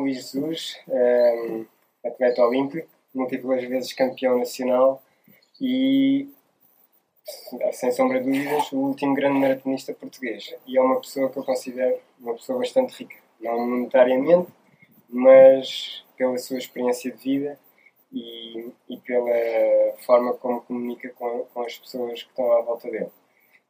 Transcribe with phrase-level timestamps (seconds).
[0.00, 1.66] com o Luís Jesus, um,
[2.04, 5.02] atleta olímpico, múltiplas vezes campeão nacional
[5.60, 6.28] e,
[7.72, 10.54] sem sombra de dúvidas, o último grande maratonista português.
[10.66, 14.50] E é uma pessoa que eu considero uma pessoa bastante rica, não monetariamente,
[15.08, 17.58] mas pela sua experiência de vida
[18.12, 23.10] e, e pela forma como comunica com, com as pessoas que estão à volta dele.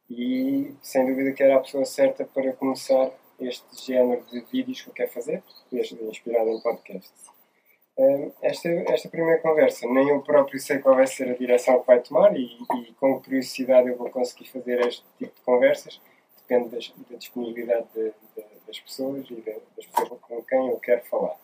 [0.09, 3.11] E sem dúvida que era a pessoa certa para começar
[3.41, 7.31] este género de vídeos que eu quero fazer, inspirado em podcasts.
[8.41, 11.99] Esta, esta primeira conversa, nem eu próprio sei qual vai ser a direção que vai
[11.99, 16.01] tomar e, e com curiosidade eu vou conseguir fazer este tipo de conversas.
[16.37, 20.77] Depende das, da disponibilidade de, de, das pessoas e de, das pessoas com quem eu
[20.79, 21.37] quero falar.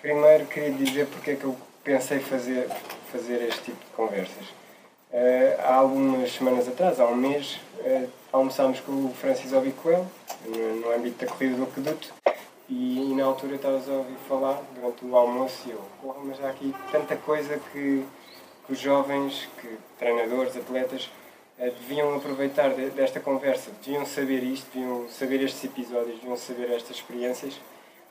[0.00, 2.68] primeiro queria dizer porque é que eu pensei fazer,
[3.10, 4.59] fazer este tipo de conversas.
[5.12, 10.06] Uh, há algumas semanas atrás, há um mês, uh, almoçámos com o Francis Obicoel,
[10.46, 12.14] no, no âmbito da corrida do aqueduto,
[12.68, 16.42] e, e na altura estavas a ouvir falar durante o almoço e eu, porra, mas
[16.44, 18.04] há aqui tanta coisa que,
[18.64, 21.10] que os jovens, que treinadores, atletas,
[21.58, 26.70] uh, deviam aproveitar de, desta conversa, deviam saber isto, deviam saber estes episódios, deviam saber
[26.70, 27.60] estas experiências,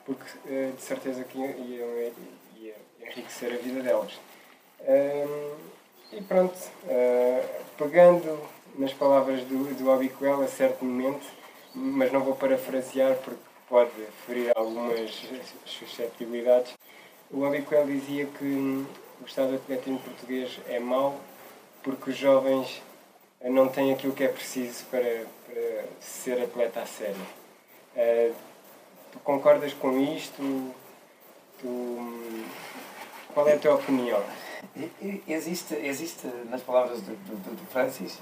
[0.04, 1.88] porque de certeza que iam, iam,
[2.60, 4.18] iam enriquecer a vida delas.
[6.12, 8.40] E pronto, uh, pegando
[8.76, 11.24] nas palavras do, do Obicoel a certo momento,
[11.72, 13.92] mas não vou parafrasear porque pode
[14.26, 15.22] ferir algumas
[15.64, 16.74] susceptibilidades,
[17.30, 21.20] o Obicoel dizia que o Estado atlético português é mau
[21.80, 22.82] porque os jovens
[23.40, 27.26] não têm aquilo que é preciso para, para ser atleta a sério.
[27.94, 28.34] Uh,
[29.12, 30.74] tu concordas com isto?
[31.60, 32.34] Tu,
[33.32, 34.20] qual é a tua opinião?
[35.26, 38.18] Existe, existe nas palavras do, do, do Francis,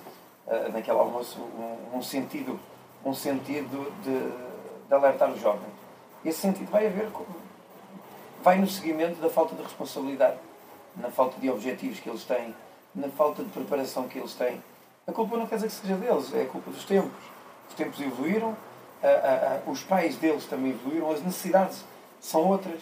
[0.46, 2.58] uh, naquele almoço, um, um, sentido,
[3.04, 5.72] um sentido de, de alertar os jovens.
[6.24, 7.08] Esse sentido vai haver,
[8.42, 10.38] vai no seguimento da falta de responsabilidade,
[10.96, 12.54] na falta de objetivos que eles têm,
[12.94, 14.62] na falta de preparação que eles têm.
[15.06, 17.24] A culpa não quer dizer que seja deles, é a culpa dos tempos.
[17.68, 18.56] Os tempos evoluíram,
[19.66, 21.84] os pais deles também evoluíram, as necessidades
[22.20, 22.80] são outras.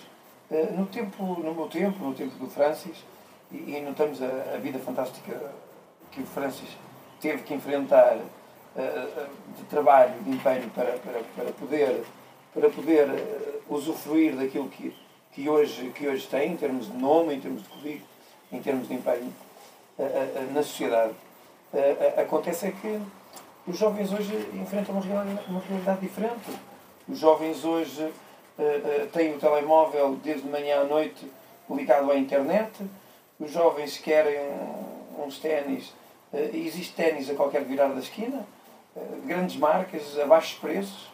[0.51, 2.97] Eh, no, tempo, no meu tempo, no tempo do Francis,
[3.53, 5.53] e, e notamos a, a, vida fantástica
[6.11, 6.69] que o Francis
[7.21, 9.27] teve que enfrentar uh,
[9.57, 12.05] de trabalho, de empenho para, para, para poder,
[12.53, 14.95] para poder uh, usufruir daquilo que,
[15.33, 18.09] que, hoje, que hoje tem, em termos de nome, em termos de currículo,
[18.53, 19.33] em termos de empenho
[20.53, 21.15] na sociedade.
[22.19, 23.01] acontece é que
[23.67, 26.51] os jovens hoje enfrentam uma realidade, uma realidade diferente.
[27.09, 28.13] Os jovens hoje
[29.15, 31.27] têm o telemóvel desde manhã à noite
[31.75, 32.71] ligado à internet,
[33.39, 34.39] os jovens querem
[35.19, 35.89] uns ténis,
[36.33, 38.47] uh, existe ténis a qualquer virada da esquina,
[38.97, 41.11] uh, grandes marcas, a baixos preços.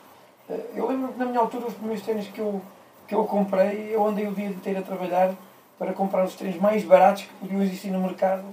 [0.49, 2.61] Uh, eu lembro que na minha altura os primeiros ténis que eu,
[3.09, 5.35] que eu comprei, eu andei o dia inteiro a trabalhar
[5.79, 8.45] para comprar os ténis mais baratos que podiam existir no mercado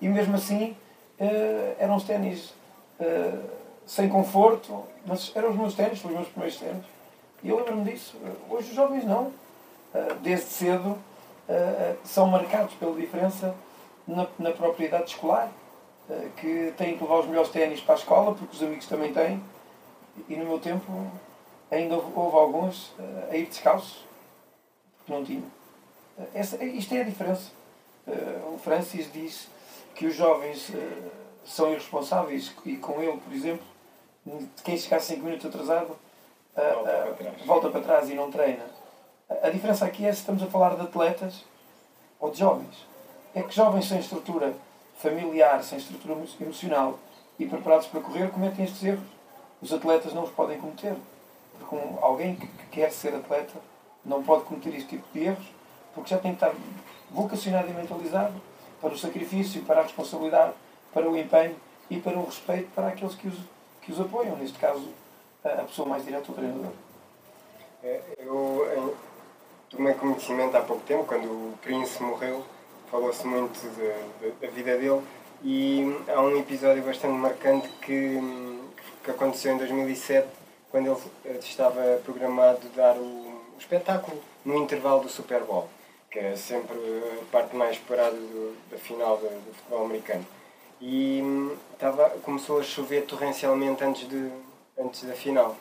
[0.00, 0.76] e mesmo assim
[1.78, 2.52] eram os ténis
[3.86, 6.84] sem conforto, mas eram os meus ténis, os meus primeiros ténis.
[7.44, 8.16] E eu lembro-me disso.
[8.50, 9.30] Hoje os jovens não.
[10.22, 10.98] Desde cedo
[11.48, 13.54] uh, são marcados pela diferença
[14.06, 15.50] na, na propriedade escolar,
[16.08, 19.12] uh, que têm que levar os melhores ténis para a escola, porque os amigos também
[19.12, 19.42] têm,
[20.28, 20.84] e no meu tempo
[21.70, 24.04] ainda houve, houve alguns uh, a ir descalços,
[24.98, 25.44] porque não tinham.
[26.34, 27.50] Essa, isto é a diferença.
[28.52, 29.48] o Francis diz
[29.94, 30.70] que os jovens
[31.42, 33.64] são irresponsáveis e com ele, por exemplo,
[34.62, 35.96] quem chegar 5 minutos atrasado
[36.54, 38.64] volta para, volta para trás e não treina
[39.42, 41.44] a diferença aqui é se estamos a falar de atletas
[42.18, 42.86] ou de jovens.
[43.34, 44.54] É que jovens sem estrutura
[44.96, 46.98] familiar, sem estrutura emocional
[47.38, 49.06] e preparados para correr cometem estes erros.
[49.60, 50.96] Os atletas não os podem cometer.
[51.58, 53.54] Porque alguém que quer ser atleta
[54.04, 55.46] não pode cometer este tipo de erros
[55.94, 56.54] porque já tem que estar
[57.10, 58.32] vocacionado e mentalizado
[58.80, 60.52] para o sacrifício, para a responsabilidade,
[60.92, 61.54] para o empenho
[61.90, 63.38] e para o respeito para aqueles que os,
[63.82, 64.36] que os apoiam.
[64.36, 64.88] Neste caso,
[65.44, 66.72] a pessoa mais direta, o treinador.
[67.84, 68.96] É, eu,
[69.72, 72.44] tomei conhecimento há pouco tempo, quando o Prince morreu,
[72.90, 73.58] falou-se muito
[74.40, 75.02] da vida dele
[75.42, 78.20] e há um episódio bastante marcante que,
[79.02, 80.28] que aconteceu em 2007,
[80.70, 85.68] quando ele estava programado dar o, o espetáculo no intervalo do Super Bowl,
[86.10, 86.76] que é sempre
[87.20, 90.26] a parte mais esperada do, da final do, do, futebol americano.
[90.80, 91.22] E
[91.72, 94.30] estava, começou a chover torrencialmente antes, de,
[94.78, 95.56] antes da final.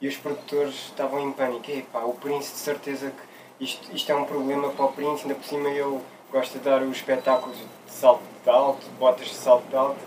[0.00, 1.70] E os produtores estavam em pânico.
[1.70, 5.34] Epá, o Prince de certeza que isto, isto é um problema para o Prince, ainda
[5.34, 9.66] por cima ele gosta de dar os espetáculos de salto de alto, botas de salto
[9.68, 10.00] de alto,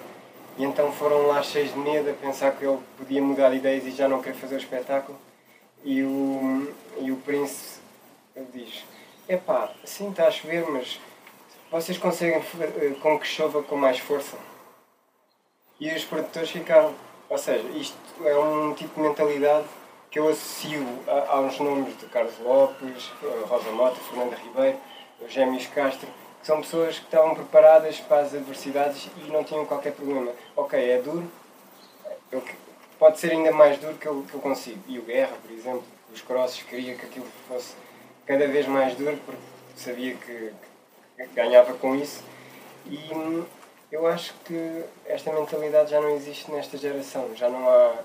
[0.58, 3.86] e então foram lá cheios de medo a pensar que ele podia mudar de ideias
[3.86, 5.18] e já não quer fazer o espetáculo.
[5.84, 7.80] E o, e o príncipe
[8.54, 8.84] diz:
[9.30, 11.00] Epá, sim, está a chover, mas
[11.72, 14.38] vocês conseguem eh, com que chova com mais força?
[15.80, 16.94] E os produtores ficaram.
[17.30, 19.68] Ou seja, isto é um tipo de mentalidade
[20.09, 24.77] que eu associo a, aos nomes de Carlos Lopes, eh, Rosa Mota, Fernando Ribeiro,
[25.21, 26.07] Eugémios Castro,
[26.39, 30.31] que são pessoas que estavam preparadas para as adversidades e não tinham qualquer problema.
[30.56, 31.30] Ok, é duro,
[32.31, 32.44] eu,
[33.00, 34.81] pode ser ainda mais duro que eu, que eu consigo.
[34.88, 35.83] E o Guerra, por exemplo,
[36.13, 37.75] os crosses, queria que aquilo fosse
[38.25, 39.42] cada vez mais duro porque
[39.75, 40.51] sabia que,
[41.18, 42.24] que ganhava com isso.
[42.86, 43.45] E hum,
[43.92, 47.36] eu acho que esta mentalidade já não existe nesta geração.
[47.36, 47.95] Já não há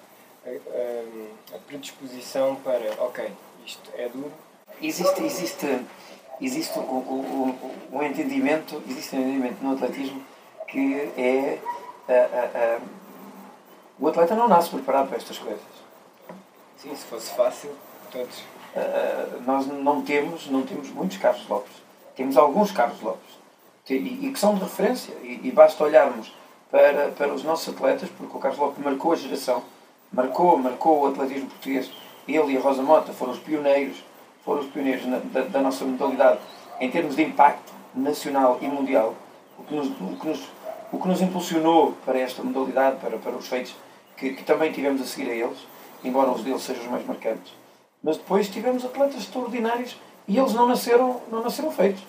[0.46, 3.30] a, a, a predisposição para, ok,
[3.66, 4.32] isto é duro.
[4.80, 5.86] Existe, existe,
[6.40, 10.24] existe um entendimento, existe um entendimento no atletismo
[10.66, 11.58] que é
[12.08, 12.80] a,
[13.98, 15.60] o atleta não nasce preparado para estas coisas.
[16.76, 17.70] Sim, se fosse fácil,
[18.10, 18.38] todos.
[18.74, 21.72] Uh, nós não temos, não temos muitos Carlos Lopes.
[22.16, 23.38] Temos alguns Carlos Lopes.
[23.88, 25.14] E, e que são de referência.
[25.22, 26.34] E, e, basta olharmos
[26.70, 29.62] para, para os nossos atletas, porque o Carlos Lopes marcou a geração,
[30.12, 31.90] marcou, marcou o atletismo português.
[32.28, 33.96] Ele e a Rosa Mota foram os pioneiros,
[34.44, 36.38] foram os pioneiros na, da, da, nossa modalidade
[36.80, 39.14] em termos de impacto nacional e mundial.
[39.58, 40.48] O que nos, o que nos,
[40.92, 43.74] o que nos impulsionou para esta modalidade, para, para os feitos
[44.16, 45.58] que, que também tivemos a seguir a eles,
[46.04, 47.52] embora os deles sejam os mais marcantes.
[48.02, 52.02] Mas depois tivemos atletas extraordinários e eles não nasceram, não nasceram feitos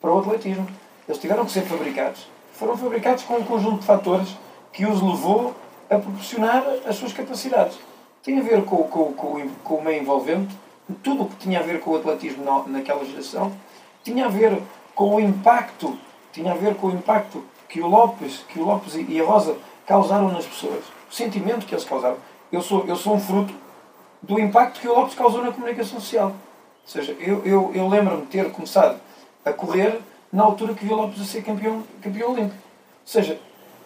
[0.00, 0.66] para o atletismo.
[1.08, 2.26] Eles tiveram que ser fabricados.
[2.52, 4.36] Foram fabricados com um conjunto de fatores
[4.72, 5.54] que os levou
[5.96, 7.78] a proporcionar as suas capacidades.
[8.22, 10.56] Tem a ver com, com, com, com o meio envolvente,
[11.02, 13.52] tudo o que tinha a ver com o atletismo naquela geração,
[14.02, 14.60] tinha a ver
[14.94, 15.98] com o impacto,
[16.32, 19.56] tinha a ver com o impacto que o Lopes, que o Lopes e a Rosa
[19.86, 22.16] causaram nas pessoas, o sentimento que eles causaram.
[22.52, 23.52] Eu sou, eu sou um fruto
[24.22, 26.28] do impacto que o Lopes causou na comunicação social.
[26.28, 29.00] Ou seja, eu, eu, eu lembro-me de ter começado
[29.44, 30.00] a correr
[30.32, 32.56] na altura que vi o Lopes a ser campeão, campeão olímpico.
[32.56, 33.38] Ou seja,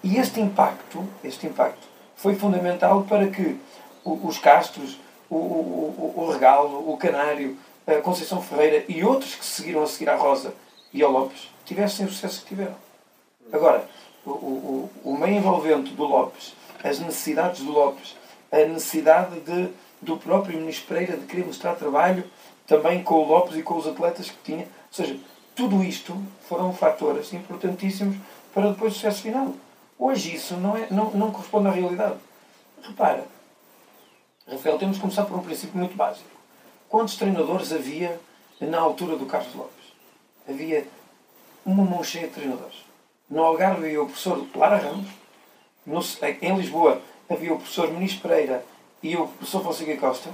[0.03, 1.88] e este impacto, este impacto
[2.19, 3.57] foi fundamental para que
[4.05, 4.99] os Castros,
[5.31, 7.57] o, o, o Regalo, o Canário,
[7.87, 10.53] a Conceição Ferreira e outros que seguiram a seguir à Rosa
[10.93, 12.75] e ao Lopes tivessem o sucesso que tiveram.
[13.53, 13.89] Agora,
[14.27, 18.17] o, o, o meio envolvente do Lopes, as necessidades do Lopes,
[18.51, 19.69] a necessidade de,
[20.03, 22.25] do próprio Ministro Pereira de querer mostrar trabalho
[22.67, 24.65] também com o Lopes e com os atletas que tinha.
[24.65, 25.17] Ou seja,
[25.55, 26.17] tudo isto
[26.49, 28.17] foram fatores importantíssimos
[28.53, 29.55] para depois o sucesso final.
[29.99, 32.17] Hoje isso não, é, não, não corresponde à realidade.
[32.83, 33.27] Repara,
[34.47, 36.29] Rafael, temos que começar por um princípio muito básico.
[36.89, 38.21] Quantos treinadores havia
[38.61, 39.93] na altura do Carlos Lopes?
[40.49, 40.87] Havia
[41.67, 42.77] uma mão cheia de treinadores.
[43.29, 45.09] No Algarve havia o professor Lara Ramos.
[45.85, 46.01] No,
[46.41, 48.65] em Lisboa havia o professor Ministro Pereira
[49.03, 50.31] e o professor Fonseca Costa.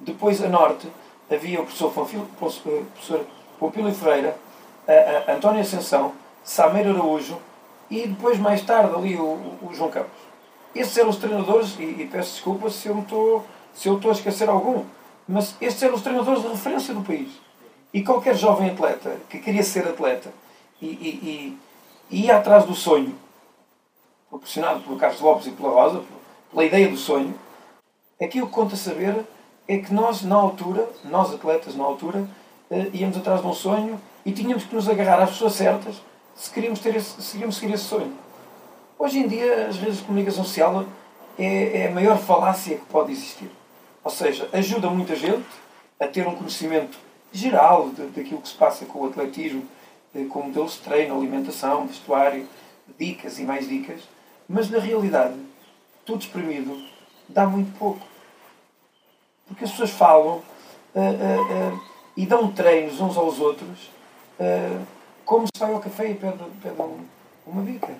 [0.00, 0.88] Depois, a norte,
[1.30, 3.26] havia o professor, Fonfil, professor
[3.58, 4.36] Pompílio Ferreira,
[4.88, 6.12] a, a António Ascensão,
[6.42, 7.38] Sameiro Araújo
[7.90, 10.18] e depois, mais tarde, ali o, o João Campos.
[10.74, 14.14] Esses eram os treinadores, e, e peço desculpa se eu, estou, se eu estou a
[14.14, 14.84] esquecer algum,
[15.28, 17.30] mas estes eram os treinadores de referência do país.
[17.92, 20.32] E qualquer jovem atleta que queria ser atleta
[20.82, 21.58] e, e,
[22.10, 23.14] e ia atrás do sonho,
[24.28, 26.02] proporcionado pelo Carlos Lopes e pela Rosa,
[26.50, 27.34] pela ideia do sonho,
[28.20, 29.24] aquilo que conta saber
[29.68, 32.28] é que nós, na altura, nós atletas, na altura,
[32.70, 36.02] eh, íamos atrás de um sonho e tínhamos que nos agarrar às pessoas certas
[36.34, 38.12] se queríamos, ter esse, se queríamos seguir esse sonho.
[38.98, 40.84] Hoje em dia, as redes de comunicação social
[41.38, 43.50] é, é a maior falácia que pode existir.
[44.02, 45.46] Ou seja, ajuda muita gente
[45.98, 46.98] a ter um conhecimento
[47.32, 49.66] geral daquilo que se passa com o atletismo,
[50.30, 52.46] com modelos de treino, alimentação, vestuário,
[52.98, 54.02] dicas e mais dicas,
[54.48, 55.34] mas na realidade,
[56.04, 56.80] tudo espremido
[57.28, 58.06] dá muito pouco.
[59.46, 60.42] Porque as pessoas falam uh,
[60.94, 61.80] uh, uh,
[62.16, 63.90] e dão treinos uns aos outros
[65.24, 67.04] como se vai ao café e pede, pede um,
[67.46, 67.94] uma bica.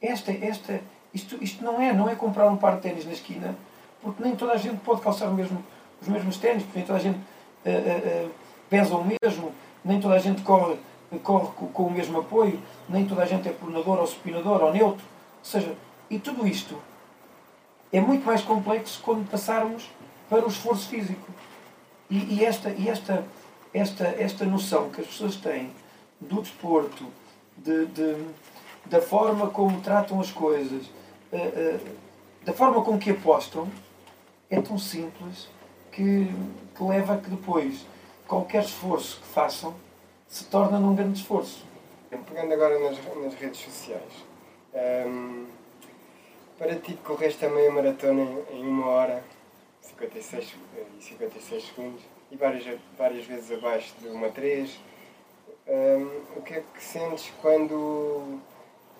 [0.00, 0.80] Esta, esta,
[1.12, 3.56] isto, isto não é, não é comprar um par de ténis na esquina,
[4.02, 5.64] porque nem toda a gente pode calçar mesmo,
[6.00, 7.18] os mesmos ténis, porque nem toda a gente
[8.68, 9.52] pesa o mesmo,
[9.84, 10.76] nem toda a gente corre
[11.22, 15.04] corre com o mesmo apoio, nem toda a gente é pronador ou supinador ou neutro.
[15.04, 15.74] Ou seja,
[16.10, 16.76] e tudo isto
[17.92, 19.88] é muito mais complexo quando passarmos
[20.28, 21.30] para o esforço físico.
[22.10, 23.24] E, e, esta, e esta,
[23.72, 25.70] esta, esta noção que as pessoas têm
[26.20, 27.06] do desporto,
[27.56, 28.26] de, de
[28.86, 30.86] da forma como tratam as coisas,
[31.32, 31.80] uh, uh,
[32.44, 33.68] da forma com que apostam,
[34.48, 35.48] é tão simples
[35.90, 36.28] que,
[36.74, 37.84] que leva a que depois
[38.28, 39.74] qualquer esforço que façam
[40.28, 41.64] se torna num grande esforço.
[42.10, 44.24] Pegando agora nas, nas redes sociais,
[45.06, 45.46] um,
[46.56, 49.24] para ti correste a meia maratona em, em, uma hora,
[49.80, 50.54] 56
[50.98, 54.78] e 56 segundos e várias, várias vezes abaixo de uma 3.
[55.66, 58.40] Um, o que é que sentes quando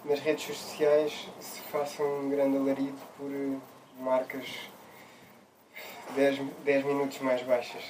[0.04, 3.30] nas redes sociais se faça um grande alarido por
[4.02, 4.68] marcas
[6.16, 7.85] 10, 10 minutos mais baixas?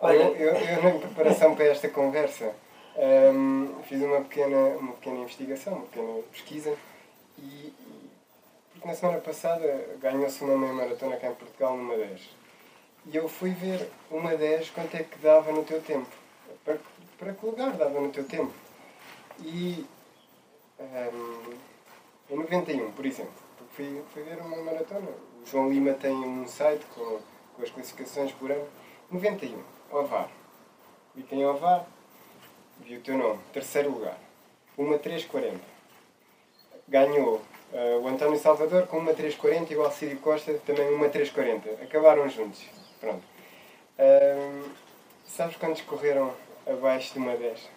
[0.00, 0.16] Olha.
[0.16, 2.52] Eu, eu, eu, na preparação para esta conversa,
[2.96, 6.76] um, fiz uma pequena, uma pequena investigação, uma pequena pesquisa,
[7.38, 7.72] e,
[8.72, 12.20] porque na semana passada ganhou-se uma meia maratona cá em Portugal numa 10.
[13.06, 16.10] E eu fui ver uma 10 quanto é que dava no teu tempo.
[17.20, 18.50] Para, que lugar dava no teu tempo.
[19.40, 19.86] E
[20.80, 21.54] um,
[22.30, 23.34] em 91, por exemplo,
[23.76, 25.10] fui, fui ver uma maratona.
[25.42, 27.20] O João Lima tem um site com,
[27.54, 28.66] com as classificações por ano.
[29.10, 30.30] 91, Ovar.
[31.14, 31.84] Vi quem é Ovar,
[32.78, 34.18] vi o teu nome, terceiro lugar.
[34.78, 35.60] Uma 340.
[36.88, 41.84] Ganhou uh, o António Salvador com uma 340 e o Alcídio Costa também uma 340.
[41.84, 42.64] Acabaram juntos.
[42.98, 43.22] Pronto.
[43.98, 44.70] Uh,
[45.26, 46.32] sabes quantos correram
[46.70, 47.68] abaixo de uma 10?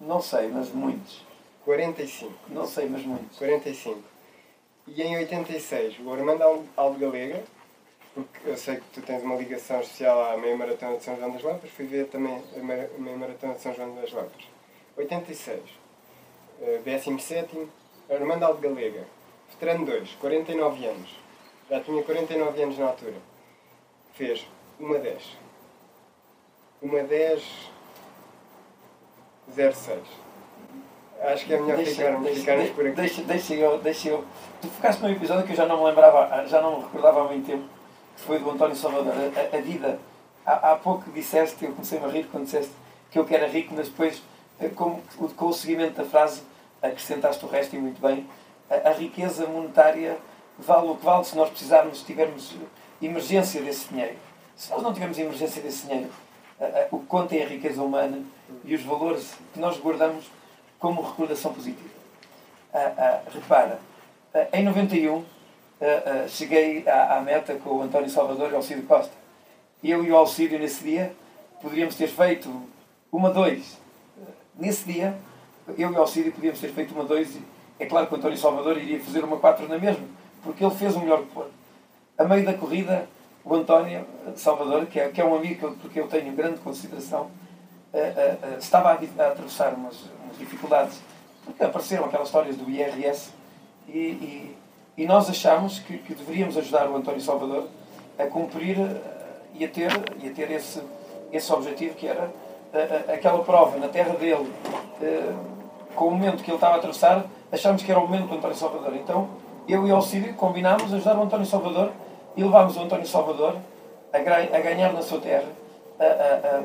[0.00, 1.22] Não sei, mas muitos.
[1.64, 2.32] 45.
[2.48, 3.38] Não sei, mas muitos.
[3.38, 4.02] 45.
[4.86, 7.42] E em 86, o Armando Aldo Galega,
[8.12, 11.30] porque eu sei que tu tens uma ligação especial à meia maratona de São João
[11.30, 14.44] das Lampas, fui ver também a meia maratona de São João das Lampas.
[14.96, 15.60] 86,
[16.84, 17.68] 17,
[18.10, 19.06] Armando Aldo Galega,
[19.50, 21.18] veterano 2, 49 anos,
[21.70, 23.16] já tinha 49 anos na altura,
[24.12, 24.46] fez
[24.78, 25.38] uma 10.
[26.82, 27.70] Uma 10,
[29.52, 29.98] 06.
[31.20, 32.96] Acho que é melhor deixa, ficarmos, deixa, ficarmos por aqui.
[32.96, 34.24] Deixa, deixa, eu, deixa eu.
[34.60, 37.24] Tu ficaste num episódio que eu já não me lembrava, já não me recordava há
[37.24, 37.64] muito tempo
[38.16, 39.12] foi do António Salvador.
[39.12, 39.98] A, a vida.
[40.44, 42.72] Há, há pouco disseste, eu comecei a rir quando disseste
[43.10, 44.22] que eu que era rico, mas depois,
[44.60, 45.00] eh, com,
[45.36, 46.42] com o seguimento da frase,
[46.82, 48.26] acrescentaste o resto e muito bem.
[48.68, 50.18] A, a, riqueza monetária
[50.58, 52.54] vale o que vale se nós precisarmos, se tivermos
[53.00, 54.16] emergência desse dinheiro.
[54.56, 56.10] Se nós não tivermos emergência desse dinheiro,
[56.90, 58.22] o que conta é a riqueza humana
[58.64, 60.24] e os valores que nós guardamos
[60.78, 61.88] como recordação positiva.
[63.32, 63.78] repara,
[64.52, 65.24] em 91
[65.84, 69.12] uh, uh, cheguei à, à, meta com o António Salvador e o Alcídio Costa.
[69.82, 71.14] Eu e o Alcídio, nesse dia,
[71.60, 72.50] poderíamos ter feito
[73.12, 73.78] uma, dois.
[74.58, 75.16] Nesse dia,
[75.76, 77.36] eu e o Alcídio podíamos ter feito uma, dois.
[77.78, 80.04] É claro que o António Salvador iria fazer uma quatro na mesma,
[80.42, 81.50] porque ele fez o melhor que pôde.
[82.16, 83.08] A meio da corrida,
[83.44, 87.30] o António Salvador, que é, que é um amigo porque eu tenho grande consideração,
[87.94, 91.00] uh, estava a, a atravessar umas, umas, dificuldades,
[91.44, 93.30] porque apareceram aquelas histórias do IRS
[93.88, 94.56] e, e
[94.96, 97.66] e nós achamos que, que deveríamos ajudar o António Salvador
[98.16, 98.76] a cumprir
[99.54, 99.90] e a ter,
[100.22, 100.80] e a ter esse,
[101.32, 102.30] esse objetivo que era
[103.12, 104.52] aquela prova na terra dele,
[105.96, 108.56] com o momento que ele estava a atravessar, achámos que era o momento do António
[108.56, 108.94] Salvador.
[108.94, 109.28] Então,
[109.68, 111.90] eu e o Alcídio combinámos ajudar o António Salvador
[112.36, 113.56] e levámos o António Salvador
[114.12, 115.48] a, a ganhar na sua terra,
[115.98, 116.62] a, a,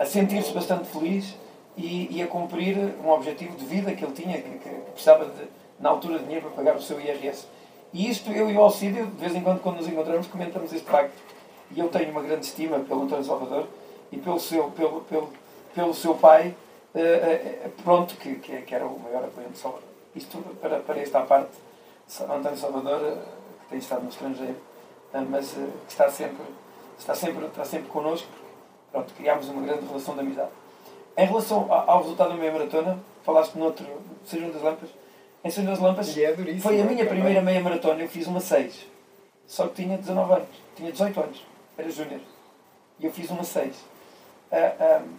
[0.00, 1.36] a sentir-se bastante feliz
[1.76, 5.60] e, e, a cumprir um objetivo de vida que ele tinha, que, que precisava de
[5.80, 7.46] na altura de dinheiro para pagar o seu IRS.
[7.92, 10.88] E isto, eu e o Alcídio, de vez em quando, quando nos encontramos, comentamos este
[10.88, 11.16] facto.
[11.74, 13.66] E eu tenho uma grande estima pelo António Salvador
[14.12, 15.32] e pelo seu, pelo, pelo,
[15.74, 16.54] pelo seu pai,
[16.94, 19.88] uh, uh, pronto, que, que, que, era o maior apoiante de Salvador.
[20.14, 21.52] Isto para, para esta parte,
[22.22, 23.16] António Salvador, uh,
[23.62, 24.56] que tem estado no estrangeiro,
[25.28, 26.44] mas que está sempre,
[26.98, 28.28] está sempre, está sempre connosco,
[28.90, 30.50] pronto, criámos uma grande relação de amizade.
[31.16, 33.86] Em relação ao, ao resultado da meia maratona, falaste no outro,
[34.24, 34.90] Sejam das Lampas,
[35.44, 36.16] em São das Lampas.
[36.16, 38.86] É foi a minha primeira meia maratona, eu fiz uma 6.
[39.46, 42.20] Só que tinha 19 anos, tinha 18 anos, era júnior.
[42.98, 43.74] E eu fiz uma 6.
[43.76, 45.14] Uh, um,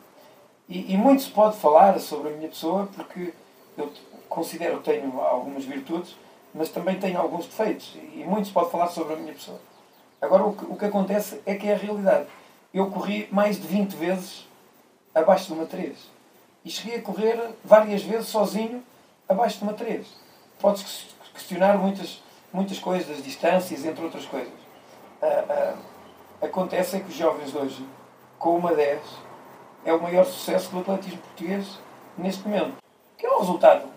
[0.70, 3.34] e, e, muito se pode falar sobre a minha pessoa, porque
[3.78, 3.92] eu
[4.30, 6.16] considero que tenho algumas virtudes,
[6.54, 7.98] mas também tenho alguns defeitos.
[8.14, 9.60] E muito se pode falar sobre a minha pessoa.
[10.22, 12.28] Agora, o que, o que acontece é que é a realidade.
[12.74, 14.48] Eu corri mais de 20 vezes
[15.14, 15.98] abaixo de uma 3.
[16.64, 18.84] E cheguei a correr várias vezes sozinho
[19.28, 20.08] abaixo de uma 3.
[20.60, 22.22] Podes questionar muitas,
[22.54, 24.54] muitas coisas, distâncias, entre outras coisas.
[25.22, 25.78] Uh, uh,
[26.42, 27.86] acontece é que os jovens hoje,
[28.40, 29.02] com uma 10,
[29.84, 31.78] é o maior sucesso do atletismo português
[32.18, 32.78] neste momento.
[33.18, 33.88] Que é o resultado.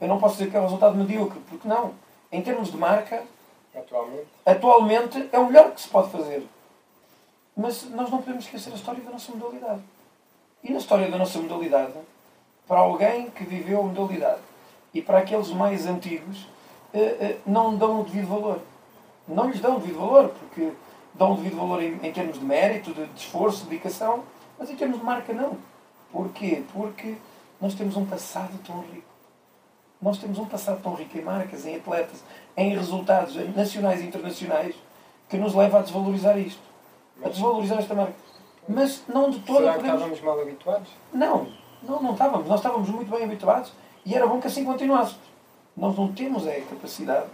[0.00, 1.94] Eu não posso dizer que é um resultado medíocre, porque não.
[2.30, 3.22] Em termos de marca,
[3.74, 6.46] atualmente, atualmente é o melhor que se pode fazer.
[7.58, 9.82] Mas nós não podemos esquecer a história da nossa modalidade.
[10.62, 11.92] E na história da nossa modalidade,
[12.68, 14.40] para alguém que viveu a modalidade
[14.94, 16.46] e para aqueles mais antigos
[16.94, 18.60] eh, eh, não dão o devido valor.
[19.26, 20.72] Não lhes dão o devido valor, porque
[21.14, 24.22] dão o devido valor em, em termos de mérito, de, de esforço, de dedicação,
[24.56, 25.58] mas em termos de marca não.
[26.12, 26.62] Porquê?
[26.72, 27.16] Porque
[27.60, 29.02] nós temos um passado tão rico.
[30.00, 32.22] Nós temos um passado tão rico em marcas, em atletas,
[32.56, 34.76] em resultados nacionais e internacionais,
[35.28, 36.67] que nos leva a desvalorizar isto.
[37.22, 38.14] A desvalorizar esta marca.
[38.68, 40.00] Mas não de toda Será que podemos...
[40.02, 40.88] estávamos mal habituados?
[41.12, 41.48] Não,
[41.82, 42.46] não, não estávamos.
[42.46, 43.72] Nós estávamos muito bem habituados
[44.04, 45.26] e era bom que assim continuássemos.
[45.76, 47.26] Nós não temos a capacidade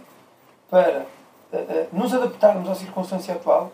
[0.69, 1.05] para
[1.51, 3.63] uh, uh, nos adaptarmos à circunstância atual.
[3.63, 3.71] Ou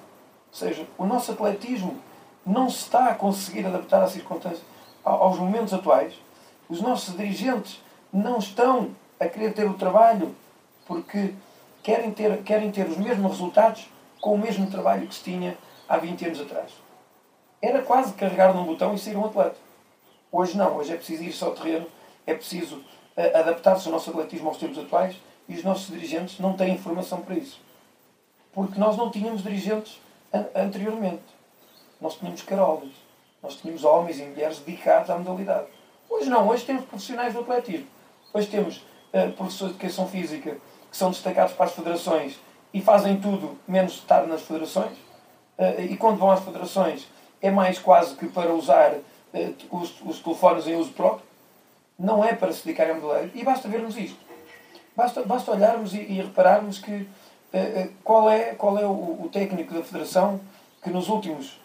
[0.58, 1.98] seja, o nosso atletismo
[2.46, 4.63] não se está a conseguir adaptar à circunstância,
[5.03, 6.13] aos momentos atuais.
[6.68, 8.89] Os nossos dirigentes não estão
[9.20, 10.36] a querer ter o trabalho
[10.88, 11.34] porque
[11.84, 13.89] querem ter, querem ter os mesmos resultados
[14.20, 15.58] com o mesmo trabalho que se tinha
[15.91, 16.71] há 20 anos atrás.
[17.62, 19.57] Era quase carregar num botão e ser um atleta.
[20.31, 21.86] Hoje não, hoje é preciso ir-se ao terreno,
[22.25, 25.17] é preciso uh, adaptar-se ao nosso atletismo aos tempos atuais
[25.50, 27.60] e os nossos dirigentes não têm informação para isso.
[28.53, 30.00] Porque nós não tínhamos dirigentes
[30.33, 31.24] an anteriormente.
[32.00, 32.93] Nós tínhamos carolas.
[33.43, 35.67] Nós tínhamos homens e mulheres dedicados à modalidade.
[36.10, 37.88] Hoje não, hoje temos profissionais do atletismo.
[38.33, 40.57] Hoje temos uh, professores de educação física
[40.89, 42.39] que são destacados para as federações
[42.74, 45.11] e fazem tudo menos estar nas federações.
[45.62, 47.08] Uh, e quando vão às federações
[47.39, 51.24] é mais quase que para usar uh, os, os telefones em uso próprio.
[52.00, 53.32] Não é para se dedicar a modalidade.
[53.36, 54.18] E basta vermos isto.
[54.96, 57.08] Basta, basta olharmos e, e repararmos que
[58.03, 60.39] qual é, qual é o, o, técnico da federação
[60.82, 61.60] que nos últimos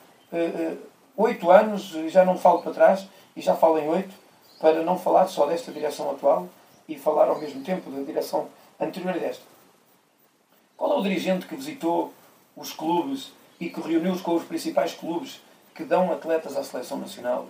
[1.17, 4.13] oito anos, já não falo para trás, e já falo em oito,
[4.61, 6.49] para não falar só desta direção atual
[6.89, 8.49] e falar ao mesmo tempo da direção
[8.81, 9.45] anterior a desta.
[10.77, 12.13] Qual é o dirigente que visitou
[12.57, 15.41] os clubes e que reuniu-se com os principais clubes
[15.75, 17.49] que dão atletas à seleção nacional?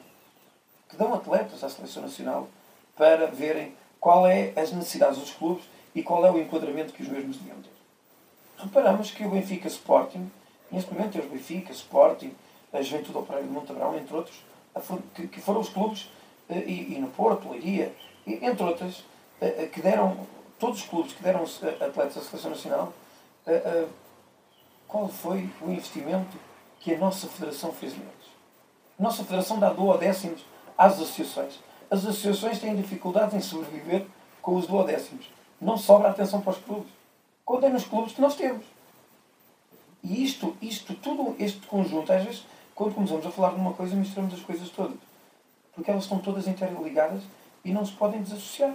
[0.89, 2.49] Que dão atletas à seleção nacional
[2.97, 7.09] para verem qual é as necessidades dos clubes e qual é o enquadramento que os
[7.09, 7.71] mesmos deviam ter.
[8.59, 10.31] Reparamos que o Benfica Sporting,
[10.71, 12.33] neste momento temos Benfica, Sporting,
[12.73, 14.45] a Juventude Operária de Montabrão, entre outros,
[15.33, 16.11] que foram os clubes,
[16.49, 17.93] eh, e, no Porto, Leiria,
[18.27, 19.05] entre outras,
[19.41, 20.27] eh, eh, que deram,
[20.59, 22.93] todos os clubes que deram atletas à Seleção Nacional,
[24.89, 26.37] qual foi o investimento
[26.81, 28.13] que a nossa Federação fez neles?
[28.99, 30.45] A nossa Federação dá duodécimos
[30.77, 31.59] às associações.
[31.91, 34.07] As associações têm dificuldades em sobreviver
[34.41, 35.31] com os duodécimos.
[35.61, 36.91] Não sobra atenção para os clubes.
[37.63, 38.65] É nos clubes que nós temos.
[40.03, 43.97] E isto, isto, tudo este conjunto, às vezes, quando começamos a falar de uma coisa,
[43.97, 44.99] misturamos as coisas todas.
[45.75, 47.23] Porque elas estão todas interligadas
[47.65, 48.75] e não se podem desassociar.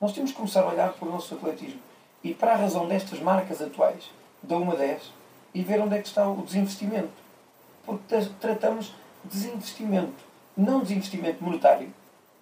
[0.00, 1.80] Nós temos que começar a olhar para o nosso atletismo
[2.22, 4.10] e para a razão destas marcas atuais,
[4.46, 5.12] da 1 a 10,
[5.54, 7.12] e ver onde é que está o desinvestimento.
[7.84, 10.24] Porque tratamos de desinvestimento,
[10.56, 11.92] não desinvestimento monetário.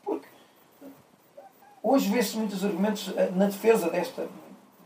[0.04, 0.28] Porque
[1.82, 4.28] hoje vê-se muitos argumentos eh, na defesa desta,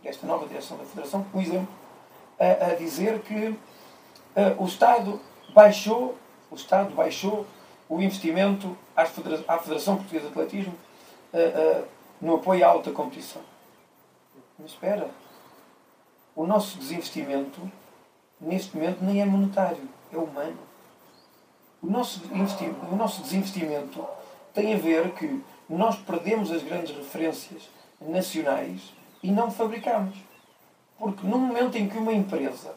[0.02, 1.68] desta nova direção da Federação, por exemplo,
[2.38, 3.56] a, a dizer que uh,
[4.62, 5.20] o Estado
[5.54, 6.16] baixou,
[6.50, 7.46] o Estado baixou
[7.88, 10.74] o investimento à Federação, Portuguesa de Atletismo
[11.32, 11.84] uh, uh,
[12.20, 13.42] no apoio à alta competição.
[14.58, 15.08] Mas espera,
[16.36, 17.60] o nosso desinvestimento
[18.38, 20.58] neste momento nem é monetário, é humano.
[21.82, 24.06] O nosso, o nosso desinvestimento
[24.52, 27.68] tem a ver que nós perdemos as grandes referências
[28.00, 30.14] nacionais e não fabricamos.
[30.98, 32.74] Porque no momento em que uma empresa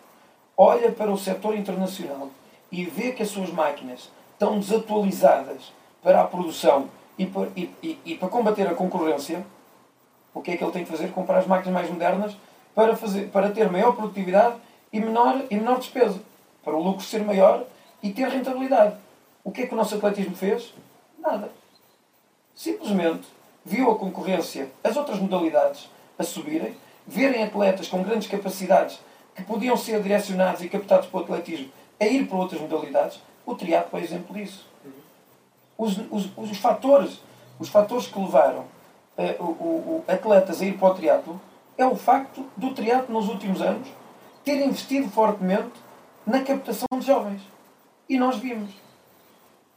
[0.57, 2.29] olha para o setor internacional
[2.71, 7.99] e vê que as suas máquinas estão desatualizadas para a produção e para, e, e,
[8.05, 9.45] e para combater a concorrência,
[10.33, 11.11] o que é que ele tem que fazer?
[11.11, 12.37] Comprar as máquinas mais modernas
[12.79, 14.55] para, fazer, para ter maior produtividade
[14.93, 16.17] e menor, e menor despesa.
[16.63, 17.65] Para o lucro ser maior
[18.01, 18.95] e ter rentabilidade.
[19.43, 20.73] O que é que o nosso atletismo fez?
[21.17, 21.51] Nada.
[22.55, 23.27] Simplesmente
[23.65, 26.73] viu a concorrência, as outras modalidades, a subirem,
[27.05, 29.01] verem atletas com grandes capacidades
[29.35, 33.55] que podiam ser direcionados e captados para o atletismo a ir para outras modalidades, o
[33.55, 34.65] triatlo é exemplo disso.
[35.77, 37.19] Os, os, os, fatores,
[37.59, 38.61] os fatores que levaram
[39.17, 41.41] uh, o, o, atletas a ir para o triatlo
[41.79, 43.87] é o facto do triatlo nos últimos anos
[44.43, 45.71] ter investido fortemente
[46.27, 47.41] na captação de jovens.
[48.07, 48.69] E nós vimos.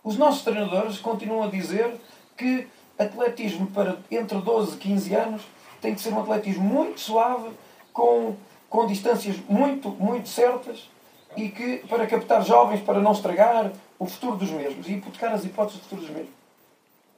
[0.04, 1.94] Os nossos treinadores continuam a dizer
[2.36, 2.66] que
[2.98, 5.42] atletismo para entre 12 e 15 anos
[5.80, 7.50] tem que ser um atletismo muito suave,
[7.92, 8.36] com
[8.72, 10.88] com distâncias muito, muito certas
[11.36, 15.44] e que para captar jovens, para não estragar o futuro dos mesmos e hipotecar as
[15.44, 16.32] hipóteses do futuro dos mesmos.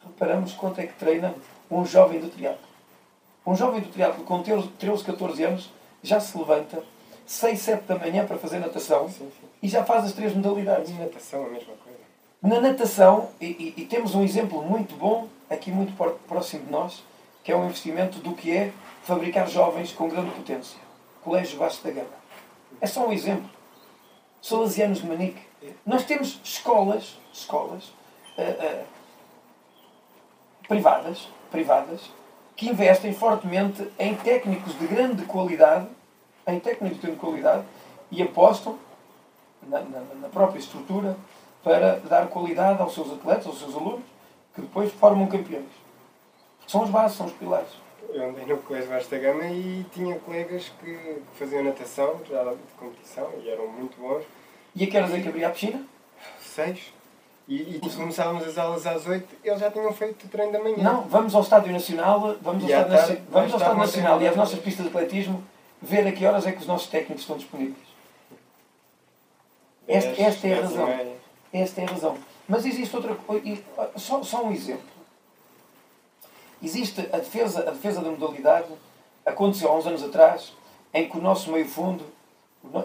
[0.04, 1.32] Reparamos quanto é que treina
[1.70, 2.73] um jovem do triatlo.
[3.46, 5.70] Um jovem do triatlo com 13, 14 anos
[6.02, 6.82] já se levanta
[7.26, 9.48] 6, 7 da manhã para fazer natação sim, sim.
[9.62, 10.90] e já faz as três modalidades.
[10.90, 11.98] E natação é a mesma coisa.
[12.42, 15.94] Na natação, e, e, e, temos um exemplo muito bom, aqui muito
[16.28, 17.02] próximo de nós,
[17.42, 20.78] que é um investimento do que é fabricar jovens com grande potência.
[21.22, 22.08] Colégio Vasco da Gama.
[22.80, 23.48] É só um exemplo.
[24.42, 25.40] Salesianos de Manique.
[25.86, 27.84] Nós temos escolas, escolas
[28.36, 28.84] uh, uh,
[30.68, 32.10] privadas, privadas
[32.56, 35.86] que investem fortemente em técnicos de grande qualidade
[36.46, 37.64] em técnicos de qualidade
[38.10, 38.78] e apostam
[39.62, 41.16] na, na, na, própria estrutura
[41.62, 44.04] para dar qualidade aos seus atletas, aos seus alunos,
[44.54, 45.64] que depois formam campeões.
[46.66, 47.70] São os bases, são os pilares.
[48.10, 53.30] Eu andei no Colégio Vasta Gama e tinha colegas que faziam natação, já de competição,
[53.42, 54.22] e eram muito bons.
[54.76, 55.84] E a que horas é que abria a piscina?
[56.40, 56.92] Seis.
[57.46, 60.82] E, e começávamos as aulas às oito, eles já tinham feito o treino da manhã.
[60.82, 64.36] Não, vamos ao Estádio Nacional, vamos ao Estádio, tarde, vamos ao Estádio Nacional e às
[64.36, 65.44] nossas pistas de atletismo
[65.82, 67.86] ver a que horas é que os nossos técnicos estão disponíveis.
[69.86, 70.88] Esta, esta é a razão.
[71.52, 72.16] Esta é a razão.
[72.48, 73.58] Mas existe outra coisa.
[73.96, 74.94] Só, só um exemplo.
[76.62, 78.68] Existe a defesa, a defesa da modalidade,
[79.26, 80.54] aconteceu há uns anos atrás,
[80.94, 82.06] em que o nosso meio fundo,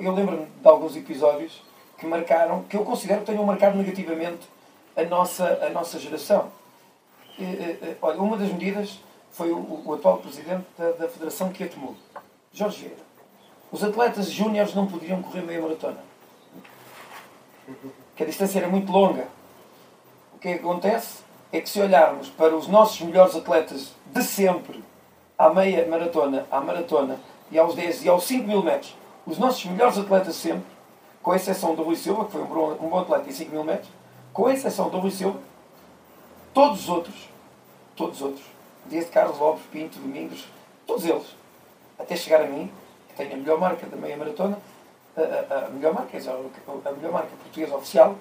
[0.01, 1.61] eu lembro-me de alguns episódios
[1.99, 4.47] que marcaram, que eu considero que tenham marcado negativamente
[4.95, 6.51] a nossa, a nossa geração.
[8.01, 8.99] Olha, uma das medidas
[9.31, 11.95] foi o, o atual presidente da, da Federação que a tomou,
[12.51, 13.09] Jorge Vieira.
[13.71, 16.03] Os atletas júniores não podiam correr meia maratona.
[18.15, 19.27] Que a distância era muito longa.
[20.33, 21.29] O que, é que acontece?
[21.51, 24.83] é que se olharmos para os nossos melhores atletas de sempre,
[25.37, 27.19] à meia maratona, à maratona
[27.51, 30.67] e aos 10 e aos 5 mil metros, os nossos melhores atletas sempre,
[31.21, 33.89] com exceção do Rui Silva, que foi um bom, atleta em 5 mil metros,
[34.33, 35.39] com exceção do Rui Silva,
[36.53, 37.29] todos os outros,
[37.95, 38.45] todos os outros,
[38.85, 40.47] desde Carlos Lopes, Pinto, Domingos,
[40.87, 41.35] todos eles,
[41.97, 42.71] até chegar a mim,
[43.09, 44.57] que tenho a melhor marca da meia maratona,
[45.15, 48.15] a, a, a melhor marca, a melhor marca portuguesa oficial,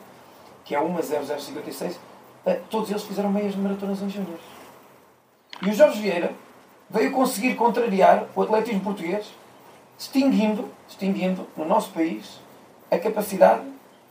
[0.64, 1.96] que é 1.0056,
[2.44, 4.44] eh, todos eles fizeram meias maratonas em júniores.
[5.62, 6.32] E o Jorge Vieira
[6.90, 9.32] veio conseguir contrariar o atletismo português,
[9.98, 12.40] extinguindo, extinguindo no nosso país
[12.90, 13.62] a capacidade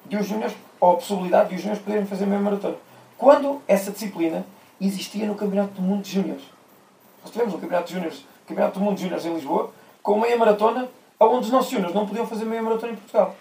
[0.06, 2.76] de os júniores, ou a possibilidade de os júniores poderem fazer meia maratona.
[3.18, 4.46] Quando essa disciplina
[4.80, 6.44] existia no Campeonato do Mundo de Júniores.
[7.22, 9.72] Nós tivemos um Campeonato, de júniores, Campeonato do Mundo de Júniores em Lisboa,
[10.04, 10.88] com meia maratona,
[11.20, 13.36] onde os nossos júniores não podiam fazer meia maratona em Portugal.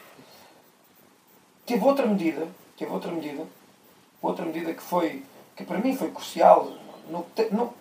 [1.67, 3.43] Teve outra medida, teve outra medida,
[4.23, 5.23] outra medida que foi,
[5.55, 6.73] que para mim foi crucial
[7.09, 7.75] no, no,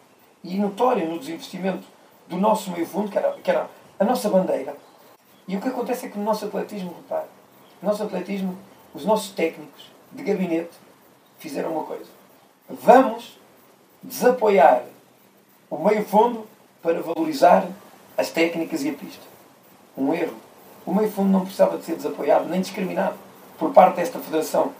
[0.44, 1.88] e notória no desinvestimento
[2.28, 4.76] do nosso meio fundo, que era, que era a nossa bandeira.
[5.48, 7.28] E o que acontece é que no nosso atletismo, repare,
[7.82, 8.58] no nosso atletismo,
[8.94, 10.72] os nossos técnicos de gabinete
[11.40, 12.10] fizeram uma coisa.
[12.70, 13.38] Vamos
[14.02, 14.84] desapoiar
[15.70, 16.48] o meio fundo
[16.82, 17.68] para valorizar
[18.18, 19.24] as técnicas e a pista.
[19.98, 20.36] Um erro.
[20.86, 23.16] O meio fundo não precisava de ser desapoiado nem discriminado
[23.58, 24.72] por parte desta federação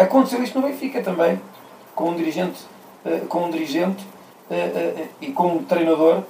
[0.00, 1.38] Aconteceu isto no Benfica também,
[1.94, 2.64] com um dirigente,
[3.04, 4.02] eh, com um dirigente
[4.50, 6.22] eh, eh, e com um treinador,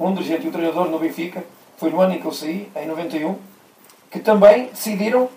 [0.00, 1.44] um dirigente e um treinador no Benfica,
[1.76, 3.36] foi no ano em que eu saí, em 91,
[4.10, 5.28] que também decidiram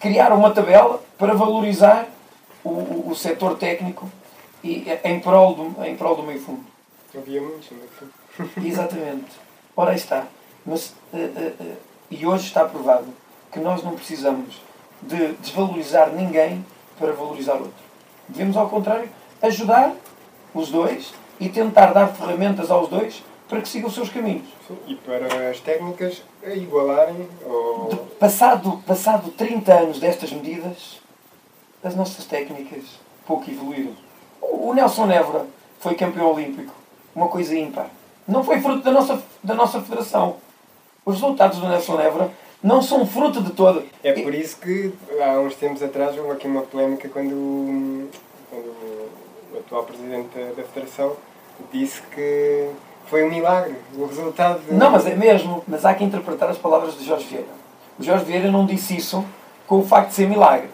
[0.00, 2.08] criar uma tabela para valorizar
[2.64, 4.10] o, o, setor técnico
[4.62, 6.64] e, em, prol do, em prol do meio fundo.
[7.16, 8.66] Havia muitos no meio fundo.
[8.66, 9.30] Exatamente.
[9.76, 10.24] Ora aí está.
[10.64, 11.76] Mas, uh, uh, uh,
[12.10, 13.06] e hoje está provado
[13.50, 14.60] que nós não precisamos
[15.02, 16.64] de desvalorizar ninguém
[16.98, 17.72] para valorizar outro.
[18.28, 19.08] Devemos, ao contrário,
[19.42, 19.92] ajudar
[20.54, 23.22] os dois e tentar dar ferramentas aos dois
[23.52, 24.46] para que sigam os seus caminhos.
[24.66, 27.88] Sim, e para as técnicas igualarem ou...
[27.90, 31.02] De, passado, passado 30 anos destas medidas,
[31.84, 32.82] as nossas técnicas
[33.26, 33.92] pouco evoluíram.
[34.40, 35.44] O Nelson Évora
[35.80, 36.72] foi campeão olímpico.
[37.14, 37.90] Uma coisa ímpar.
[38.26, 40.36] Não foi fruto da nossa, da nossa federação.
[41.04, 42.30] Os resultados do Nelson Évora
[42.62, 43.84] não são fruto de todo.
[44.02, 48.08] É por isso que há uns tempos atrás houve aqui uma polémica quando,
[48.48, 49.10] quando
[49.52, 51.14] o atual presidente da Federação
[51.70, 52.70] disse que
[53.12, 54.60] foi um milagre o resultado.
[54.60, 54.72] De...
[54.72, 55.62] Não, mas é mesmo.
[55.68, 57.46] Mas há que interpretar as palavras de Jorge Vieira.
[57.98, 59.22] O Jorge Vieira não disse isso
[59.66, 60.70] com o facto de ser milagre.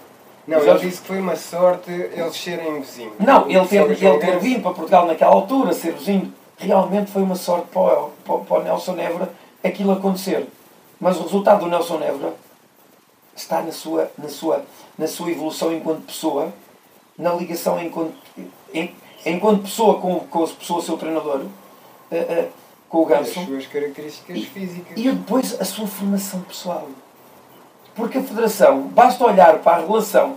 [0.47, 0.71] Não, Jorge...
[0.71, 3.15] ele disse que foi uma sorte eles serem vizinhos.
[3.19, 7.35] Não, ele ter, ele ter vindo para Portugal naquela altura, ser vizinho, realmente foi uma
[7.35, 9.29] sorte para o, para, para o Nelson Évora
[9.65, 10.47] aquilo acontecer.
[11.01, 12.35] Mas o resultado do Nelson Évora
[13.35, 14.65] está na sua, na sua,
[14.97, 16.53] na sua evolução enquanto pessoa,
[17.19, 18.15] na ligação enquanto,
[18.73, 18.95] em,
[19.27, 21.41] enquanto pessoa com, com a pessoa, seu treinador,
[22.13, 22.49] uh,
[22.89, 23.41] com o Ganso.
[23.41, 24.93] As suas características e, físicas.
[24.97, 26.89] E depois a sua formação pessoal.
[27.95, 30.37] Porque a Federação, basta olhar para a relação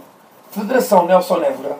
[0.51, 1.77] Federação Nelson Évora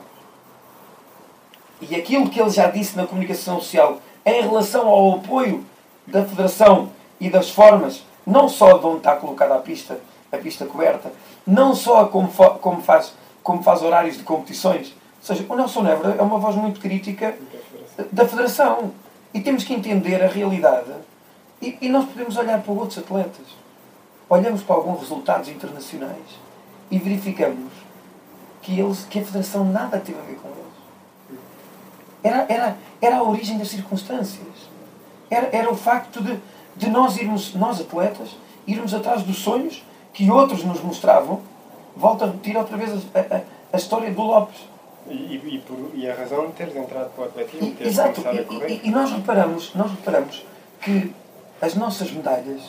[1.82, 5.65] e aquilo que ele já disse na comunicação social em relação ao apoio
[6.08, 9.99] da Federação e das formas não só de onde está colocada a pista,
[10.32, 11.12] a pista coberta,
[11.45, 14.89] não só como, como, faz, como faz horários de competições.
[14.89, 17.36] Ou seja, o Nelson Évora é uma voz muito crítica
[18.12, 18.91] da Federação.
[19.33, 20.91] E temos que entender a realidade.
[21.61, 23.45] E, e nós podemos olhar para outros atletas.
[24.29, 26.39] Olhamos para alguns resultados internacionais
[26.89, 27.71] e verificamos
[28.61, 31.39] que, eles, que a Federação nada teve a ver com eles.
[32.23, 34.69] Era, era, era a origem das circunstâncias.
[35.29, 36.39] Era, era o facto de
[36.75, 41.41] de nós irmos, nós atletas, irmos atrás dos sonhos que outros nos mostravam.
[41.95, 43.41] Volto a repetir outra vez a, a,
[43.73, 44.59] a história do Lopes.
[45.07, 48.39] E, e, por, e, a razão de teres entrado para o atletismo, teres exato, começado
[48.39, 48.69] a correr.
[48.69, 50.45] E, e, nós reparamos, nós reparamos
[50.79, 51.13] que
[51.61, 52.61] as nossas medalhas,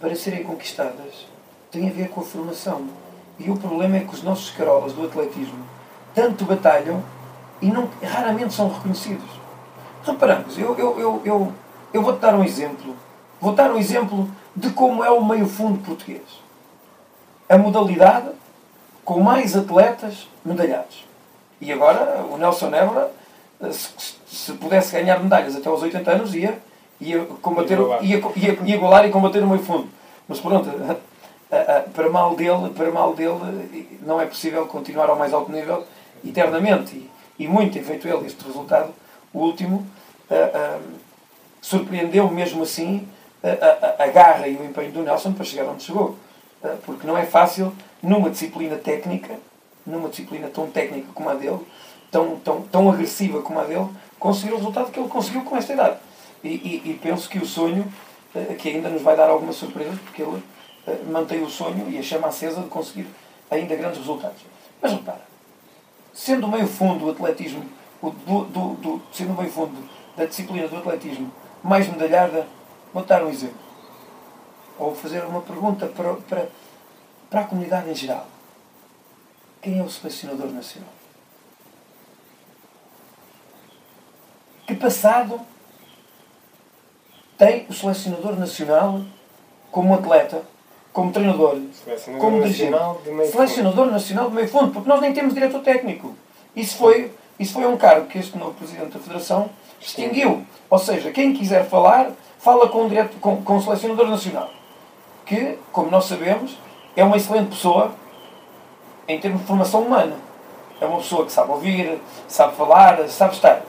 [0.00, 1.26] para serem conquistadas,
[1.70, 2.88] têm a ver com a formação.
[3.38, 5.64] E o problema é que os nossos carolas do atletismo
[6.14, 7.02] tanto batalham
[7.62, 9.28] e não, raramente são reconhecidos.
[10.04, 11.52] Reparamos, eu, eu, eu, eu,
[11.92, 12.96] eu vou-te dar um exemplo.
[13.40, 16.22] Vou dar um exemplo de como é o meio fundo português.
[17.48, 18.30] A modalidade
[19.04, 21.04] com mais atletas medalhados.
[21.60, 23.10] E agora o Nelson Nebra,
[23.70, 23.88] se,
[24.26, 26.58] se pudesse ganhar medalhas até aos 80 anos, ia,
[27.00, 29.88] ia, combater, ia, ia, ia igualar e combater o meio fundo.
[30.26, 30.70] Mas pronto,
[31.92, 35.84] para mal dele, para mal dele, não é possível continuar ao mais alto nível
[36.24, 36.96] eternamente.
[36.96, 37.10] E,
[37.44, 38.92] e muito tem feito ele este resultado
[39.32, 39.86] o último,
[41.60, 43.06] surpreendeu mesmo assim
[43.42, 46.16] a, a, a, garra e o empenho do Nelson para chegar onde chegou.
[46.84, 49.38] Porque não é fácil, numa disciplina técnica,
[49.86, 51.60] numa disciplina tão técnica como a dele,
[52.10, 53.88] tão, tão, tão agressiva como a dele,
[54.18, 55.98] conseguir o resultado que ele conseguiu com esta idade.
[56.42, 57.86] E, e, e penso que o sonho,
[58.58, 60.42] que ainda nos vai dar algumas surpresas, porque ele
[61.10, 63.06] mantém o sonho e a chama acesa de conseguir
[63.50, 64.42] ainda grandes resultados.
[64.80, 65.20] Mas repara,
[66.12, 67.64] sendo o meio fundo o atletismo
[68.02, 69.76] do, do, do, sendo bem fundo
[70.16, 71.30] da disciplina do atletismo
[71.62, 72.46] mais medalhada,
[72.92, 73.70] vou dar um exemplo.
[74.78, 76.48] Ou fazer uma pergunta para, para,
[77.28, 78.26] para a comunidade em geral.
[79.62, 80.90] Quem é o selecionador nacional?
[84.66, 85.40] Que passado
[87.36, 89.00] tem o selecionador nacional
[89.70, 90.42] como atleta,
[90.92, 91.60] como treinador,
[92.18, 92.76] como dirigente?
[93.30, 96.14] Selecionador nacional de meio fundo, porque nós nem temos diretor técnico.
[96.54, 99.48] Isso foi isso foi um cargo que este novo Presidente da Federação
[99.80, 100.44] extinguiu.
[100.68, 104.50] Ou seja, quem quiser falar, fala com direto, com, com o Selecionador Nacional.
[105.24, 106.58] Que, como nós sabemos,
[106.94, 107.94] é uma excelente pessoa
[109.08, 110.16] em termos de formação humana.
[110.80, 113.62] É uma pessoa que sabe ouvir, sabe falar, sabe estar.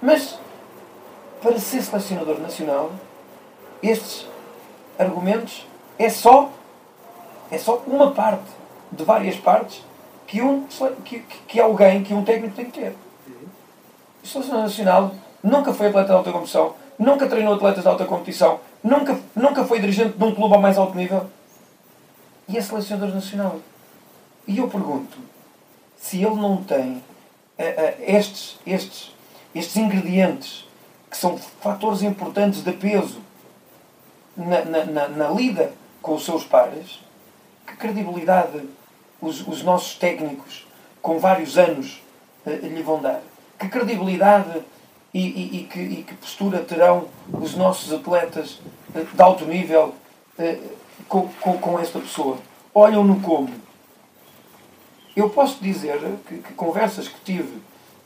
[0.00, 0.38] Mas,
[1.42, 2.92] para ser selecionador nacional,
[3.82, 4.26] estes
[4.98, 5.66] argumentos
[5.98, 6.50] é só,
[7.50, 8.44] é só uma parte
[8.92, 9.84] de várias partes
[10.26, 10.64] que, um,
[11.04, 12.96] que, que alguém, que um técnico tem que ter.
[14.22, 18.60] O selecionador nacional nunca foi atleta de alta competição, nunca treinou atletas de alta competição,
[18.84, 21.26] nunca, nunca foi dirigente de um clube ao mais alto nível
[22.46, 23.56] e é selecionador nacional.
[24.50, 25.16] E eu pergunto,
[25.96, 29.14] se ele não tem uh, uh, estes, estes,
[29.54, 30.66] estes ingredientes
[31.08, 33.20] que são fatores importantes de peso
[34.36, 36.98] na, na, na, na lida com os seus pares,
[37.64, 38.60] que credibilidade
[39.20, 40.66] os, os nossos técnicos
[41.00, 42.02] com vários anos
[42.44, 43.22] uh, lhe vão dar?
[43.56, 44.64] Que credibilidade
[45.14, 48.58] e, e, e, que, e que, postura terão os nossos atletas
[48.88, 49.94] de alto nível
[51.08, 52.36] com, com, com, esta pessoa?
[52.74, 53.69] Olham-no como?
[55.20, 57.60] Eu posso dizer que, que, conversas que tive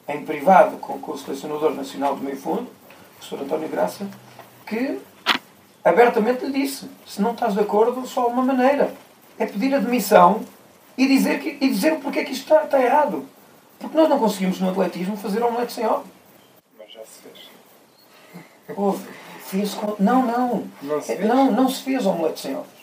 [0.08, 4.04] em privado com, com o selecionador nacional do meio fundo, o professor António Graça,
[4.66, 4.98] que
[5.84, 8.92] abertamente lhe disse: se não estás de acordo, só há uma maneira.
[9.38, 10.42] É pedir admissão
[10.98, 13.24] e dizer, que, e dizer porque é que isto está, está errado.
[13.78, 16.08] Porque nós não conseguimos no atletismo fazer omelete sem ovos.
[16.76, 18.76] Mas já se fez.
[18.76, 19.08] Houve.
[19.44, 19.94] Fez com...
[20.00, 20.64] Não, não.
[20.82, 21.28] Não se, fez?
[21.28, 22.74] não, não se fez omelete sem ovos.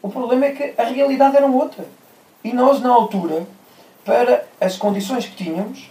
[0.00, 1.84] O problema é que a realidade era outra.
[2.42, 3.46] E nós, na altura,
[4.04, 5.90] para as condições que tínhamos,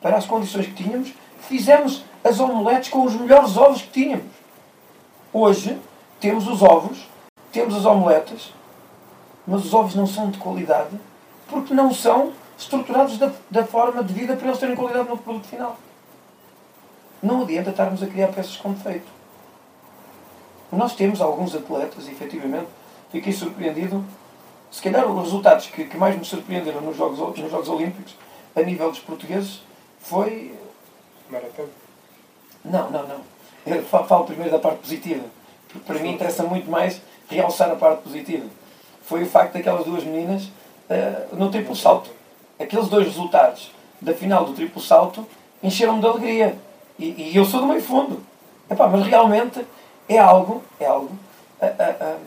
[0.00, 4.32] para as condições que tínhamos, fizemos as omeletes com os melhores ovos que tínhamos.
[5.32, 5.78] Hoje,
[6.20, 7.08] temos os ovos,
[7.52, 8.52] temos as omeletes,
[9.46, 10.98] mas os ovos não são de qualidade
[11.48, 15.46] porque não são estruturados da, da forma de vida para eles terem qualidade no produto
[15.46, 15.76] final.
[17.22, 19.08] Não adianta estarmos a criar peças com defeito.
[20.70, 22.68] Nós temos alguns atletas, efetivamente,
[23.10, 24.04] fiquei surpreendido.
[24.70, 28.14] Se calhar os resultados que, que mais me surpreenderam nos Jogos, nos Jogos Olímpicos,
[28.54, 29.62] a nível dos portugueses,
[30.00, 30.54] foi.
[31.30, 31.68] Maratona?
[32.64, 33.20] Não, não, não.
[33.66, 35.24] Eu falo primeiro da parte positiva.
[35.68, 38.46] Porque para mim interessa muito mais realçar a parte positiva
[39.08, 42.10] foi o facto daquelas duas meninas uh, no triplo salto.
[42.60, 45.26] Aqueles dois resultados da final do triplo salto
[45.62, 46.58] encheram-me de alegria.
[46.98, 48.22] E, e, eu sou do meio fundo.
[48.68, 49.64] Epá, mas realmente
[50.08, 51.10] é algo, é algo
[51.62, 52.20] uh, uh,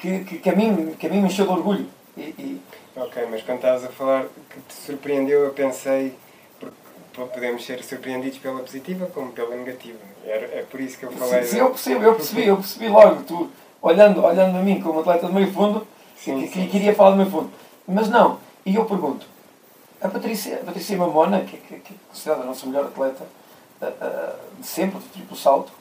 [0.00, 1.86] que, que, que, a mim, que a mim me encheu de orgulho.
[2.16, 2.60] E, e...
[2.96, 6.14] Ok, mas quando estavas a falar que te surpreendeu, eu pensei
[7.26, 9.98] podemos ser surpreendidos pela positiva como pela negativa.
[10.24, 11.42] É, é por isso que eu falei.
[11.42, 13.22] Sim, sim eu percebo, eu percebi, eu percebi logo.
[13.24, 13.50] Tu,
[13.82, 15.86] olhando, olhando a mim como atleta de meio fundo,
[16.16, 16.68] sim, que, sim.
[16.68, 17.50] queria falar do meu fundo.
[17.86, 18.38] Mas não.
[18.64, 19.26] E eu pergunto,
[20.00, 23.24] a Patrícia, a Patrícia Mamona, que, que, que é considerada a nossa melhor atleta
[23.82, 25.72] uh, uh, de sempre, de triplo salto,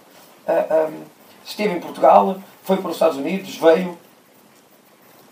[0.48, 1.04] uh, um,
[1.46, 3.98] esteve em Portugal, foi para os Estados Unidos, veio,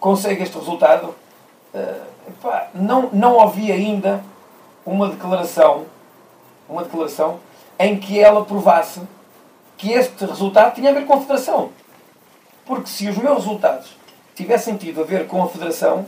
[0.08, 1.13] consegue este resultado.
[1.74, 4.24] Uh, epá, não, não ouvi ainda
[4.86, 5.84] uma declaração,
[6.70, 7.41] uma declaração
[7.78, 9.02] em que ela provasse
[9.78, 11.72] que este resultado tinha a ver com a Federação.
[12.65, 13.98] Porque se os meus resultados
[14.34, 16.06] tivessem tido a ver com a Federação,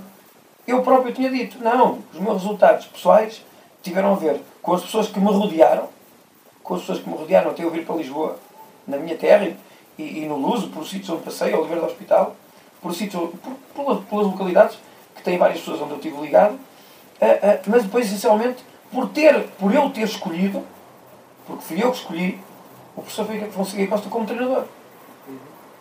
[0.66, 3.44] eu próprio tinha dito, não, os meus resultados pessoais
[3.84, 5.90] tiveram a ver com as pessoas que me rodearam,
[6.64, 8.40] com as pessoas que me rodearam até eu vir para Lisboa,
[8.88, 9.52] na minha terra
[9.98, 12.34] e, e no Luso, por sítios onde passei, Oliveira do Hospital,
[12.82, 14.78] por, sítios, por, por, pelas localidades,
[15.16, 19.48] que têm várias pessoas onde eu estive ligado, uh, uh, mas depois, essencialmente, por, ter,
[19.60, 20.64] por eu ter escolhido,
[21.46, 22.40] porque fui eu que escolhi,
[22.96, 24.66] o professor Fonseca Costa como treinador.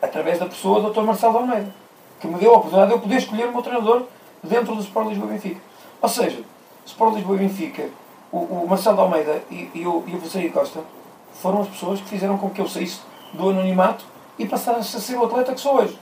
[0.01, 1.03] Através da pessoa do Dr.
[1.03, 1.75] Marcelo Almeida,
[2.21, 4.05] que me deu a oportunidade de eu poder escolher o meu treinador
[4.43, 5.61] dentro do Sport Lisboa Benfica.
[6.01, 6.43] Ou seja,
[6.87, 7.89] Sport Lisboa Benfica,
[8.31, 10.81] o, o Marcelo Almeida e, e, o, e o Fonseca Costa
[11.35, 13.01] foram as pessoas que fizeram com que eu saísse
[13.33, 14.05] do anonimato
[14.39, 15.99] e passasse a ser o atleta que sou hoje.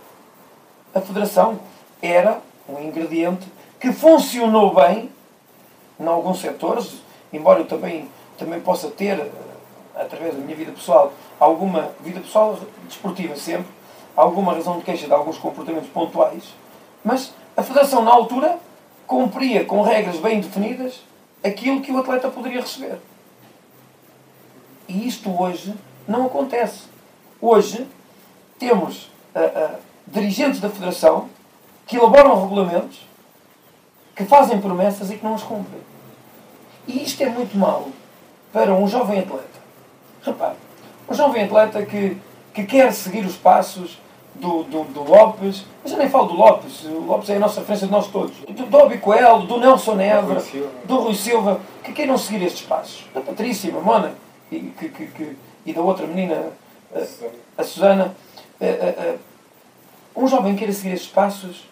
[0.97, 1.61] A federação
[2.01, 3.47] era um ingrediente
[3.79, 5.11] que funcionou bem
[6.01, 9.31] em alguns setores, embora eu também, também possa ter, eh,
[9.95, 13.67] através da minha vida pessoal, alguma vida pessoal desportiva sempre,
[14.17, 16.45] alguma razão de queixa de alguns comportamentos pontuais,
[17.05, 18.59] mas a Federação, na altura,
[19.07, 21.03] cumpria com regras bem definidas
[21.45, 22.99] aquilo que o atleta poderia receber.
[24.89, 25.75] E isto hoje
[26.09, 26.85] não acontece.
[27.39, 27.87] Hoje
[28.59, 31.29] temos uh, uh, dirigentes da Federação
[31.87, 33.07] que elaboram regulamentos,
[34.15, 35.81] que fazem promessas e que não as cumprem.
[36.87, 37.89] E isto é muito mau
[38.53, 39.45] para um jovem atleta.
[40.23, 40.57] Repare,
[41.09, 42.17] um jovem atleta que,
[42.55, 43.99] que quer seguir os passos
[44.35, 47.61] do, do, do Lopes, mas eu nem falo do Lopes, o Lopes é a nossa
[47.61, 50.43] referência de nós todos, do, do Obicoel, do Nelson Nevra,
[50.85, 53.05] do Rui Silva, que queiram seguir estes passos.
[53.15, 54.15] Da Patrícia, Mamona,
[54.51, 56.51] e, que, que, que, e da outra menina,
[56.95, 58.15] a, a Susana.
[58.61, 59.36] A, a,
[60.17, 61.69] um jovem queira seguir estes passos,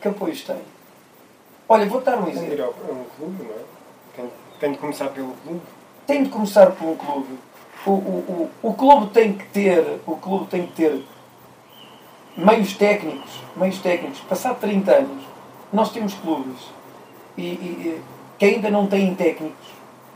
[0.00, 0.56] que apoios tem?
[1.68, 2.74] Olha, vou dar um exemplo.
[2.88, 3.64] É um clube, não é?
[4.16, 5.60] Tem, tem de começar pelo clube.
[6.06, 7.38] Tem de começar um clube.
[7.86, 11.04] O, o, o, o clube tem que ter, o clube tem que ter
[12.36, 15.24] meios técnicos, meios técnicos, passado 30 anos,
[15.72, 16.60] nós temos clubes
[17.36, 18.02] e, e,
[18.38, 19.68] que ainda não têm técnicos.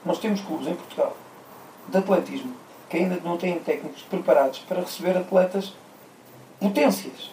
[0.05, 1.17] Nós temos clubes em Portugal
[1.89, 2.55] de atletismo
[2.89, 5.73] que ainda não têm técnicos preparados para receber atletas
[6.63, 7.31] potências.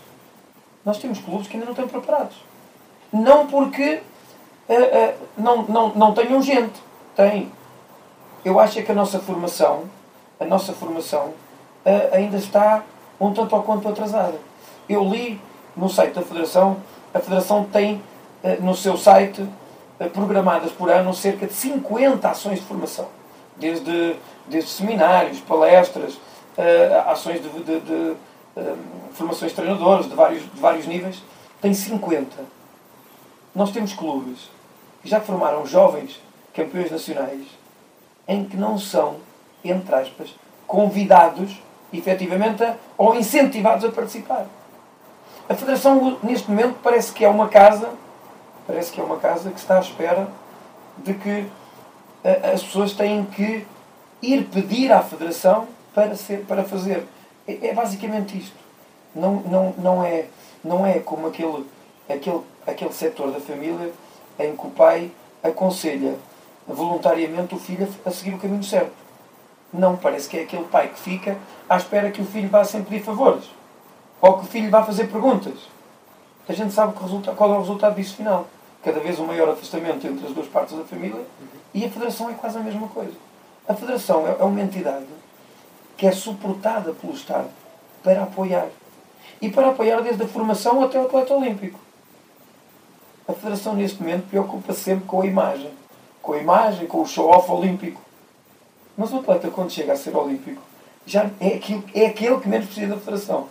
[0.83, 2.35] Nós temos clubes que ainda não estão preparados.
[3.13, 4.01] Não porque
[4.67, 6.81] uh, uh, não, não, não tenham gente.
[7.15, 7.51] Tem.
[8.43, 9.83] Eu acho é que a nossa formação,
[10.39, 11.27] a nossa formação
[11.85, 12.83] uh, ainda está
[13.19, 14.39] um tanto ou quanto atrasada.
[14.87, 15.39] Eu li
[15.75, 16.77] no site da Federação,
[17.13, 18.01] a Federação tem
[18.61, 19.45] no seu site
[20.13, 23.07] programadas por ano cerca de 50 ações de formação.
[23.57, 24.15] Desde,
[24.47, 26.17] desde seminários, palestras,
[27.05, 28.15] ações de, de, de
[29.13, 31.21] formações de treinadores de vários, de vários níveis.
[31.61, 32.37] Tem 50.
[33.53, 34.49] Nós temos clubes
[35.01, 36.19] que já formaram jovens
[36.53, 37.45] campeões nacionais
[38.27, 39.17] em que não são,
[39.63, 40.35] entre aspas,
[40.67, 42.63] convidados efetivamente
[42.97, 44.45] ou incentivados a participar.
[45.47, 47.89] A Federação, neste momento, parece que é uma casa,
[48.67, 50.27] parece que é uma casa que está à espera
[50.97, 51.47] de que
[52.53, 53.65] as pessoas têm que
[54.21, 57.03] ir pedir à Federação para, ser, para fazer.
[57.49, 58.55] É, é basicamente isto.
[59.15, 60.25] Não, não, não, é,
[60.63, 61.65] não é como aquele,
[62.07, 63.91] aquele, aquele setor da família
[64.37, 65.09] em que o pai
[65.41, 66.15] aconselha
[66.67, 68.93] voluntariamente o filho a seguir o caminho certo.
[69.73, 72.89] Não, parece que é aquele pai que fica à espera que o filho vá sempre
[72.91, 73.45] pedir favores
[74.21, 75.53] ou que o filho vá fazer perguntas.
[76.47, 78.47] A gente sabe que resulta, qual é o resultado disso final.
[78.83, 81.21] Cada vez um maior afastamento entre as duas partes da família
[81.73, 83.13] e a Federação é quase a mesma coisa.
[83.67, 85.05] A Federação é, é uma entidade
[85.99, 87.49] que é suportada pelo Estado
[88.01, 88.69] para apoiar.
[89.41, 91.77] E para apoiar desde a formação até o atleta olímpico.
[93.27, 95.69] A Federação, neste momento, preocupa-se sempre com a imagem.
[96.21, 98.01] Com a imagem, com o show-off olímpico.
[98.97, 100.61] Mas o atleta, quando chega a ser olímpico,
[101.05, 103.49] já é, aquilo, é aquele que menos precisa da Federação.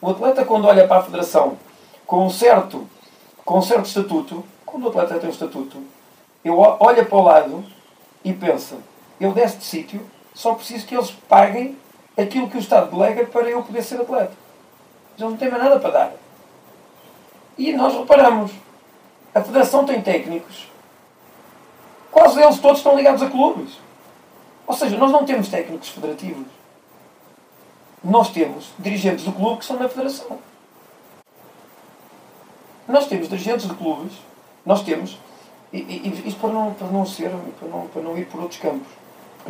[0.00, 1.56] O atleta, quando olha para a federação
[2.04, 2.88] com um certo,
[3.44, 5.80] com um certo estatuto, quando o atleta tem um estatuto,
[6.44, 7.64] eu olha para o lado
[8.24, 8.76] e pensa:
[9.20, 10.04] eu deste sítio,
[10.36, 11.76] só preciso que eles paguem
[12.16, 14.32] aquilo que o Estado delega para eu poder ser atleta.
[15.16, 16.12] Já não tem mais nada para dar.
[17.58, 18.52] E nós reparamos:
[19.34, 20.70] a federação tem técnicos,
[22.12, 23.78] quase eles todos estão ligados a clubes.
[24.66, 26.46] Ou seja, nós não temos técnicos federativos
[28.06, 30.38] nós temos dirigentes do clube que são da federação.
[32.86, 34.12] Nós temos dirigentes de clubes,
[34.64, 35.18] nós temos,
[35.72, 38.60] e, e, isto para não, para não ser, para não, para não ir por outros
[38.60, 38.86] campos,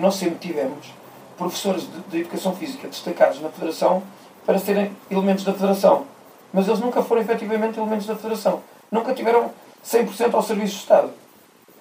[0.00, 0.92] nós sempre tivemos
[1.36, 4.02] professores de, de educação física destacados na Federação
[4.44, 6.06] para serem elementos da Federação.
[6.52, 8.62] Mas eles nunca foram efetivamente elementos da Federação.
[8.90, 9.50] Nunca tiveram
[9.84, 11.10] 100% ao serviço do Estado.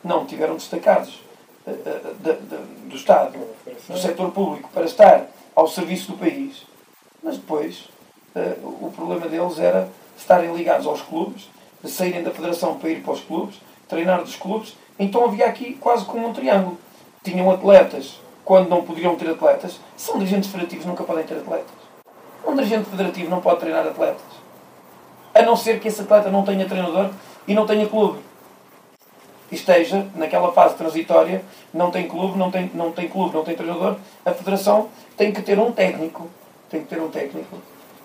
[0.04, 1.22] Não, tiveram destacados
[1.66, 3.38] uh, uh, de, de, do Estado,
[3.88, 6.64] do setor público, para estar ao serviço do país.
[7.24, 7.90] Mas depois,
[8.36, 11.50] uh, o problema deles era estarem ligados aos clubes,
[11.86, 13.56] saírem da Federação para ir para os clubes,
[13.88, 14.76] treinar dos clubes.
[14.98, 16.78] Então havia aqui quase como um triângulo.
[17.26, 19.80] Tinham atletas quando não poderiam ter atletas.
[19.98, 21.74] São dirigentes federativos, nunca podem ter atletas.
[22.46, 24.22] Um dirigente federativo não pode treinar atletas.
[25.34, 27.10] A não ser que esse atleta não tenha treinador
[27.48, 28.20] e não tenha clube.
[29.52, 33.96] Esteja naquela fase transitória, não tem clube, não tem, não tem clube, não tem treinador,
[34.24, 36.30] a federação tem que ter um técnico,
[36.70, 37.58] tem que ter um técnico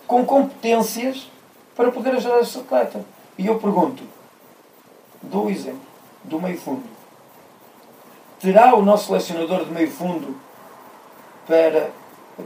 [0.07, 1.29] com competências
[1.75, 3.05] para poder ajudar esse atleta.
[3.37, 4.03] E eu pergunto,
[5.21, 5.79] dou o exemplo
[6.23, 6.90] do meio fundo.
[8.41, 10.35] Terá o nosso selecionador de meio fundo
[11.45, 11.91] para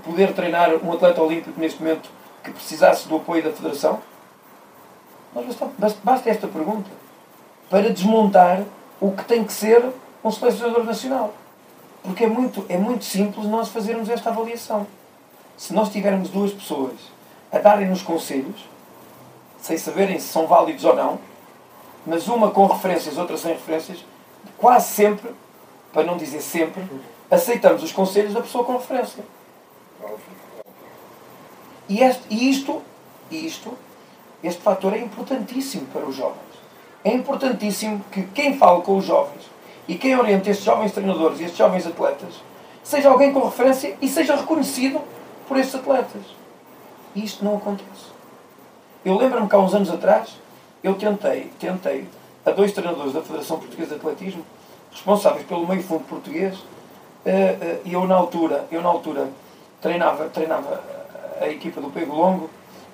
[0.04, 2.10] poder treinar um atleta olímpico neste momento
[2.44, 4.02] que precisasse do apoio da Federação?
[5.34, 6.90] Mas basta, esta pergunta
[7.70, 8.64] para desmontar
[9.00, 9.84] o que tem que ser
[10.24, 11.34] um selecionador nacional.
[12.04, 14.86] Porque é muito, é muito simples nós fazermos esta avaliação.
[15.58, 16.94] Se nós tivermos duas pessoas
[17.52, 18.68] a darem-nos conselhos,
[19.62, 21.20] sem saberem se são válidos ou não,
[22.06, 24.06] mas uma com referências, outra sem referências,
[24.58, 25.32] quase sempre,
[25.96, 26.84] para não dizer sempre,
[27.32, 29.24] aceitamos os conselhos da pessoa com referência.
[31.88, 32.82] E, este, e isto,
[33.32, 33.78] isto,
[34.44, 36.42] este fator é importantíssimo para os jovens.
[37.02, 39.44] É importantíssimo que quem fala com os jovens
[39.88, 42.42] e quem orienta estes jovens treinadores e estes jovens atletas
[42.84, 45.02] seja alguém com referência e seja reconhecido
[45.48, 46.24] por estes atletas.
[47.16, 48.12] E isto não acontece.
[49.06, 50.36] Eu lembro-me que há uns anos atrás
[50.84, 52.06] eu tentei, tentei
[52.46, 54.46] a dois treinadores da Federação Portuguesa de Atletismo,
[54.96, 56.58] responsáveis pelo meio fundo português,
[57.26, 59.28] eh, eh, e eu na altura, eu na altura
[59.82, 60.82] treinava, treinava
[61.40, 62.50] a equipa do Pego Longo,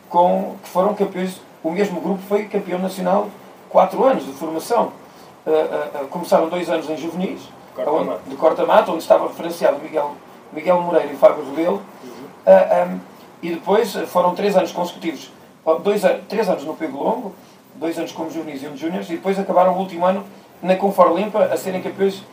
[0.10, 3.30] com, que foram campeões, o mesmo grupo foi campeão nacional
[3.70, 4.91] quatro anos de formação.
[5.45, 7.41] Uh, começaram dois anos em juvenis,
[7.74, 10.12] Corta de corta-mata, onde estava referenciado Miguel,
[10.52, 12.93] Miguel Moreira e Fábio Rebelo, uhum.
[12.93, 12.99] um,
[13.41, 15.32] e depois foram três anos consecutivos,
[15.84, 17.34] dois, três anos no Pego Longo,
[17.76, 20.24] dois anos como juvenis e um de júniores, e depois acabaram o último ano
[20.62, 22.24] na Confor Limpa a serem campeões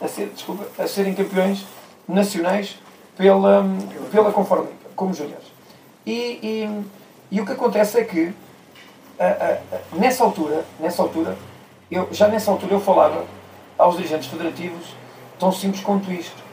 [0.00, 1.64] a, ser, desculpa, a serem campeões
[2.06, 2.78] nacionais
[3.16, 3.64] pela,
[4.10, 5.46] pela Confor Limpa, como júniores.
[6.06, 6.84] E, e,
[7.30, 8.32] e, o que acontece é que
[9.18, 11.36] a, a, nessa altura, nessa altura,
[11.90, 13.24] eu, já nessa altura eu falava
[13.76, 14.94] aos dirigentes federativos
[15.38, 16.48] tão simples quanto isto.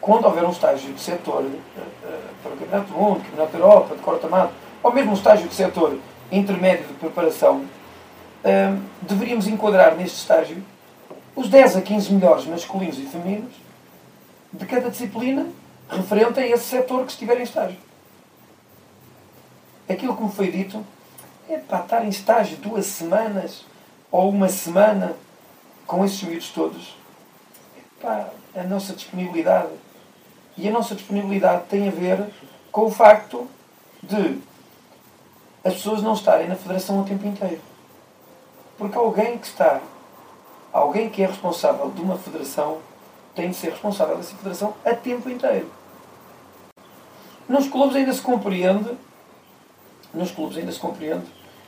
[0.00, 1.44] Quando houver um estágio de setor
[2.42, 5.54] para o Campeonato do Mundo, Campeonato da Europa, de corta-mato, ou mesmo um estágio de
[5.54, 5.96] setor
[6.30, 7.64] intermédio de preparação,
[9.02, 10.62] deveríamos enquadrar neste estágio
[11.34, 13.54] os 10 a 15 melhores masculinos e femininos
[14.52, 15.46] de cada disciplina
[15.88, 17.78] referente a esse setor que estiver em estágio.
[19.88, 20.84] Aquilo que me foi dito
[21.48, 23.64] é para estar em estágio duas semanas
[24.10, 25.14] ou uma semana
[25.86, 26.96] com esses miúdos todos.
[27.76, 29.70] Epá, a nossa disponibilidade.
[30.56, 32.26] E a nossa disponibilidade tem a ver
[32.70, 33.48] com o facto
[34.02, 34.38] de
[35.64, 37.60] as pessoas não estarem na federação o tempo inteiro.
[38.82, 39.80] Porque alguém que está,
[40.72, 42.78] alguém que é responsável de uma federação,
[43.32, 45.70] tem de ser responsável dessa federação a tempo inteiro.
[47.48, 48.90] Nos clubes ainda se compreende,
[50.12, 51.26] nos clubes ainda se compreende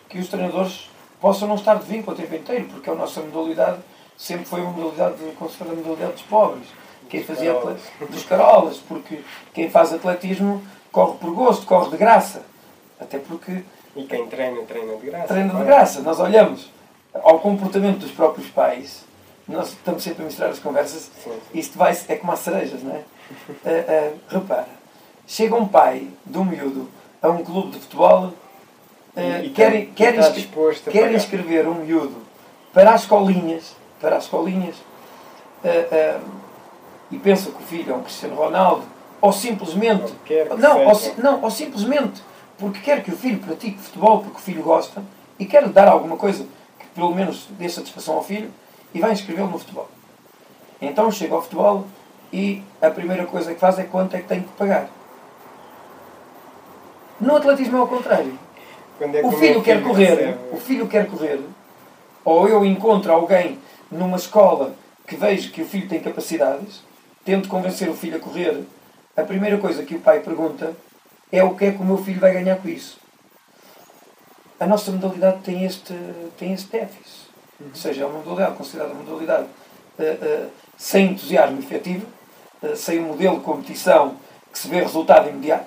[0.08, 0.90] que os treinadores
[1.20, 3.78] possam não estar de vínculo o tempo inteiro, porque a nossa modalidade
[4.18, 6.66] sempre foi uma modalidade considerada modalidade dos pobres.
[7.08, 7.54] Quem fazia
[8.10, 12.42] dos carolas, porque quem faz atletismo corre por gosto, corre de graça.
[12.98, 13.62] Até porque
[13.94, 15.28] e quem treina, treina de graça.
[15.28, 16.00] Treina de graça.
[16.00, 16.73] Nós olhamos
[17.22, 19.04] ao comportamento dos próprios pais,
[19.46, 21.10] nós estamos sempre a misturar as conversas,
[21.52, 22.98] isto vai, é como as cerejas, não é?
[22.98, 24.68] uh, uh, repara,
[25.26, 26.88] chega um pai de um miúdo
[27.22, 28.32] a um clube de futebol, uh,
[29.16, 30.48] e, e quer, quer, inscre
[30.90, 32.16] quer inscrever um miúdo
[32.72, 34.74] para as escolinhas, para as escolinhas,
[37.10, 38.84] e pensa que o filho é um Cristiano Ronaldo,
[39.20, 40.12] ou simplesmente,
[40.58, 42.20] não, ou, não, ou simplesmente
[42.58, 45.02] porque quer que o filho pratique futebol porque o filho gosta
[45.38, 46.46] e quer dar alguma coisa
[46.94, 48.50] pelo menos dê satisfação ao filho
[48.92, 49.88] e vai inscrevê-lo no futebol.
[50.80, 51.86] Então chega ao futebol
[52.32, 54.88] e a primeira coisa que faz é quanto é que tem que pagar.
[57.20, 58.38] No atletismo é ao contrário.
[59.00, 60.38] É o filho quer correr, recebe.
[60.52, 61.40] o filho quer correr,
[62.24, 63.58] ou eu encontro alguém
[63.90, 64.74] numa escola
[65.06, 66.82] que vejo que o filho tem capacidades,
[67.24, 68.62] tento convencer o filho a correr,
[69.16, 70.74] a primeira coisa que o pai pergunta
[71.30, 72.98] é o que é que o meu filho vai ganhar com isso.
[74.58, 75.94] A nossa modalidade tem este,
[76.38, 77.30] tem este déficit.
[77.60, 77.68] Uhum.
[77.68, 82.06] Ou seja, é uma modalidade considerada uma modalidade uh, uh, sem entusiasmo efetivo,
[82.62, 84.16] uh, sem um modelo de competição
[84.52, 85.66] que se vê resultado imediato.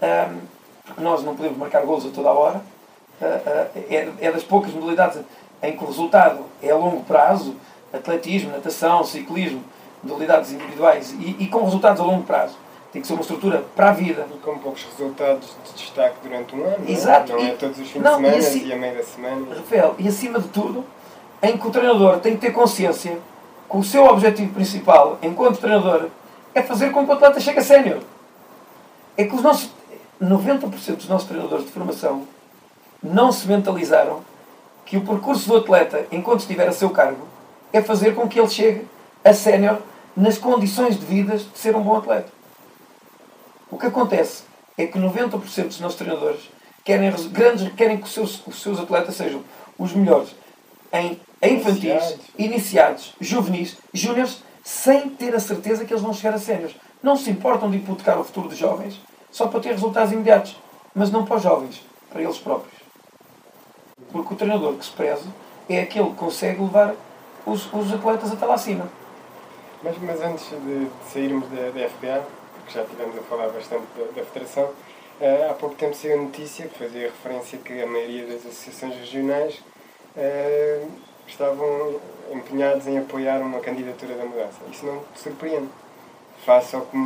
[0.00, 0.40] Um,
[0.84, 2.62] porque nós não podemos marcar gols a toda a hora.
[3.20, 5.20] É, é, das poucas modalidades
[5.60, 7.56] em que o resultado é a longo prazo,
[7.92, 9.64] atletismo, natação, ciclismo,
[10.04, 12.56] modalidades individuais e, e com resultados a longo prazo.
[12.92, 14.26] Tem que ser uma estrutura para a vida.
[14.34, 16.88] E com poucos resultados de destaque durante um ano.
[16.88, 17.32] Exato.
[17.32, 17.42] Não, é?
[17.42, 19.54] não é todos os fins não, de semana e, assim, e a meio da semana.
[19.54, 20.84] Rafael, e acima de tudo,
[21.42, 23.18] em que o treinador tem que ter consciência
[23.70, 26.08] que o seu objetivo principal, enquanto treinador,
[26.54, 27.98] é fazer com que o atleta chegue a sénior.
[29.16, 29.70] É que os nossos
[30.20, 32.22] 90% dos nossos treinadores de formação
[33.02, 34.20] não se mentalizaram
[34.84, 37.28] que o percurso do atleta, enquanto estiver a seu cargo,
[37.72, 38.88] é fazer com que ele chegue
[39.22, 39.78] a sénior
[40.16, 42.37] nas condições devidas de ser um bom atleta.
[43.70, 44.44] O que acontece
[44.76, 46.40] é que 90% dos nossos treinadores
[46.84, 49.42] querem, grandes, querem que os seus, os seus atletas sejam
[49.78, 50.34] os melhores
[50.92, 56.38] em infantis, iniciados, iniciados juvenis, júniores, sem ter a certeza que eles vão chegar a
[56.38, 56.74] séniores.
[57.02, 59.00] Não se importam de hipotecar o futuro dos jovens
[59.30, 60.56] só para ter resultados imediatos,
[60.94, 62.74] mas não para os jovens, para eles próprios.
[64.10, 65.28] Porque o treinador que se preze
[65.68, 66.94] é aquele que consegue levar
[67.44, 68.88] os, os atletas até lá acima.
[69.82, 72.26] Mas, mas antes de, de sairmos da, da FPA,
[72.68, 76.22] porque já estivemos a falar bastante da, da Federação, uh, há pouco tempo saiu a
[76.22, 79.62] notícia que fazia referência que a maioria das associações regionais
[80.14, 80.90] uh,
[81.26, 81.98] estavam
[82.30, 84.58] empenhados em apoiar uma candidatura da mudança.
[84.70, 85.68] Isso não te surpreende
[86.44, 86.96] face ao que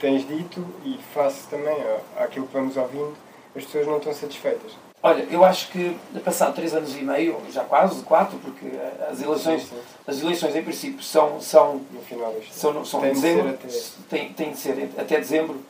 [0.00, 1.76] tens dito e face também
[2.16, 3.14] àquilo que vamos ouvindo,
[3.54, 4.89] as pessoas não estão satisfeitas.
[5.02, 8.66] Olha, eu acho que passado três anos e meio, já quase quatro, porque
[9.10, 9.80] as eleições, sim, sim.
[10.06, 13.80] as eleições em princípio são, são, no final são, são em dezembro, de
[14.10, 15.64] tem, tem de ser até dezembro, uh,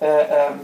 [0.00, 0.58] ah, um,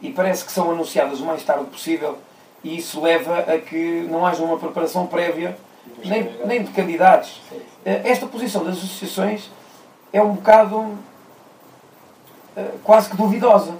[0.00, 2.18] e parece que são anunciadas o mais tarde possível,
[2.64, 5.56] e isso leva a que não haja uma preparação prévia,
[6.04, 7.40] nem, nem de candidatos.
[7.48, 9.50] Sim, uh, esta posição das associações
[10.12, 10.98] é um bocado
[12.56, 13.74] eh, quase que duvidosa.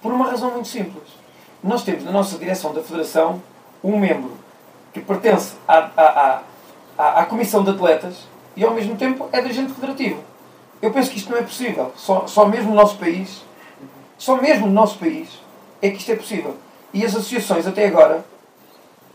[0.00, 1.04] Por uma razão muito simples.
[1.64, 3.42] Nós temos na nossa direção da Federação
[3.82, 4.32] um membro
[4.92, 6.42] que pertence à, à,
[6.98, 10.22] à, à Comissão de Atletas e ao mesmo tempo é dirigente federativo.
[10.82, 11.90] Eu penso que isto não é possível.
[11.96, 13.42] Só, só mesmo no nosso país,
[14.18, 15.40] só mesmo no nosso país,
[15.80, 16.54] é que isto é possível.
[16.92, 18.22] E as associações até agora,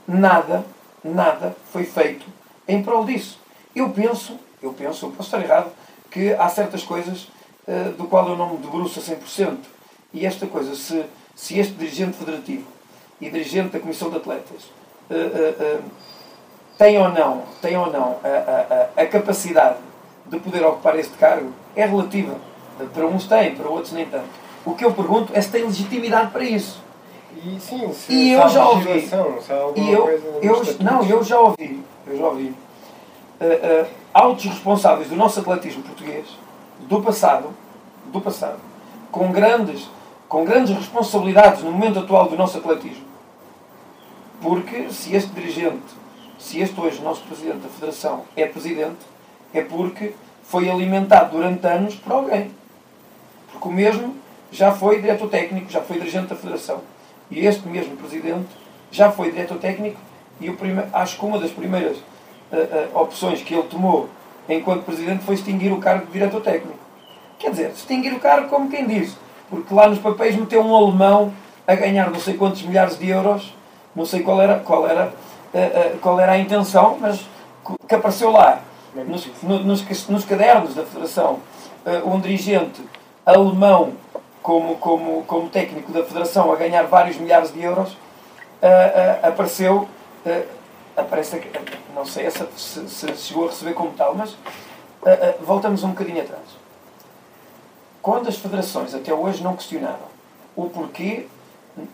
[0.08, 0.66] nada,
[1.04, 2.26] nada foi feito
[2.68, 3.39] em prol disso.
[3.76, 5.72] Eu penso, eu penso, eu posso estar errado,
[6.10, 7.28] que há certas coisas
[7.68, 9.56] eh, do qual eu não me debruço a 100%.
[10.12, 11.06] E esta coisa, se,
[11.40, 12.66] se este dirigente federativo
[13.22, 14.64] e dirigente da Comissão de Atletas
[15.10, 15.84] uh, uh,
[16.78, 19.78] tem ou não, tem ou não a, a, a, capacidade
[20.26, 22.36] de poder ocupar este cargo, é relativa.
[22.94, 24.28] Para uns tem, para outros nem tanto.
[24.66, 26.82] O que eu pergunto é se tem legitimidade para isso.
[27.38, 29.10] E sim, se e eu já ouvi.
[29.76, 30.10] E eu,
[30.42, 31.82] eu, não, eu já ouvi.
[32.06, 32.48] Eu já ouvi.
[33.40, 36.26] Uh, altos responsáveis do nosso atletismo português
[36.82, 37.50] do passado,
[38.08, 38.60] do passado,
[39.12, 39.90] com grandes,
[40.30, 43.03] com grandes responsabilidades no momento atual do nosso atletismo.
[44.39, 45.84] Porque se este dirigente,
[46.38, 48.99] se este hoje nosso presidente da Federação é presidente,
[49.53, 50.13] é porque
[50.43, 52.51] foi alimentado durante anos por alguém.
[53.51, 54.15] Porque o mesmo
[54.51, 56.82] já foi diretor técnico, já foi dirigente da Federação.
[57.32, 58.47] E este mesmo presidente
[58.91, 59.99] já foi diretor técnico
[60.39, 60.47] e
[60.93, 64.09] acho que uma das primeiras uh, uh, opções que ele tomou
[64.47, 66.80] enquanto presidente foi extinguir o cargo de diretor técnico.
[67.38, 69.15] Quer dizer, extinguir o cargo como quem diz,
[69.50, 71.34] porque lá nos papéis meteu um alemão
[71.68, 73.54] a ganhar não sei quantos milhares de euros,
[73.95, 75.06] não sei qual era, qual era,
[75.54, 77.28] uh, uh, qual era a intenção, mas
[77.88, 78.62] que apareceu lá.
[78.95, 81.39] Nos, nos, nos cadernos da Federação
[81.86, 82.82] uh, um dirigente
[83.24, 83.93] alemão
[84.41, 87.95] como, como, como técnico da Federação a ganhar vários milhares de euros,
[89.22, 89.88] apareceu
[90.97, 91.41] aparece
[91.95, 94.36] não sei se, se, chegou a receber como tal, mas
[95.41, 96.59] voltamos um bocadinho atrás.
[98.02, 100.08] Quando as federações até hoje não questionaram
[100.56, 101.28] o porquê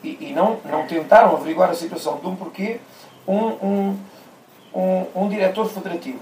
[0.04, 2.80] e, e não, não tentaram averiguar a situação de um porquê
[3.28, 4.00] um, um,
[4.74, 6.20] um, um diretor federativo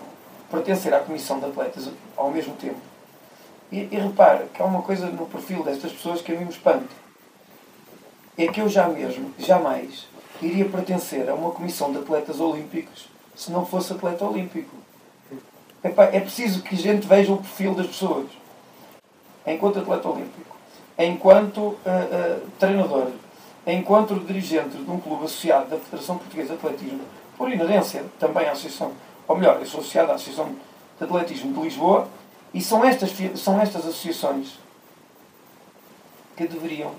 [0.49, 2.79] pertencer à comissão de atletas ao mesmo tempo.
[3.71, 6.51] E, e repare que há uma coisa no perfil destas pessoas que a mim me
[6.51, 6.93] espanta.
[8.37, 10.07] É que eu já mesmo, jamais,
[10.41, 14.75] iria pertencer a uma comissão de atletas olímpicos se não fosse atleta olímpico.
[15.83, 18.27] Epá, é preciso que a gente veja o perfil das pessoas.
[19.45, 20.55] Enquanto atleta olímpico,
[20.97, 23.11] enquanto uh, uh, treinador,
[23.67, 27.01] enquanto dirigente de um clube associado da Federação Portuguesa de Atletismo,
[27.37, 28.93] por inerência também à Associação,
[29.27, 30.55] ou melhor, eu sou associado à Associação
[30.97, 32.07] de Atletismo de Lisboa,
[32.53, 34.59] e são estas, são estas associações
[36.37, 36.91] que deveriam,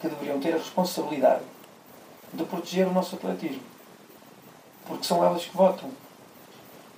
[0.00, 1.42] que deveriam ter a responsabilidade
[2.32, 3.62] de proteger o nosso atletismo.
[4.86, 5.90] Porque são elas que votam.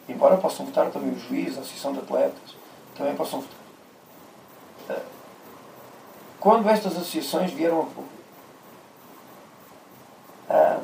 [0.09, 2.57] Embora possam votar também o juiz, a Associação de Atletas,
[2.97, 3.58] também possam votar.
[6.41, 8.09] Quando estas associações vieram a público.
[10.49, 10.81] Ah,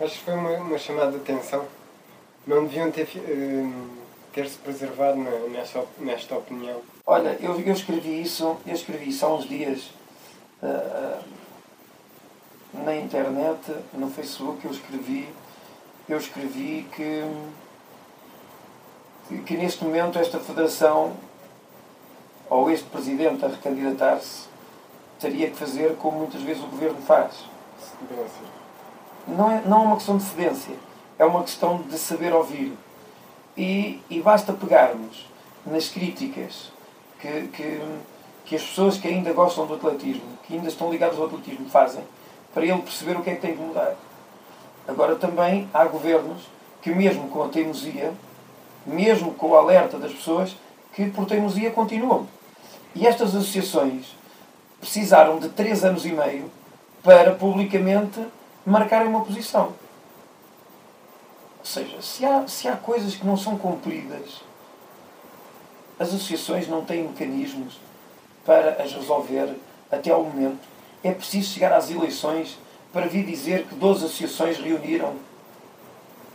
[0.00, 1.66] Acho que foi uma, uma chamada de atenção.
[2.46, 3.70] Não deviam ter, eh,
[4.32, 6.80] ter-se preservado na- nesta, nesta opinião.
[7.06, 9.90] olha, eu, eu escrevi isso, eu escrevi isso há uns dias
[10.62, 11.20] ah,
[12.72, 13.60] na internet,
[13.92, 15.28] no Facebook, eu escrevi,
[16.08, 17.22] eu escrevi que,
[19.28, 21.12] que, que neste momento esta federação
[22.50, 24.48] ou este presidente a recandidatar-se
[25.20, 27.44] teria que fazer como muitas vezes o governo faz.
[27.78, 28.42] Cedência.
[29.28, 30.74] não é, não é uma questão de cedência,
[31.18, 32.76] é uma questão de saber ouvir.
[33.56, 35.26] E, e basta pegarmos
[35.64, 36.72] nas críticas
[37.20, 37.80] que, que,
[38.44, 42.02] que as pessoas que ainda gostam do atletismo, que ainda estão ligadas ao atletismo, fazem,
[42.52, 43.94] para ele perceber o que é que tem que mudar.
[44.88, 46.42] Agora também há governos
[46.82, 48.12] que mesmo com a teimosia,
[48.86, 50.56] mesmo com o alerta das pessoas,
[50.94, 52.26] que por teimosia continuam.
[52.94, 54.16] E estas associações
[54.80, 56.50] precisaram de três anos e meio
[57.02, 58.20] para publicamente
[58.64, 59.72] marcarem uma posição.
[61.58, 64.42] Ou seja, se há, se há coisas que não são cumpridas,
[65.98, 67.78] as associações não têm mecanismos
[68.44, 69.54] para as resolver
[69.92, 70.58] até ao momento.
[71.04, 72.58] É preciso chegar às eleições
[72.92, 75.14] para vir dizer que 12 associações reuniram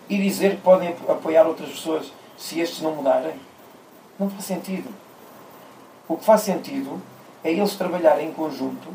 [0.08, 3.34] e dizer que podem apo- apoiar outras pessoas se estes não mudarem.
[4.20, 4.90] Não faz sentido.
[6.08, 7.02] O que faz sentido
[7.44, 8.88] é eles trabalharem em conjunto,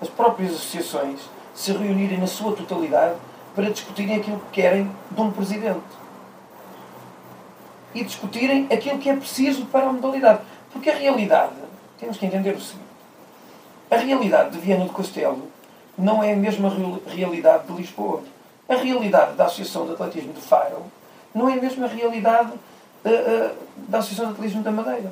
[0.00, 1.20] as próprias associações
[1.54, 3.14] se reunirem na sua totalidade
[3.54, 5.80] para discutirem aquilo que querem de um presidente.
[7.94, 10.40] E discutirem aquilo que é preciso para a modalidade.
[10.70, 11.54] Porque a realidade,
[11.98, 12.84] temos que entender o seguinte:
[13.90, 15.48] a realidade de Viana do Castelo
[15.96, 18.22] não é a mesma real- realidade de Lisboa.
[18.68, 20.82] A realidade da Associação de Atletismo de Faro
[21.34, 22.52] não é a mesma realidade
[23.04, 23.52] eh, eh,
[23.88, 25.10] da Associação de Atletismo da Madeira.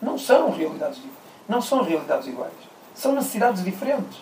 [0.00, 1.00] Não são realidades,
[1.48, 2.52] não são realidades iguais.
[2.94, 4.18] São necessidades diferentes.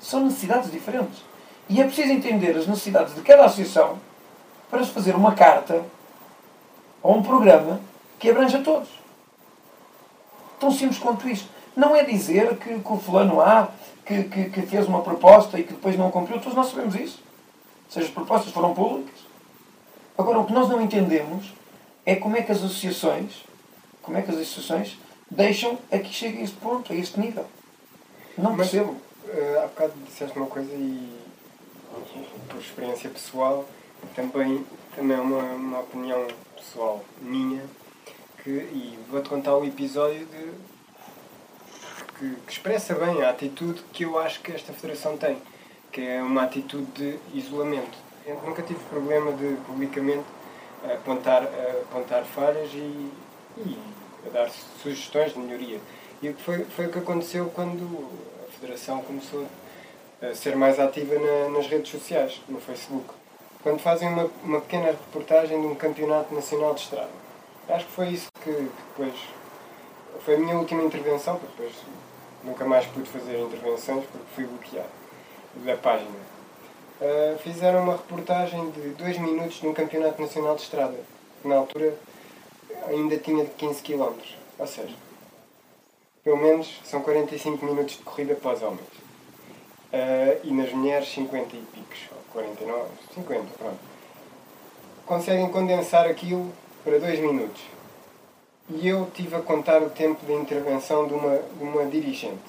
[0.00, 1.22] São necessidades diferentes.
[1.68, 3.98] E é preciso entender as necessidades de cada associação
[4.70, 5.82] para se fazer uma carta
[7.02, 7.80] ou um programa
[8.18, 8.88] que abranja todos.
[10.58, 11.48] Tão simples quanto isto.
[11.76, 13.68] Não é dizer que, que o fulano A
[14.04, 16.40] que, que, que fez uma proposta e que depois não cumpriu.
[16.40, 17.22] Todos nós sabemos isso.
[17.86, 19.14] Ou seja, as propostas foram públicas.
[20.16, 21.52] Agora, o que nós não entendemos
[22.06, 23.44] é como é que as associações,
[24.04, 24.98] como é que as associações
[25.30, 27.46] deixam a que chegue a este ponto, a este nível.
[28.36, 28.96] Não Mas- percebo.
[29.26, 31.18] Eh, há bocado disseste uma coisa e,
[32.48, 33.64] por experiência pessoal,
[34.14, 37.62] também, também é uma, uma opinião pessoal minha,
[38.42, 40.52] que, e vou-te contar o episódio de,
[42.18, 45.38] que, que expressa bem a atitude que eu acho que esta federação tem,
[45.90, 47.96] que é uma atitude de isolamento.
[48.26, 50.24] Eu nunca tive problema de publicamente
[50.92, 51.42] apontar,
[51.82, 53.10] apontar falhas e,
[53.56, 53.78] e
[54.32, 54.50] dar
[54.82, 55.80] sugestões de melhoria.
[56.22, 58.08] E foi, foi o que aconteceu quando
[58.46, 59.46] a Federação começou
[60.22, 63.06] a ser mais ativa na- nas redes sociais, no Facebook.
[63.62, 67.10] Quando fazem uma, uma pequena reportagem de um campeonato nacional de estrada.
[67.68, 69.14] Acho que foi isso que, que depois.
[70.24, 71.74] Foi a minha última intervenção, porque depois
[72.42, 74.88] nunca mais pude fazer intervenções porque fui bloqueado
[75.56, 76.10] da página.
[77.00, 80.96] Uh, fizeram uma reportagem de dois minutos num campeonato nacional de estrada,
[81.44, 81.94] na altura
[82.86, 84.12] ainda tinha de 15 km.
[84.58, 84.94] Ou seja,
[86.22, 88.80] pelo menos são 45 minutos de corrida para os homens.
[89.92, 93.78] Uh, e nas mulheres 50 e picos, ou 49, 50, pronto.
[95.06, 96.50] Conseguem condensar aquilo
[96.82, 97.62] para 2 minutos.
[98.70, 102.40] E eu tive a contar o tempo de intervenção de uma, de uma dirigente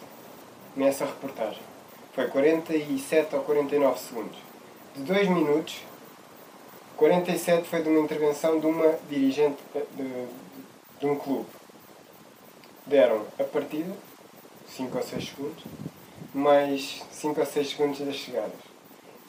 [0.76, 1.62] nessa reportagem.
[2.14, 4.38] Foi 47 ou 49 segundos.
[4.96, 5.82] De 2 minutos,
[6.98, 10.28] 47 foi de uma intervenção de uma dirigente de, de,
[11.00, 11.46] de um clube.
[12.86, 13.92] Deram a partida,
[14.70, 15.64] 5 ou 6 segundos,
[16.34, 18.54] mais 5 ou 6 segundos das chegadas.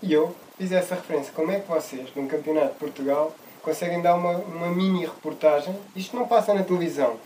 [0.03, 1.33] E eu fiz essa referência.
[1.35, 5.75] Como é que vocês, num campeonato de Portugal, conseguem dar uma, uma mini reportagem?
[5.97, 7.17] Isto não passa na televisão,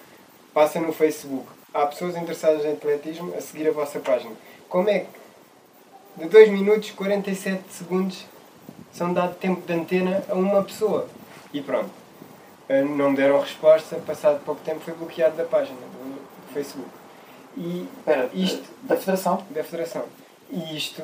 [0.54, 1.46] passa no Facebook.
[1.74, 4.34] Há pessoas interessadas em atletismo a seguir a vossa página.
[4.68, 5.20] Como é que
[6.16, 8.24] de 2 minutos 47 segundos
[8.92, 11.06] são dado tempo de antena a uma pessoa?
[11.52, 11.90] E pronto.
[12.68, 16.20] Eh, Não deram resposta, passado pouco tempo foi bloqueado da página do,
[16.52, 16.88] Facebook.
[17.56, 19.44] E Espera, isto da Federação?
[19.50, 20.04] da Federação.
[20.50, 21.02] E isto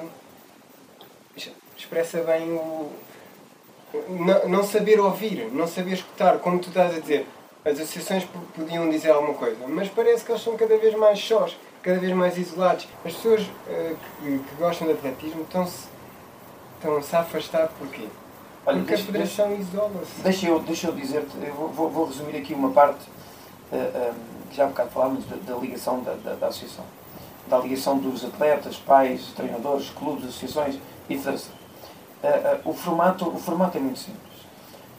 [1.76, 2.90] expressa bem o.
[4.08, 7.26] Não, não saber ouvir, não saber escutar, como tu estás a dizer.
[7.64, 8.24] As associações
[8.54, 12.12] podiam dizer alguma coisa, mas parece que eles são cada vez mais sós, cada vez
[12.12, 12.86] mais isolados.
[13.04, 15.88] As pessoas eh, que, que gostam de atletismo estão-se
[16.76, 18.06] estão-se a afastar porquê?
[18.64, 20.20] Olha, Porque a deixa- Federação isola-se.
[20.22, 23.00] Deixa eu, deixa eu dizer-te, eu vou, vou- vou resumir aqui uma parte
[24.52, 26.84] já há bocado falámos da, da ligação da, da, da, associação,
[27.48, 31.52] da ligação dos atletas, pais, treinadores, clubes, associações e federação.
[32.64, 34.22] o, formato, o formato é muito simples.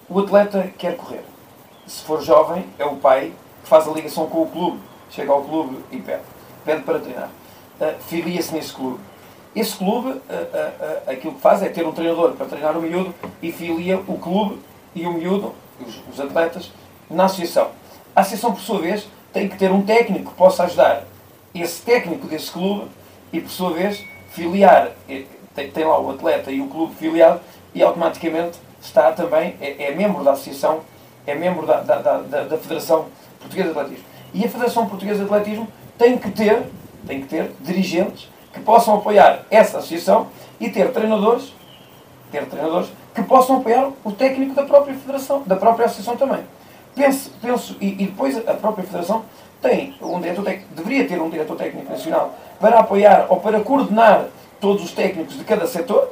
[0.09, 1.23] O atleta quer correr.
[1.87, 4.79] Se for jovem, é o pai que faz a ligação com o clube.
[5.09, 6.23] Chega ao clube e pede.
[6.65, 7.29] Pede para treinar.
[8.07, 8.99] Filia-se nesse clube
[9.55, 12.81] esse clube, uh, uh, uh, aquilo que faz é ter um treinador para treinar o
[12.81, 14.59] miúdo e filia o clube
[14.93, 15.53] e o miúdo,
[16.11, 16.71] os, atletas,
[17.09, 17.69] na associação.
[18.15, 21.03] A associação, por sua vez, tem que ter um técnico que possa ajudar
[21.53, 22.87] esse técnico desse clube
[23.31, 24.91] e, por sua vez, filiar.
[25.55, 27.39] Tem, tem lá o atleta e o clube filiado
[27.73, 30.81] e automaticamente está também, é, é membro da associação,
[31.25, 33.07] é membro da, da, da, da Federação
[33.39, 34.05] Portuguesa de Atletismo.
[34.33, 35.67] E a Federação Portuguesa de Atletismo
[35.97, 36.63] tem que ter,
[37.05, 40.27] tem que ter dirigentes que possam apoiar essa associação
[40.59, 41.53] e ter treinadores,
[42.31, 46.43] ter treinadores que possam apoiar o técnico da própria federação, da própria associação também.
[46.95, 49.23] Penso, penso e, e depois a própria federação
[49.61, 54.25] tem um diretor técnico, deveria ter um diretor técnico nacional para apoiar ou para coordenar
[54.59, 56.11] todos os técnicos de cada setor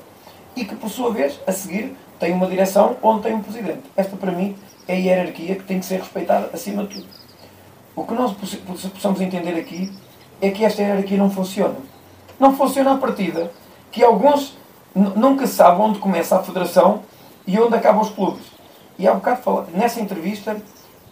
[0.55, 3.81] e que, por sua vez, a seguir, tem uma direção onde tem um presidente.
[3.95, 4.55] Esta, para mim,
[4.87, 7.07] é a hierarquia que tem que ser respeitada acima de tudo.
[7.95, 8.33] O que nós
[8.93, 9.91] possamos entender aqui
[10.41, 11.75] é que esta hierarquia não funciona
[12.39, 13.51] não funciona a partida,
[13.91, 14.57] que alguns
[14.93, 17.03] nunca sabem onde começa a federação
[17.45, 18.45] e onde acabam os clubes.
[18.97, 20.55] E há um bocado falar, nessa entrevista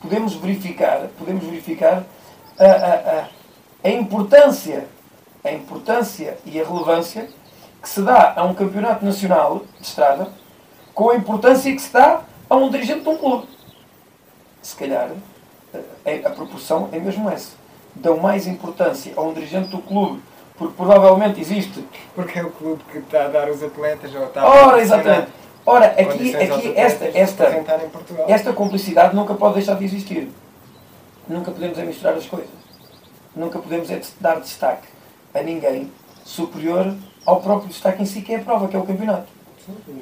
[0.01, 2.03] podemos verificar, podemos verificar
[2.57, 3.28] a, a, a,
[3.84, 4.88] a importância,
[5.43, 7.30] a importância e a relevância
[7.82, 10.30] que se dá a um campeonato nacional de estrada
[10.93, 13.47] com a importância que se dá a um dirigente de um clube.
[14.61, 15.09] Se calhar
[15.74, 17.51] a, a proporção é mesmo essa.
[17.95, 20.21] Dão mais importância a um dirigente do clube
[20.58, 21.84] porque provavelmente existe.
[22.16, 25.32] Porque é o clube que está a dar os atletas ou está Ora, exatamente.
[25.66, 27.66] Ora, aqui, aqui esta, esta,
[28.28, 30.30] esta complicidade nunca pode deixar de existir.
[31.28, 32.49] Nunca podemos é misturar as coisas.
[33.36, 34.88] Nunca podemos é dar destaque
[35.34, 35.89] a ninguém
[36.26, 36.93] superior
[37.26, 39.28] ao próprio destaque em si, que é a prova, que é o campeonato.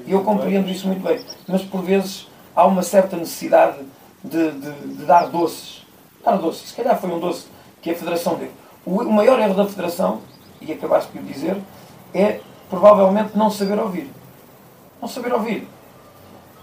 [0.05, 1.23] E eu compreendo isso muito bem.
[1.47, 3.77] Mas por vezes há uma certa necessidade
[4.23, 5.85] de, de, de dar doces.
[6.25, 6.69] Dar doces.
[6.69, 7.45] Se calhar foi um doce
[7.81, 8.49] que a Federação deu.
[8.83, 10.21] O maior erro da Federação
[10.61, 11.61] e acabaste por dizer,
[12.13, 12.39] é
[12.69, 14.09] provavelmente não saber ouvir.
[15.01, 15.67] Não saber ouvir.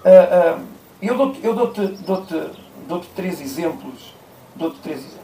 [0.04, 0.66] Uh, uh,
[1.02, 2.50] eu dou-te eu dou -te, dou -te,
[2.86, 4.14] dou -te três exemplos.
[4.54, 5.18] Dou-te três exemplos.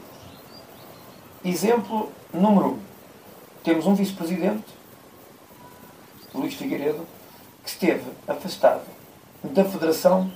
[1.43, 2.79] Exemplo número um.
[3.63, 4.65] Temos um vice-presidente,
[6.33, 7.05] Luís Figueiredo,
[7.63, 8.83] que esteve afastado
[9.43, 10.31] da Federação,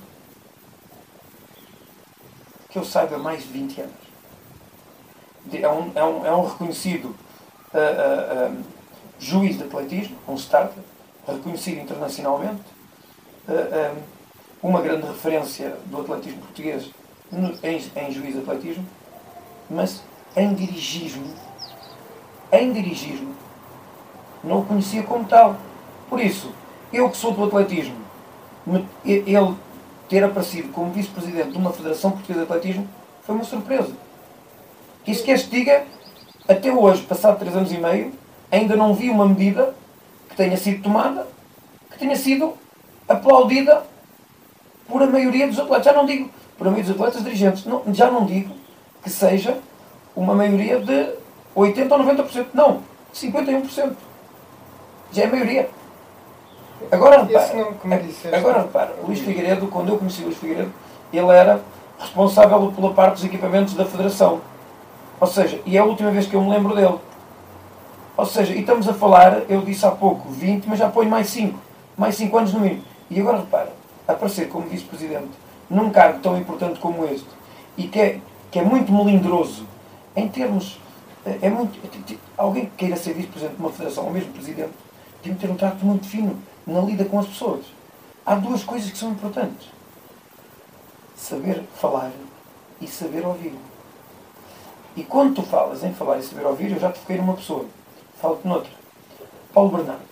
[2.68, 3.94] que eu saiba, mais de 20 anos.
[5.52, 7.14] É um, é um, é um reconhecido
[7.74, 8.62] uh, um,
[9.18, 10.82] juiz de atletismo, um starter,
[11.26, 12.62] reconhecido internacionalmente,
[13.48, 13.96] uh,
[14.62, 16.90] um, uma grande referência do atletismo português
[17.30, 18.86] no, em, em juiz de atletismo,
[19.68, 20.02] mas
[20.36, 21.26] em dirigismo,
[22.52, 23.34] em dirigismo,
[24.42, 25.56] não o conhecia como tal.
[26.08, 26.52] Por isso,
[26.92, 27.96] eu que sou do atletismo,
[29.04, 29.56] ele
[30.08, 32.88] ter aparecido como vice-presidente de uma Federação Portuguesa de Atletismo
[33.22, 33.92] foi uma surpresa.
[35.06, 35.84] Isso quer se diga
[36.50, 38.12] até hoje, passado três anos e meio,
[38.50, 39.72] ainda não vi uma medida
[40.28, 41.26] que tenha sido tomada,
[41.92, 42.54] que tenha sido
[43.08, 43.84] aplaudida
[44.88, 45.84] por a maioria dos atletas.
[45.84, 46.28] Já não digo
[46.58, 48.52] por a maioria dos atletas dirigentes, não, já não digo
[49.02, 49.58] que seja
[50.16, 51.10] uma maioria de
[51.56, 52.46] 80% ou 90%.
[52.52, 52.82] Não,
[53.14, 53.92] 51%.
[55.12, 55.70] Já é a maioria.
[56.90, 57.68] Agora repara,
[58.32, 60.72] agora repara, Luís Figueiredo, quando eu conheci o Luís Figueiredo,
[61.12, 61.60] ele era
[61.98, 64.40] responsável pela parte dos equipamentos da Federação.
[65.20, 66.98] Ou seja, e é a última vez que eu me lembro dele.
[68.16, 71.28] Ou seja, e estamos a falar, eu disse há pouco 20, mas já ponho mais
[71.28, 71.58] 5.
[71.96, 72.82] Mais 5 anos no mínimo.
[73.10, 73.72] E agora repara,
[74.08, 75.30] aparecer como vice-presidente
[75.68, 77.28] num cargo tão importante como este
[77.76, 79.66] e que é, que é muito melindroso
[80.16, 80.78] em termos.
[81.24, 81.78] É, é muito.
[82.36, 84.72] Alguém que queira ser vice-presidente de uma federação, ou mesmo presidente,
[85.22, 87.66] tem que ter um trato muito fino na lida com as pessoas.
[88.24, 89.68] Há duas coisas que são importantes:
[91.14, 92.10] saber falar
[92.80, 93.54] e saber ouvir.
[94.96, 97.64] E quando tu falas em falar e saber ouvir, eu já te foquei numa pessoa.
[98.20, 98.70] Falo-te noutra.
[99.52, 100.10] Paulo Bernardo.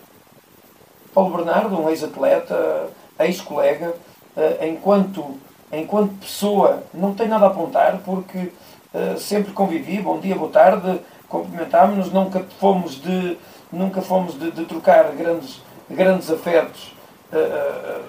[1.13, 3.93] Paulo Bernardo, um ex-atleta, ex-colega,
[4.37, 5.37] uh, enquanto,
[5.71, 8.51] enquanto pessoa, não tem nada a apontar, porque
[8.93, 13.37] uh, sempre convivi, bom dia, boa tarde, cumprimentámos-nos, nunca fomos de,
[13.71, 16.95] nunca fomos de, de trocar grandes, grandes afetos
[17.33, 18.03] uh,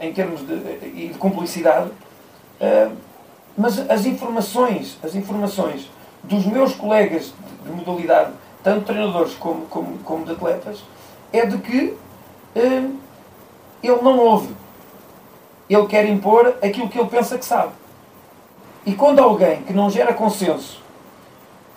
[0.00, 1.90] em termos de, e de cumplicidade.
[3.60, 5.86] Mas as informações, as informações
[6.24, 8.32] dos meus colegas de modalidade,
[8.62, 10.82] tanto treinadores como, como, como de atletas,
[11.30, 11.94] é de que
[12.56, 12.96] hum,
[13.82, 14.54] ele não ouve.
[15.68, 17.72] Ele quer impor aquilo que ele pensa que sabe.
[18.86, 20.82] E quando alguém que não gera consenso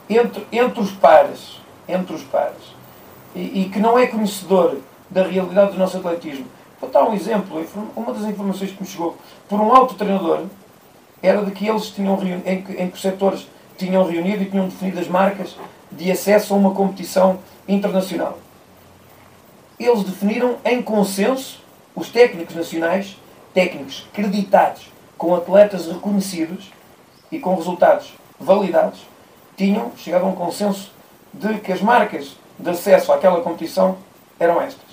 [0.10, 2.64] entre, entre os pares, entre os pares,
[3.36, 4.78] e, e que não é conhecedor
[5.10, 6.46] da realidade do nosso atletismo,
[6.80, 7.62] vou dar um exemplo,
[7.94, 9.18] uma das informações que me chegou
[9.50, 10.46] por um alto treinador
[11.24, 13.48] era de que eles tinham em que, em que os setores
[13.78, 15.56] tinham reunido e tinham definido as marcas
[15.92, 18.38] de acesso a uma competição internacional.
[19.80, 21.64] Eles definiram em consenso
[21.96, 23.18] os técnicos nacionais,
[23.54, 26.72] técnicos creditados com atletas reconhecidos
[27.32, 29.06] e com resultados validados,
[29.56, 30.92] tinham chegado a um consenso
[31.34, 33.98] de que as marcas de acesso àquela competição
[34.40, 34.84] eram estas.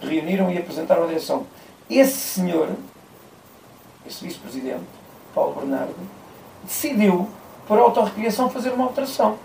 [0.00, 1.46] Reuniram e apresentaram a direção.
[1.88, 2.68] Esse senhor,
[4.06, 4.84] esse vice-presidente,
[5.34, 5.94] Paulo Bernardo,
[6.62, 7.28] decidiu,
[7.66, 9.36] por autorrecriação, fazer uma alteração.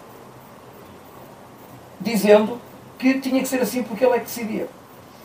[2.00, 2.60] Dizendo
[2.98, 4.68] que tinha que ser assim porque ele é que decidia.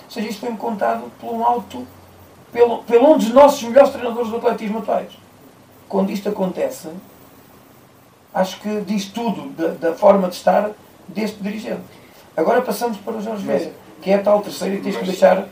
[0.05, 1.87] Ou seja, isto foi-me contado por um alto,
[2.53, 5.13] pelo, pelo um dos nossos melhores treinadores do atletismo atuais.
[5.89, 6.89] Quando isto acontece,
[8.33, 10.71] acho que diz tudo da, da forma de estar
[11.09, 11.83] deste dirigente.
[12.37, 15.47] Agora passamos para o Jorge Vieira, que é a tal terceira e tens que deixar,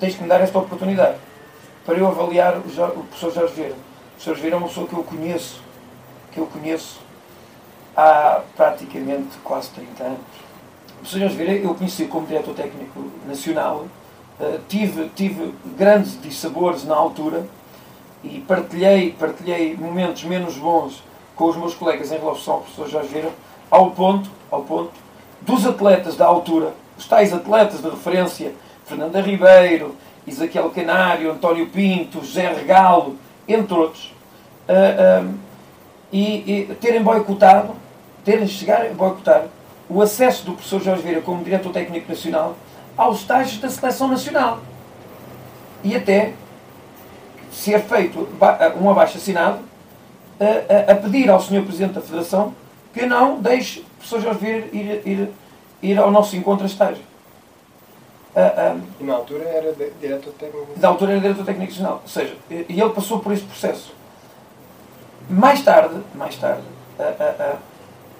[0.00, 1.16] tens que me dar esta oportunidade
[1.84, 3.74] para eu avaliar o, Jorge, o professor Jorge Vieira.
[3.74, 5.60] O professor Vieira é uma pessoa que eu conheço,
[6.32, 7.00] que eu conheço
[7.96, 10.18] há praticamente quase 30 anos.
[10.18, 13.86] O professor Jorge Vieira eu conheci como diretor técnico nacional,
[14.40, 17.46] uh, tive, tive grandes dissabores na altura
[18.22, 21.02] e partilhei, partilhei momentos menos bons
[21.36, 23.30] com os meus colegas em relação ao professor Jorge Vieira,
[23.70, 24.92] ao ponto, ao ponto
[25.42, 28.54] dos atletas da altura, os tais atletas de referência,
[28.86, 29.94] Fernanda Ribeiro,
[30.26, 33.16] Isaquiel Canário, António Pinto, José Regalo,
[33.46, 34.12] entre outros,
[34.68, 35.34] uh, uh,
[36.12, 37.74] e, e, terem boicotado,
[38.24, 39.46] terem chegado a boicotar
[39.88, 42.56] o acesso do professor Jorge Vieira como diretor técnico nacional
[42.96, 44.60] aos estágios da seleção nacional.
[45.82, 46.32] E até
[47.52, 48.28] ser feito
[48.80, 49.58] um abaixo assinado
[50.40, 51.62] a, a, a pedir ao Sr.
[51.62, 52.54] Presidente da Federação
[52.92, 55.28] que não deixe o professor Jorge Vieira ir, ir,
[55.82, 57.02] ir ao nosso encontro a estágio.
[58.34, 62.00] Uh, e na altura era diretor técnico Na altura era diretor técnico nacional.
[62.02, 63.94] Ou seja, e ele passou por esse processo.
[65.30, 66.62] Mais tarde, mais tarde,
[66.98, 67.56] uh,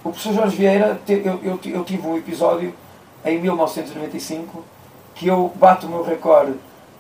[0.04, 2.74] o professor Jorge Vieira, eu, eu, eu tive um episódio
[3.24, 4.64] em 1995
[5.14, 6.54] que eu bato o meu recorde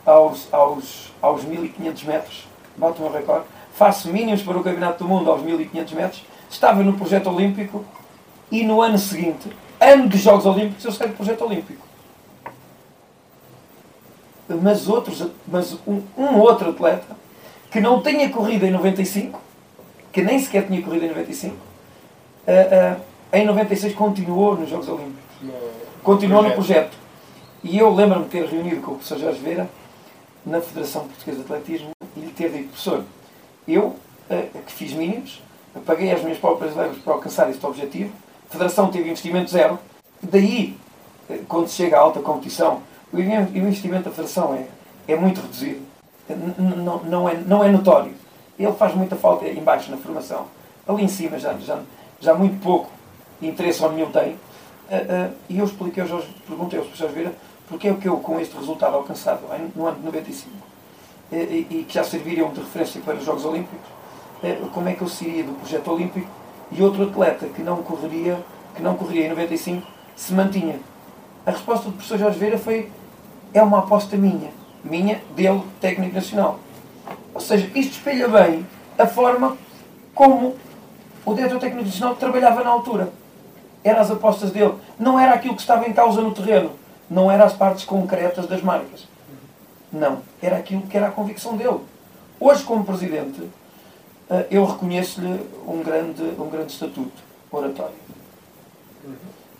[0.06, 3.44] aos, aos, aos 1500 metros, bato o meu recorde,
[3.74, 7.84] faço mínimos para o Campeonato do Mundo aos 1500 metros, estava no projeto olímpico
[8.50, 9.50] e no ano seguinte,
[9.80, 11.84] ano dos Jogos Olímpicos, eu saí do projeto olímpico.
[14.48, 17.16] Mas, outros, mas um, um outro atleta
[17.70, 19.40] que não tinha corrido em 95,
[20.12, 21.58] que nem sequer tinha corrido em 95, uh,
[22.98, 23.00] uh,
[23.32, 25.24] em 96 continuou nos Jogos Olímpicos.
[26.02, 26.96] Continuou no projeto.
[27.64, 29.68] E eu lembro-me de ter reunido com o professor Jorge Vera
[30.44, 33.04] na Federação Portuguesa de Atletismo e lhe ter dito, professor,
[33.66, 33.96] eu,
[34.28, 35.42] eh, que fiz mínimos,
[35.86, 38.12] paguei as minhas próprias verbas para alcançar este objetivo,
[38.48, 39.78] a Federação teve investimento zero,
[40.22, 40.76] daí,
[41.30, 42.82] eh, quando se chega à alta competição,
[43.20, 45.82] o investimento da Federação é, é muito reduzido,
[47.06, 48.12] não, é, não é notório.
[48.58, 50.46] Ele faz muita falta embaixo na formação.
[50.86, 51.80] Ali em cima já, já,
[52.20, 52.90] já muito pouco
[53.42, 54.36] interesse ou nenhum tem.
[54.90, 57.32] Eh, e eu expliquei ao Jorge, perguntei ao professor Vieira
[57.68, 59.40] porque é que eu, com este resultado alcançado
[59.74, 60.50] no ano de 95,
[61.32, 63.88] e, que já serviriam de referência para os Jogos Olímpicos,
[64.72, 66.28] como é que eu sairia do projeto olímpico
[66.70, 68.38] e outro atleta que não correria,
[68.74, 70.78] que não correria em 95 se mantinha.
[71.46, 72.90] A resposta do professor Jorge Vieira foi
[73.54, 74.50] é uma aposta minha,
[74.84, 76.58] minha, dele, técnico nacional.
[77.32, 78.66] Ou seja, isto espelha bem
[78.98, 79.56] a forma
[80.14, 80.56] como
[81.24, 83.10] o diretor técnico nacional trabalhava na altura.
[83.82, 84.74] Eram as apostas dele.
[84.98, 88.62] Não era aquilo que estava em causa no terreno não eram as partes concretas das
[88.62, 89.06] marcas.
[89.92, 90.18] Não.
[90.42, 91.80] Era aquilo que era a convicção dele.
[92.40, 93.48] Hoje, como presidente,
[94.28, 97.94] eh, eu reconheço-lhe um grande, um grande estatuto oratório.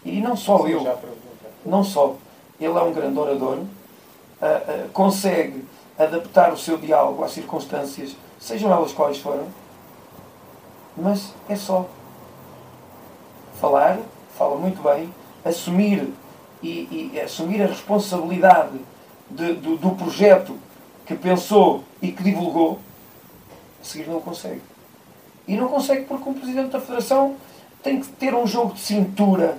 [0.05, 0.99] E não só eu.
[1.64, 2.16] Não só.
[2.61, 3.59] Ele é um grande orador,
[4.45, 5.64] eh, eh, consegue
[5.99, 9.47] adaptar o seu diálogo às circunstâncias, sejam elas quais forem,
[10.95, 11.86] mas é só
[13.59, 13.99] falar,
[14.36, 15.11] fala muito bem,
[15.42, 16.12] assumir
[16.62, 18.78] e, e assumir a responsabilidade
[19.30, 20.59] de, do, do projeto
[21.07, 22.78] que pensou e que divulgou,
[23.80, 24.61] a seguir não consegue.
[25.49, 27.36] E não consegue porque o Presidente da Federação
[27.82, 29.57] tem que ter um jogo de cintura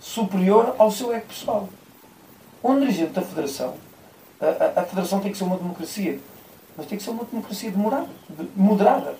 [0.00, 1.68] superior ao seu ego pessoal.
[2.66, 3.74] Um dirigente da Federação,
[4.40, 6.18] a, a, a, Federação tem que ser uma democracia,
[6.76, 9.14] mas tem que ser uma democracia demorada, de, moderada.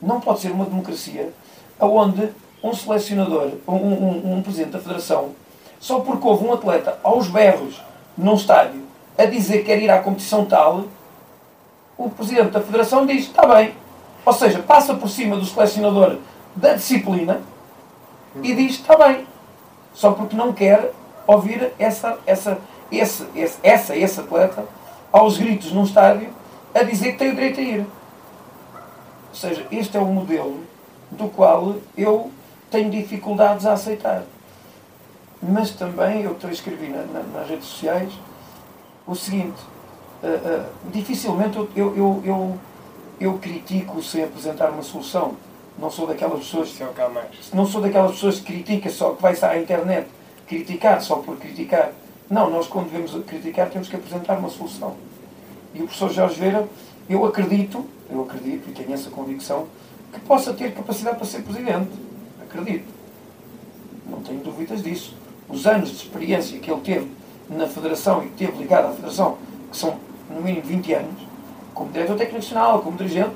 [0.00, 1.32] Não pode ser uma democracia
[1.80, 5.30] onde um selecionador, um, um, um Presidente da Federação,
[5.80, 7.82] só porque houve um atleta aos berros
[8.16, 8.82] num estádio
[9.16, 10.84] a dizer que quer ir à competição tal,
[11.96, 13.74] o presidente da federação diz: está bem,
[14.24, 16.18] Ou seja, passa por cima do selecionador
[16.54, 17.40] da disciplina
[18.40, 19.26] e diz: está bem.
[19.92, 20.92] Só porque não quer
[21.28, 22.58] ouvir essa, essa,
[22.90, 24.64] esse, esse, essa, esse atleta
[25.12, 26.30] aos gritos num estádio
[26.74, 27.80] a dizer que tem o direito a ir.
[27.80, 30.64] Ou seja, este é o modelo
[31.10, 32.30] do qual eu
[32.70, 34.22] tenho dificuldades a aceitar.
[35.42, 38.12] Mas também eu escrevi na, na, nas redes sociais
[39.06, 39.60] o seguinte:
[40.22, 42.58] uh, uh, dificilmente eu, eu, eu, eu,
[43.20, 45.36] eu critico sem apresentar uma solução.
[45.78, 46.74] Não sou daquelas pessoas.
[46.80, 50.08] É não sou daquelas pessoas que critica só que vai à internet
[50.48, 51.92] criticar só por criticar.
[52.28, 54.94] Não, nós quando devemos criticar temos que apresentar uma solução.
[55.74, 56.66] E o professor Jorge Veira,
[57.08, 59.66] eu acredito, eu acredito e tenho essa convicção,
[60.12, 61.90] que possa ter capacidade para ser presidente.
[62.42, 62.86] Acredito.
[64.08, 65.14] Não tenho dúvidas disso.
[65.48, 67.10] Os anos de experiência que ele teve
[67.48, 69.38] na Federação e que teve ligado à Federação,
[69.70, 69.96] que são
[70.30, 71.28] no mínimo 20 anos,
[71.74, 73.30] como diretor técnico nacional, como dirigente,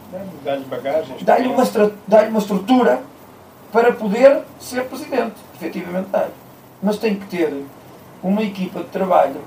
[0.44, 1.64] dá-lhe bagagens, dá-lhe uma,
[2.06, 3.02] dá uma estrutura
[3.70, 5.34] para poder ser presidente.
[5.54, 6.41] Efetivamente dá-lhe.
[6.82, 7.64] Mas tem que ter
[8.22, 9.40] uma equipa de trabalho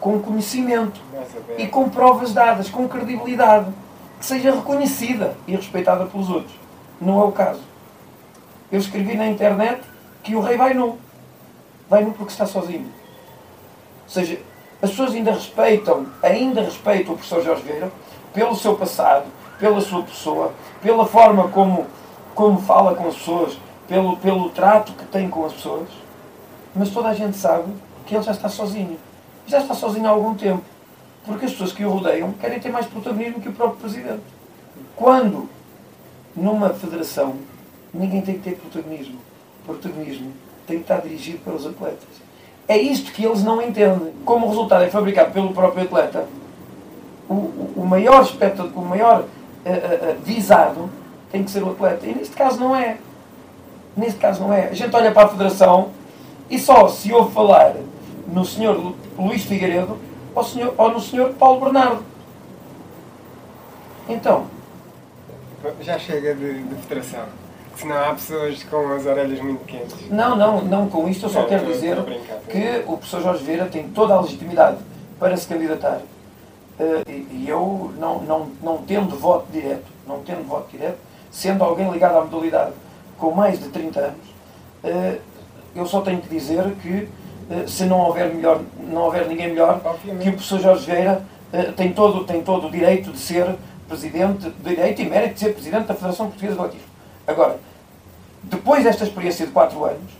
[0.00, 1.00] com conhecimento
[1.56, 3.72] e com provas dadas, com credibilidade,
[4.18, 6.54] que seja reconhecida e respeitada pelos outros.
[7.00, 7.62] Não é o caso.
[8.70, 9.82] Eu escrevi na internet
[10.22, 10.98] que o rei vai nu.
[11.88, 12.86] Vai nu porque está sozinho.
[14.02, 14.38] Ou seja,
[14.82, 17.90] as pessoas ainda respeitam, ainda respeitam o professor Jorge Vieira
[18.32, 19.26] pelo seu passado,
[19.58, 20.52] pela sua pessoa,
[20.82, 21.86] pela forma como,
[22.34, 23.58] como fala com as pessoas,
[23.88, 25.88] pelo, pelo trato que tem com as pessoas.
[26.74, 27.72] Mas toda a gente sabe
[28.06, 28.98] que ele já está sozinho.
[29.46, 30.62] Já está sozinho há algum tempo.
[31.24, 34.22] Porque as pessoas que o rodeiam querem ter mais protagonismo que o próprio Presidente.
[34.96, 35.48] Quando,
[36.36, 37.36] numa federação,
[37.92, 39.18] ninguém tem que ter protagonismo.
[39.64, 40.32] Protagonismo
[40.66, 42.08] tem que estar dirigido para os atletas.
[42.66, 44.12] É isto que eles não entendem.
[44.24, 46.26] Como o resultado é fabricado pelo próprio atleta,
[47.28, 47.34] o,
[47.76, 50.90] o maior espetáculo, o maior uh, uh, visado
[51.30, 52.06] tem que ser o atleta.
[52.06, 52.98] E neste caso não é.
[53.96, 54.68] Neste caso não é.
[54.68, 55.90] A gente olha para a federação
[56.54, 57.74] e só se ouve falar
[58.28, 59.98] no senhor Luís Figueiredo
[60.34, 62.02] ou, senhor, ou no senhor Paulo Bernardo.
[64.08, 64.46] Então.
[65.80, 67.24] Já chega de, de federação.
[67.76, 70.08] Senão há pessoas com as orelhas muito quentes.
[70.10, 71.96] Não, não, não com isto eu só quero dizer
[72.48, 74.78] que o professor Jorge Vieira tem toda a legitimidade
[75.18, 76.00] para se candidatar.
[76.78, 80.98] Uh, e, e, eu, não, não, não tendo voto direto, não tendo voto direto,
[81.32, 82.72] sendo alguém ligado à modalidade
[83.18, 84.16] com mais de 30 anos,
[84.84, 85.20] uh,
[85.74, 87.08] eu só tenho que dizer que
[87.50, 90.22] uh, se não houver, melhor, não houver ninguém melhor, Obviamente.
[90.22, 91.22] que o professor Jorge Vieira
[91.76, 93.54] tem, todo, tem todo o direito de ser
[93.88, 96.88] presidente, direito e mérito de ser presidente da Federação Portuguesa de Atletismo.
[97.26, 97.58] Agora,
[98.42, 100.10] depois desta experiência de 4 anos,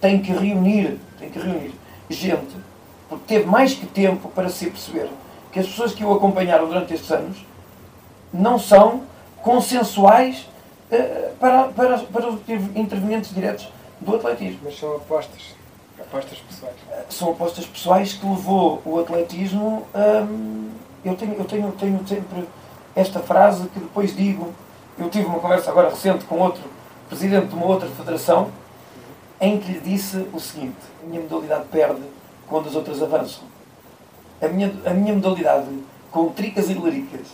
[0.00, 1.74] tem que reunir, tem que reunir
[2.08, 2.54] gente,
[3.08, 5.08] porque teve mais que tempo para se perceber
[5.50, 7.38] que as pessoas que o acompanharam durante estes anos
[8.32, 9.02] não são
[9.42, 10.46] consensuais
[10.90, 12.40] uh, para, para, para os
[12.74, 13.68] intervenientes diretos
[14.00, 14.60] do atletismo.
[14.64, 15.54] Mas são apostas,
[15.98, 16.76] apostas pessoais.
[16.76, 19.86] Uh, são apostas pessois que levou o atletismo.
[19.94, 20.70] Um,
[21.04, 22.48] eu, tenho, eu tenho, tenho sempre
[22.94, 24.52] esta frase que depois digo
[24.98, 26.62] eu tive uma conversa agora recente com outro
[27.08, 28.50] presidente de uma outra federação
[29.38, 32.02] em que lhe disse o seguinte: a minha modalidade perde
[32.48, 33.44] quando as outras avançam.
[34.40, 35.68] A minha, a minha modalidade,
[36.10, 37.26] com tricas e laricas,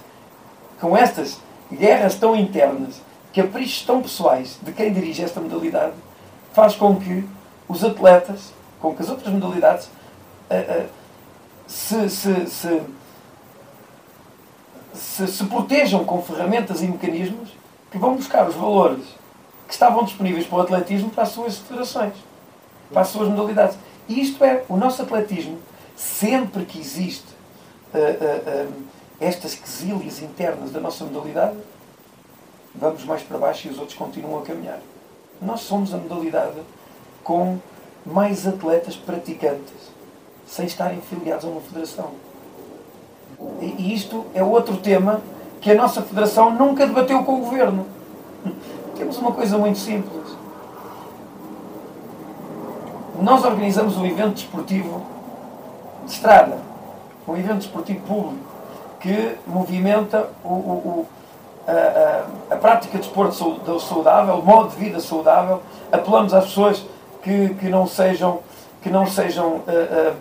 [0.81, 1.39] com estas
[1.73, 3.01] guerras tão internas,
[3.33, 5.95] caprichos tão pessoais de quem dirige esta modalidade,
[6.53, 7.29] faz com que
[7.69, 10.89] os atletas, com que as outras modalidades, uh, uh,
[11.67, 12.83] se, se, se
[14.95, 17.51] se, se protejam com ferramentas e mecanismos
[17.91, 19.05] que vão buscar os valores
[19.67, 22.15] que estavam disponíveis para o atletismo para as suas federações,
[22.91, 23.77] para as suas modalidades.
[24.09, 25.59] E isto é, o nosso atletismo,
[25.97, 27.27] sempre que existe
[27.95, 28.83] uh, uh, uh,
[29.21, 31.57] estas quesílias internas da nossa modalidade,
[32.75, 34.79] vamos mais para baixo e os outros continuam a caminhar.
[35.43, 36.63] Nós somos a modalidade
[37.25, 37.59] com
[38.07, 39.91] mais atletas praticantes,
[40.47, 42.11] sem estarem filiados a uma federação.
[43.61, 45.21] E isto é outro tema
[45.61, 47.87] que a nossa Federação nunca debateu com o Governo.
[48.97, 50.37] Temos uma coisa muito simples.
[53.21, 55.03] Nós organizamos um evento desportivo
[56.05, 56.59] de estrada,
[57.27, 58.45] um evento desportivo público,
[59.01, 61.07] que movimenta o, o,
[61.67, 65.63] a, a, prática de desporto saudável, o modo de vida saudável.
[65.91, 66.85] Apelamos às pessoas
[67.23, 68.41] que, que não sejam,
[68.83, 70.17] que não sejam uh, uh,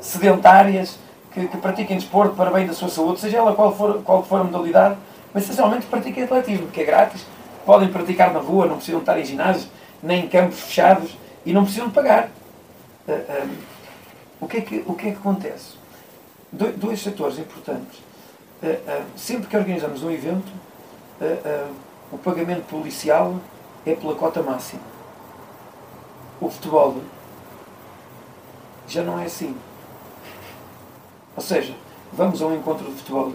[0.00, 0.98] sedentárias,
[1.32, 4.40] que, que pratiquem desporto para bem da sua saúde, seja ela qual for, qual for
[4.40, 4.96] a modalidade,
[5.34, 7.26] mas essencialmente pratiquem atletismo, que é grátis,
[7.66, 9.68] podem praticar na rua, não precisam estar em ginásios,
[10.02, 12.30] nem em campos fechados e não precisam pagar.
[13.06, 13.56] Uh,
[14.40, 15.74] o, que é que, o que é que acontece?
[16.50, 17.98] Do, dois setores importantes.
[18.62, 20.50] Uh, uh, sempre que organizamos um evento,
[22.12, 23.38] o pagamento policial
[23.84, 24.82] é pela cota máxima.
[26.40, 27.00] O futebol
[28.86, 29.56] já não é assim.
[31.36, 31.74] Ou seja,
[32.12, 33.34] vamos a um encontro de futebol,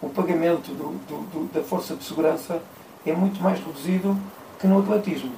[0.00, 2.60] o pagamento do, do, do, da força de segurança
[3.06, 4.18] é muito mais reduzido
[4.58, 5.32] que no atletismo.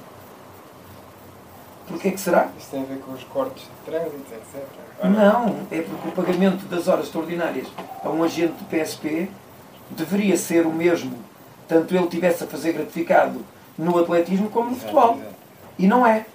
[1.87, 2.49] Porquê que será?
[2.57, 4.65] Isso tem a ver com os cortes de trânsito, etc.
[5.03, 7.67] Não, é porque o pagamento das horas extraordinárias
[8.03, 9.29] a um agente do PSP
[9.91, 11.15] deveria ser o mesmo,
[11.67, 13.45] tanto ele tivesse a fazer gratificado
[13.77, 15.19] no atletismo como no futebol.
[15.77, 16.25] E não é.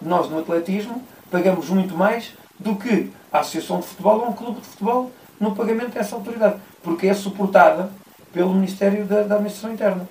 [0.00, 4.60] Nós no atletismo pagamos muito mais do que a Associação de Futebol ou um clube
[4.60, 7.90] de futebol no pagamento dessa autoridade, porque é suportada
[8.32, 10.08] pelo Ministério da, da Administração Interna.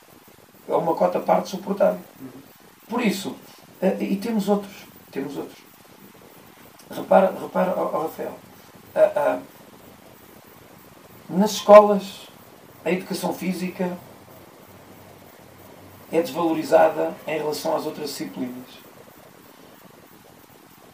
[0.67, 1.97] É uma cota parte suportada.
[2.89, 3.35] Por isso,
[3.81, 4.73] eh, e temos outros,
[5.11, 5.57] temos outros.
[6.89, 8.37] Repara, repara oh, Rafael,
[8.95, 9.41] uh, uh,
[11.29, 12.27] nas escolas
[12.85, 13.97] a educação física
[16.11, 18.87] é desvalorizada em relação às outras disciplinas.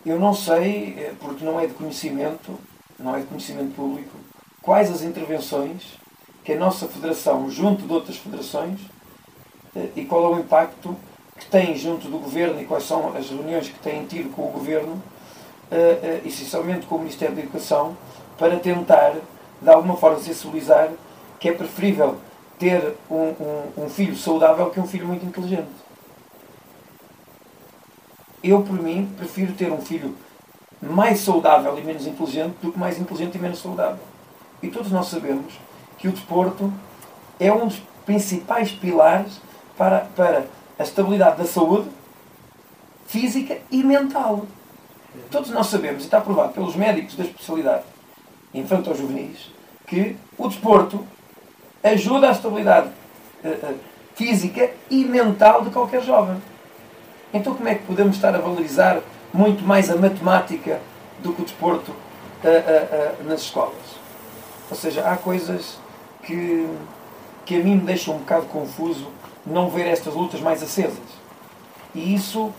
[0.05, 2.59] Eu não sei, eh, porque não é de conhecimento,
[2.99, 4.17] não é de conhecimento público,
[4.61, 5.97] quais as intervenções
[6.43, 8.79] que a nossa federação, junto de outras federações,
[9.75, 10.95] eh, e qual é o impacto
[11.37, 14.51] que tem junto do governo e quais são as reuniões que têm tido com o
[14.51, 15.01] governo,
[15.71, 17.95] eh, essencialmente com o Ministério da Educação,
[18.37, 19.15] para tentar,
[19.61, 20.91] de alguma forma, sensibilizar
[21.39, 22.17] que é preferível
[22.63, 25.67] ter um, um, um filho saudável que um filho muito inteligente.
[28.41, 30.15] Eu, por mim, prefiro ter um filho
[30.81, 33.99] mais saudável e menos inteligente do que mais inteligente e menos saudável.
[34.61, 35.53] E todos nós sabemos
[35.97, 36.71] que o desporto
[37.37, 39.41] é um dos principais pilares
[39.77, 40.45] para, para
[40.79, 41.89] a estabilidade da saúde
[43.07, 44.45] física e mental.
[45.29, 47.83] Todos nós sabemos, e está provado pelos médicos da especialidade
[48.53, 49.51] infantil aos juvenis,
[49.85, 51.05] que o desporto
[51.83, 52.89] ajuda a estabilidade
[53.43, 53.75] uh,
[54.15, 56.41] física e mental de qualquer jovem.
[57.33, 59.01] Então, como é que podemos estar a valorizar
[59.33, 60.79] muito mais a matemática
[61.19, 61.95] do que o desporto uh,
[62.45, 64.01] uh, nas escolas?
[64.69, 65.77] Ou seja, há coisas
[66.23, 66.67] que,
[67.45, 69.07] que a mim me deixam um bocado confuso
[69.45, 71.23] não ver estas lutas mais acesas.
[71.93, 72.51] E isso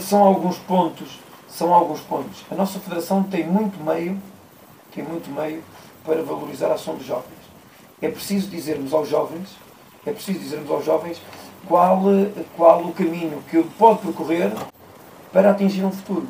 [0.00, 1.18] são alguns pontos.
[1.48, 2.44] São alguns pontos.
[2.50, 4.20] A nossa federação tem muito meio,
[4.94, 5.62] tem muito meio
[6.04, 7.39] para valorizar a ação dos jovens.
[8.02, 9.48] É preciso dizermos aos jovens,
[10.06, 11.20] é preciso dizermos aos jovens
[11.68, 12.02] qual,
[12.56, 14.52] qual o caminho que pode percorrer
[15.32, 16.26] para atingir um futuro.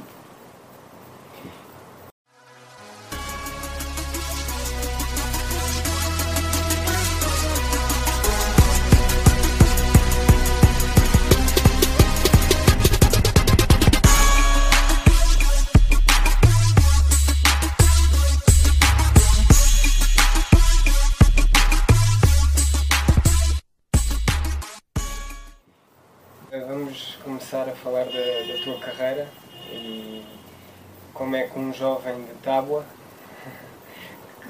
[31.80, 32.84] Jovem de Tábua,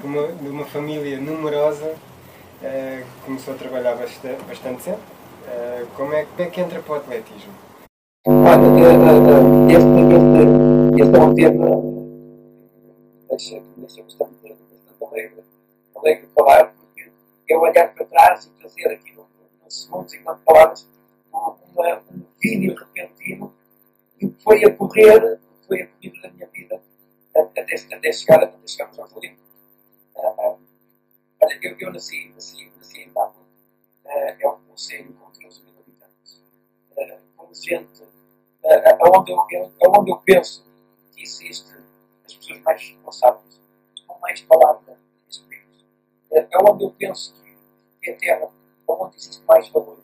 [0.01, 4.97] de uma, família numerosa, uh, começou a trabalhar bastante, bastante cedo.
[4.97, 7.53] Uh, como, é, como é que entra para o atletismo?
[8.27, 9.87] Olha, uh, este,
[10.17, 11.67] este, este é um tema
[13.29, 14.69] deixa, deixa bastante, bastante
[15.01, 15.43] alegre,
[15.95, 17.11] alegre falar, porque
[17.47, 19.25] eu olhar para trás e trazer aqui no
[19.69, 20.85] segundos enquanto palavras
[21.31, 23.53] um vídeo repentino
[24.19, 26.90] que foi a correr, foi a corrida da minha vida
[27.43, 29.45] até, até, chegar, até chegarmos aos Olímpicos.
[30.15, 30.59] Uh,
[31.41, 33.09] olha, eu, eu nasci, nasci, nasci em.
[33.09, 33.37] Uh,
[34.05, 36.43] é um conselho com 13 mil habitantes.
[37.37, 40.65] Com gente, uh, onde, eu, eu, onde eu penso
[41.13, 41.73] que existe
[42.25, 43.59] as pessoas mais responsáveis,
[44.07, 44.99] com mais palavra,
[46.33, 47.33] é onde eu penso
[48.01, 48.49] que, é a terra
[48.87, 50.03] onde existe mais valores,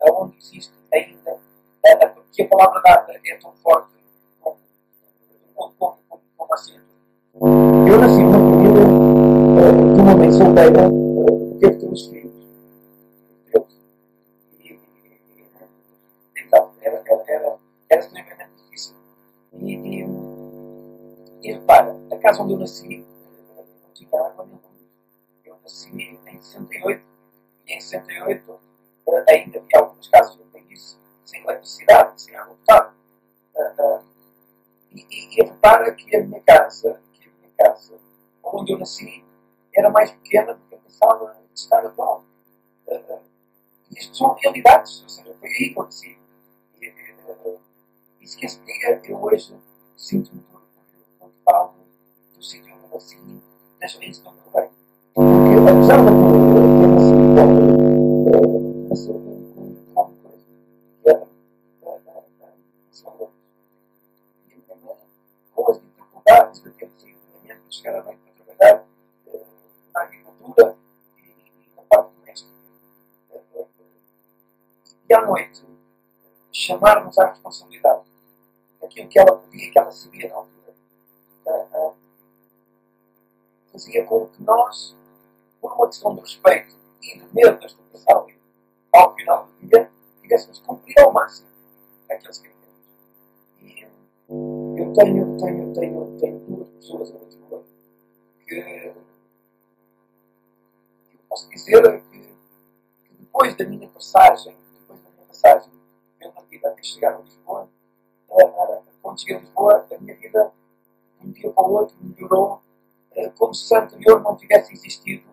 [0.00, 1.40] onde existe ainda,
[2.32, 3.92] que a palavra dada é tão forte
[4.40, 4.58] como,
[5.54, 5.98] como,
[6.54, 6.74] assim.
[7.34, 12.32] Eu nasci numa família uh, de uma mãe solteira uh, que teve três filhos.
[13.52, 13.80] Deus.
[14.60, 14.78] E,
[16.36, 17.58] então, era, era,
[17.88, 18.94] era, era difícil.
[19.54, 20.06] E, e,
[21.42, 23.04] e repara, casa onde eu nasci
[23.56, 24.62] não tinha água nenhuma.
[25.44, 27.02] Eu nasci em 68
[27.66, 28.60] e em 68
[29.28, 32.92] ainda havia algumas casas no país sem eletricidade, sem água potável.
[33.54, 34.11] Uh,
[34.94, 37.98] e, e, repara que a minha casa, que a minha casa,
[38.42, 39.24] onde eu nasci,
[39.74, 42.24] era mais pequena do que eu pensava de estar atual.
[42.86, 43.20] Uh,
[43.90, 46.18] e isto são realidades, ou seja, foi aí que eu nasci.
[46.80, 47.60] E, uh,
[48.20, 49.54] e se esse dia eu hoje
[49.96, 50.62] sinto-me muito
[51.44, 51.74] falo
[52.34, 53.18] do sítio onde eu nasci,
[53.80, 54.70] das raízes de onde eu venho.
[55.14, 57.32] Porque apesar da comunidade ter nascido
[58.88, 59.41] nasceu
[67.86, 68.84] à noite para trabalhar
[69.26, 69.46] uh,
[69.94, 70.76] na agricultura
[71.18, 72.52] e, na parte doméstica.
[75.08, 75.64] E à noite,
[76.52, 78.02] chamar-nos à responsabilidade.
[78.82, 80.74] Aquilo que ela podia, que ela sabia na altura,
[81.46, 81.94] uh,
[83.72, 84.94] fazia com que nós,
[85.60, 88.26] por uma questão de respeito e de medo desta pessoa,
[88.92, 89.90] ao final do dia,
[90.20, 91.48] tivéssemos cumprir ao máximo
[92.10, 92.62] aqueles critérios.
[93.60, 97.41] E eu tenho, tenho, tenho, tenho duas pessoas em
[98.52, 98.92] Que
[101.14, 105.72] eu posso dizer que, que, depois da minha passagem, depois da minha passagem
[106.18, 107.70] pela vida até chegar a Lisboa,
[108.28, 110.52] uh, quando cheguei a Lisboa, a minha vida
[111.18, 112.62] de um dia para o outro melhorou
[113.16, 115.30] uh, como se a anterior não tivesse existido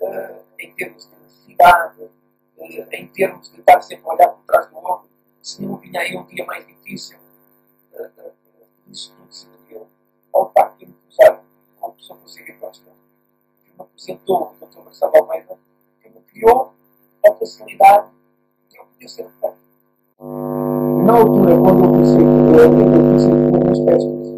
[0.00, 2.10] uh, em termos de necessidade,
[2.90, 5.08] em termos de estar sempre a olhar por trás do ombro,
[5.40, 7.16] se não vinha aí um dia mais difícil,
[8.88, 9.86] isso tudo se deu
[10.32, 11.44] ao facto de me cruzar
[11.90, 12.90] com a pessoa que eu Costa,
[13.64, 14.84] que me apresentou o Dr.
[14.84, 15.58] Marcelo Almeida,
[16.00, 16.72] que me criou
[17.26, 18.10] a facilidade
[18.68, 19.56] de eu poder ser feito.
[21.04, 24.28] Na altura, quando eu comecei eu comecei a correr nas festas.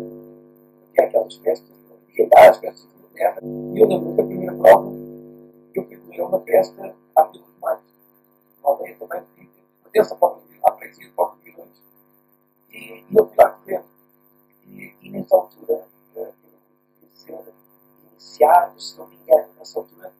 [0.94, 1.76] E aquelas festas,
[2.16, 4.92] ia lá, as festas de terra, e eu lembro que a primeira prova,
[5.74, 7.82] eu fui correr uma festa à Vila do Mato.
[8.60, 9.48] Uma aldeia também que
[9.82, 11.82] pertence para a freguesia de Milhões.
[12.70, 13.82] E eu fui lá correr.
[14.68, 15.84] E, e nessa altura,
[17.22, 17.54] ser
[18.10, 20.12] iniciado, se não me engano, nessa altura,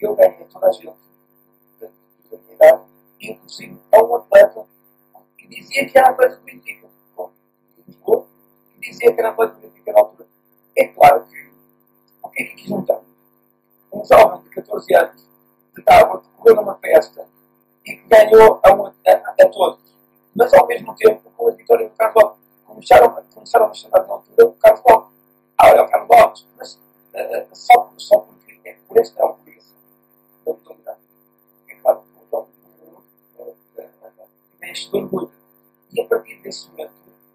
[0.00, 0.96] eu ganhei toda a gente
[1.80, 1.88] da
[2.30, 2.82] minha idade,
[3.20, 4.66] inclusive a um atleta
[5.38, 6.12] que dizia que era
[6.44, 6.88] Benfica.
[7.86, 8.26] Lisboa,
[8.72, 10.28] que dizia que era do Benfica na altura.
[10.76, 11.50] É claro que
[12.22, 13.00] o que é que quis juntar?
[13.92, 15.28] Um jovem de 14 anos
[15.74, 17.26] que estava a correr numa festa
[17.84, 19.80] e que ganhou a, a, a, a todos,
[20.34, 22.32] mas ao mesmo tempo, com a vitória do Carlos
[22.66, 25.13] começaram, começaram a chamar na altura o Carlos.
[25.58, 29.48] Ah, é o Carlos Lopes, mas uh, só, só porque é por este não, por
[29.48, 29.74] isso,
[30.44, 31.00] da autoridade.
[31.68, 32.52] É claro que o jovem
[34.60, 35.30] mexe de orgulho.
[35.92, 36.92] E a partir desse momento,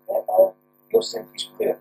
[0.10, 0.54] uh,
[0.91, 1.80] eu sempre quis correr.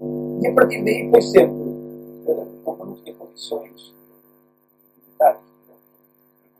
[0.00, 3.94] E a partir daí foi sempre, uh, como eu não tinha condições
[4.96, 5.40] militares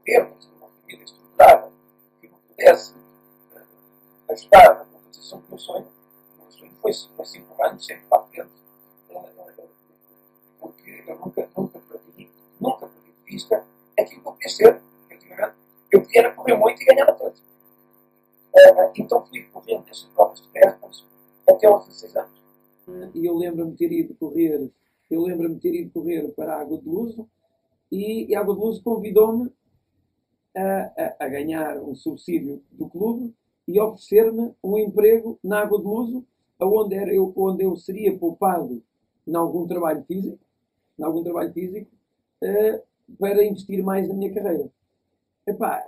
[0.05, 1.73] correr, uma família estruturada,
[2.21, 2.95] que não pudesse
[4.31, 5.87] ajudar na concretização do meu sonho,
[6.39, 8.62] o meu sonho foi, foi se empurrando sempre para frente,
[10.61, 12.31] porque eu nunca, nunca perdi,
[12.61, 13.65] nunca perdi de vista
[13.99, 14.83] aquilo que eu queria ser.
[15.11, 15.57] Antigamente,
[15.91, 17.35] eu queria correr muito e ganhava tudo.
[18.97, 21.05] Então fui correndo nestas provas de festas
[21.49, 22.43] até aos 16 anos.
[23.15, 24.71] E eu lembro-me ter ido correr,
[25.11, 27.29] eu lembro-me ter ido correr para a Água de Luso
[27.91, 29.53] e a Água de Luso convidou-me
[30.57, 33.35] a, a, a, ganhar um subsídio do clube
[33.67, 36.27] e oferecer-me um emprego na Água de Luso,
[36.61, 38.83] onde, era eu, onde eu seria poupado
[39.27, 40.39] em algum trabalho físico,
[40.99, 41.91] em algum trabalho físico,
[42.43, 44.71] uh, para investir mais na minha carreira.
[45.47, 45.87] Epá,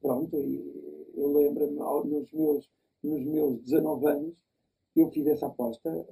[0.00, 2.70] pronto, eu lembro-me nos meus,
[3.02, 4.34] nos meus 19 anos,
[4.94, 6.06] eu fiz essa aposta,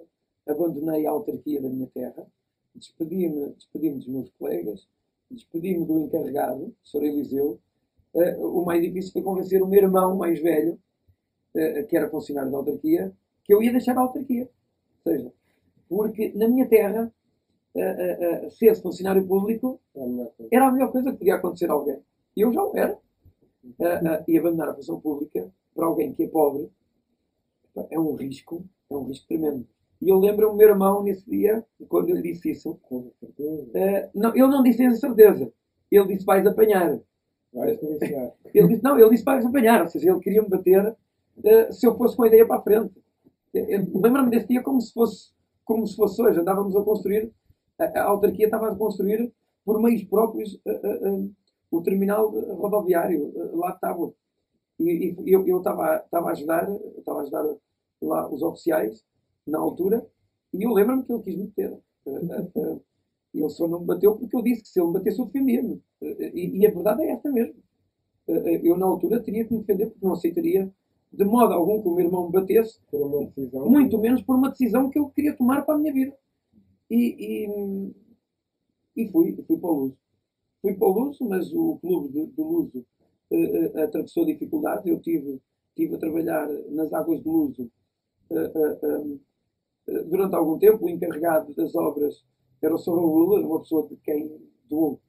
[0.49, 2.27] abandonei a autarquia da minha terra,
[2.75, 4.89] despedi-me despedi dos meus colegas,
[5.31, 7.05] despedi-me do encarregado, Sr.
[7.05, 7.61] Eliseu.
[8.13, 10.79] Uh, o mais difícil foi convencer o meu irmão mais velho,
[11.55, 13.13] uh, que era funcionário da autarquia,
[13.45, 14.49] que eu ia deixar a autarquia.
[15.05, 15.33] Ou seja,
[15.91, 17.13] porque na minha terra,
[17.75, 19.81] uh, ser funcionário público
[20.53, 21.99] era a melhor coisa que podia acontecer a alguém.
[22.37, 22.97] E eu já o era.
[24.29, 26.71] e abandonar a função pública para alguém que é pobre
[27.91, 29.67] é um risco, é um risco tremendo.
[30.01, 32.79] E eu lembro o meu irmão nesse dia, quando ele disse isso.
[32.89, 33.11] Uh,
[34.15, 35.53] não, ele não disse isso certeza.
[35.91, 37.01] Ele disse vais apanhar.
[38.55, 39.83] ele disse, não, ele disse vais apanhar.
[39.83, 42.63] Ou seja, ele queria me bater uh, se eu fosse com a ideia para a
[42.63, 42.95] frente.
[43.53, 45.33] Lembro-me desse dia como se fosse
[45.71, 46.41] como se fosse hoje.
[46.41, 47.33] Andávamos a construir,
[47.79, 49.33] a, a autarquia estava a construir
[49.65, 51.33] por meios próprios uh,
[51.71, 54.13] o terminal rodoviário lá Tábua.
[54.81, 56.69] E, e eu, estava, estava a ajudar,
[56.99, 57.45] estava a ajudar
[58.03, 59.05] lá os oficiais
[59.47, 60.05] na altura,
[60.53, 61.79] e eu lembro-me que ele quis me meter.
[63.33, 65.81] Ele só não me bateu porque eu disse que se ele me batesse eu defendia-me.
[66.03, 67.55] E, e, a verdade é esta mesmo.
[68.27, 70.73] Eu na altura teria que me defender porque não aceitaria
[71.13, 74.99] de modo algum que o meu irmão me batesse, muito menos por uma decisão que
[74.99, 76.17] eu queria tomar para a minha vida.
[76.89, 77.95] E, e,
[78.97, 79.97] e fui, fui para o Luso.
[80.63, 82.87] Fui para o Luso, mas o clube do Luso
[83.31, 84.87] uh, uh, atravessou dificuldades.
[84.87, 85.41] Eu tive,
[85.75, 87.71] tive a trabalhar nas águas do Luso
[88.31, 89.21] uh,
[90.07, 92.25] durante algum tempo, o encarregado das obras
[92.63, 92.95] era o Sr.
[92.95, 95.01] Raul, uma pessoa de quem doou,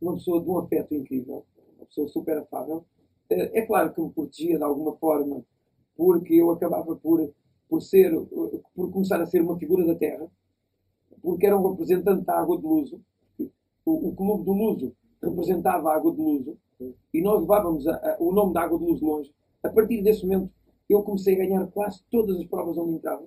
[0.00, 1.44] uma pessoa de um afeto incrível,
[1.76, 2.84] uma pessoa super afável.
[3.28, 5.44] É claro que me protegia de alguma forma,
[5.96, 7.32] porque eu acabava por,
[7.68, 8.12] por ser,
[8.74, 10.28] por começar a ser uma figura da terra.
[11.22, 13.00] porque era um representante da Água de Luso.
[13.84, 14.92] O, o clube do Luso
[15.22, 16.56] representava a Água de Luso
[17.12, 19.34] e nós levávamos a, a, o nome da Água de Luso longe.
[19.62, 20.50] A partir desse momento,
[20.88, 23.26] eu comecei a ganhar quase todas as provas onde entrava,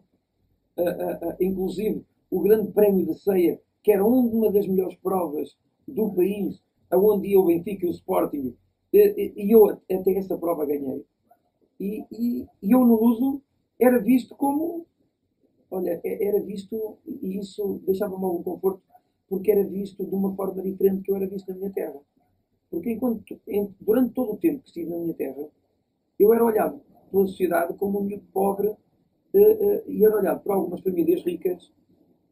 [1.41, 5.57] inclusive o Grande Prémio da Ceia, que era uma das melhores provas
[5.87, 8.55] do país, aonde eu, o Benfica e o Sporting,
[8.93, 11.05] e eu até essa prova ganhei.
[11.79, 13.41] E, e, e eu no Luso
[13.79, 14.85] era visto como
[15.71, 18.81] olha, era visto, e isso deixava-me algum conforto,
[19.27, 21.99] porque era visto de uma forma diferente que eu era visto na minha terra.
[22.69, 23.23] Porque enquanto,
[23.79, 25.47] durante todo o tempo que estive na minha terra,
[26.19, 28.75] eu era olhado pela sociedade como um miúdo pobre uh,
[29.33, 31.71] uh, e era olhado por algumas famílias ricas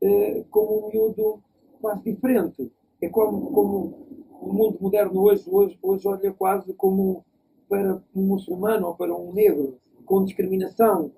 [0.01, 1.41] uh, como um miúdo
[1.81, 2.71] quase diferente.
[3.01, 4.07] É como, como
[4.39, 7.25] o mundo moderno hoje, hoje, hoje olha quase como
[7.69, 11.11] para um muçulmano ou para um negro, com discriminação.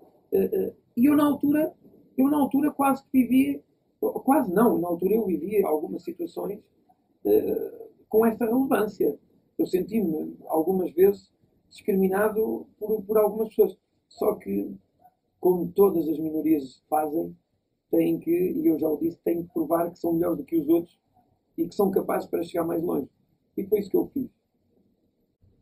[0.97, 1.73] E eu, na altura,
[2.17, 3.63] eu, na altura, quase que vivi,
[3.99, 6.59] quase não, na altura eu vivi algumas situações
[8.07, 9.17] com esta relevância.
[9.57, 11.31] Eu senti-me, algumas vezes,
[11.69, 13.77] discriminado por, por algumas pessoas.
[14.07, 14.75] Só que,
[15.39, 17.35] como todas as minorias fazem,
[17.91, 20.57] têm que, e eu já o disse, têm que provar que são melhores do que
[20.57, 20.99] os outros
[21.59, 23.09] e que são capazes para chegar mais longe.
[23.57, 24.29] E foi isso que eu fiz.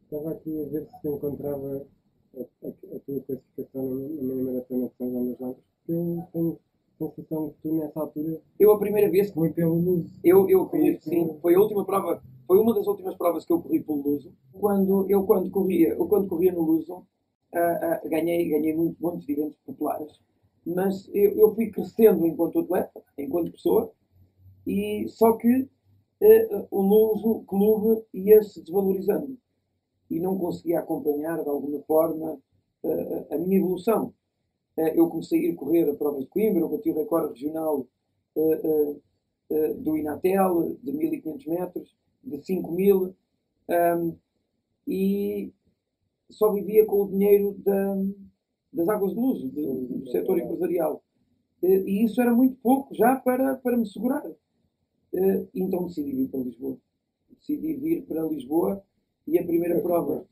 [0.03, 1.86] Estava aqui a ver se encontrava
[2.36, 5.57] a, a, a tua classificação na, minha maratona de São João das
[6.98, 9.76] porque eu tenho a sensação que tu, nessa altura, eu a primeira vez foi pelo
[9.76, 10.10] Luso.
[10.24, 13.61] Eu, eu corri, sim, foi a última prova, foi uma das últimas provas que eu
[13.61, 14.34] corri pelo Luso.
[14.53, 17.03] Quando, eu quando corria, eu quando corria no Luso, uh,
[18.06, 20.19] uh, ganhei, ganhei muito, muitos eventos populares,
[20.65, 23.91] mas eu, eu fui crescendo enquanto atleta, enquanto pessoa,
[24.65, 25.69] e só que
[26.72, 29.38] o Luso Clube ia-se desvalorizando
[30.10, 32.39] e não conseguia acompanhar de alguma forma
[33.31, 34.14] a minha evolução.
[34.95, 37.85] eu comecei a ir correr a provas de Coimbra, eu bati o recorde regional
[39.80, 43.15] do Inatel de 1500 metros, de 5000,
[43.69, 44.18] um,
[44.88, 45.52] e
[46.30, 47.95] só vivia com o dinheiro da,
[48.73, 51.03] das águas de luz, do, do setor empresarial.
[51.61, 54.23] E isso era muito pouco já para, para me segurar.
[55.53, 56.77] Então decidi vir para Lisboa.
[57.30, 58.84] Decidi vir para Lisboa
[59.26, 60.26] e a primeira prova.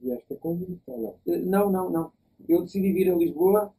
[0.00, 1.14] Vieste a convite não?
[1.26, 2.12] Não, não, não.
[2.48, 3.72] Eu decidi vir a Lisboa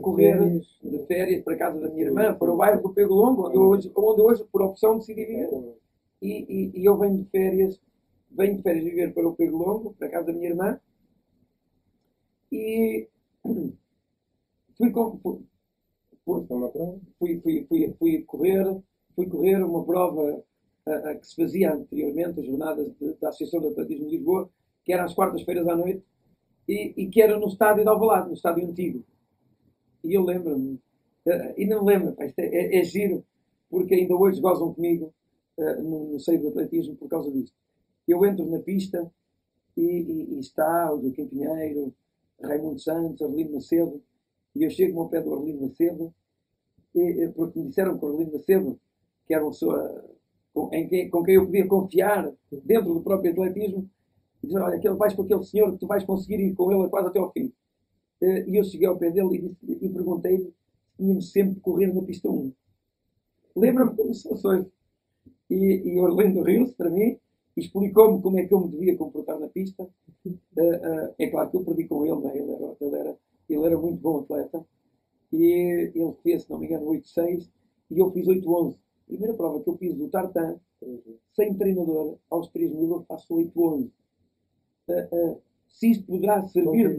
[0.00, 0.78] correr férias.
[0.82, 3.58] de férias para a casa da minha irmã, para o bairro do Pego Longo, onde
[3.58, 5.48] hoje, onde hoje, por opção, decidi viver.
[6.20, 7.80] E, e, e, eu venho de férias,
[8.30, 10.80] venho de férias viver para o Pego Longo, para a casa da minha irmã,
[12.50, 13.06] e
[14.76, 15.40] fui, com, fui,
[16.24, 18.82] fui, fui, fui, fui correr,
[19.16, 20.44] fui correr uma prova
[20.86, 24.48] a, a que se fazia anteriormente, as jornadas de, da Associação de Atletismo de Lisboa,
[24.84, 26.04] que era às quartas-feiras à noite,
[26.68, 29.04] e, e, que era no estádio de Alvalade, no estádio antigo.
[30.04, 33.24] E eu lembro-me, uh, e não lembro, é, é, é, giro,
[33.70, 35.12] porque ainda hoje gozam comigo
[35.56, 37.56] uh, no, no seio do atletismo por causa disto.
[38.06, 39.10] Eu entro na pista
[39.76, 41.92] e, e, e está o Joaquim Pinheiro,
[42.40, 44.02] Raimundo Santos, Arlindo Macedo,
[44.54, 46.12] e eu chego ao pé do Arlindo Macedo,
[46.94, 48.80] e, porque me disseram que o Arlindo Macedo,
[49.26, 50.04] que era uma pessoa
[50.52, 52.32] com, em quem, com quem eu podia confiar
[52.64, 53.88] dentro do próprio atletismo,
[54.42, 57.08] e dizer, olha, vais com aquele senhor que tu vais conseguir ir com ele quase
[57.08, 57.52] até ao fim.
[58.22, 60.52] Eh, e eu cheguei ao pé dele e, disse, e perguntei-lhe se
[60.96, 62.52] tínhamos sempre correr na pista 1.
[63.56, 64.66] Lembra-me como se fosse
[65.50, 67.18] E, e Orlando riu-se para mim
[67.56, 69.82] e explicou-me como é que eu me devia comportar na pista.
[69.82, 72.36] Uh, uh, é claro que eu perdi com ele, né?
[72.36, 74.64] ele, era, ele, era, ele era muito bom atleta.
[75.32, 77.48] E ele fez, se não me engano, 8-6
[77.90, 78.76] e eu fiz 8-11.
[79.06, 80.58] Primeira prova que eu fiz do Tartan,
[81.34, 83.90] sem treinador, aos 3 mil, eu faço 8-11.
[84.88, 86.96] Uh, se isto poderá servir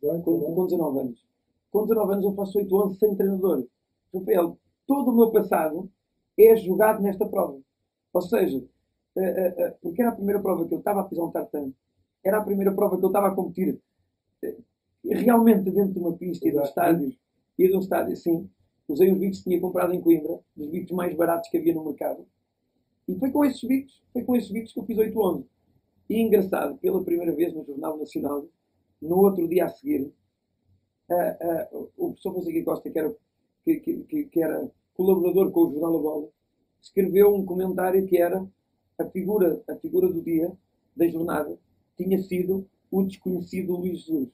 [0.00, 1.26] com, com 19 anos.
[1.70, 3.66] Com 19 anos eu faço 8 anos sem treinador.
[4.14, 5.90] Rafael, todo o meu passado
[6.38, 7.58] é jogado nesta prova.
[8.12, 11.24] Ou seja, uh, uh, uh, porque era a primeira prova que eu estava a pisar
[11.24, 11.72] um tartan,
[12.24, 13.80] era a primeira prova que eu estava a competir
[15.02, 17.16] realmente dentro de uma pista e de um estádio.
[17.58, 18.50] E de um estádio, sim.
[18.90, 21.84] Usei os bicos que tinha comprado em Coimbra, dos bicos mais baratos que havia no
[21.84, 22.26] mercado.
[23.06, 25.46] E foi com esses bicos, foi com esses bicos que eu fiz 8 anos.
[26.08, 28.48] E engraçado, pela primeira vez no Jornal Nacional,
[29.00, 30.12] no outro dia a seguir,
[31.08, 33.14] uh, uh, o professor Fonseca Costa, que era,
[33.64, 36.28] que, que, que, era colaborador com o Jornal A Bola,
[36.80, 38.44] escreveu um comentário que era
[38.98, 40.52] a figura, a figura do dia,
[40.96, 41.56] da jornada,
[41.96, 44.28] tinha sido o desconhecido Luís Jesus.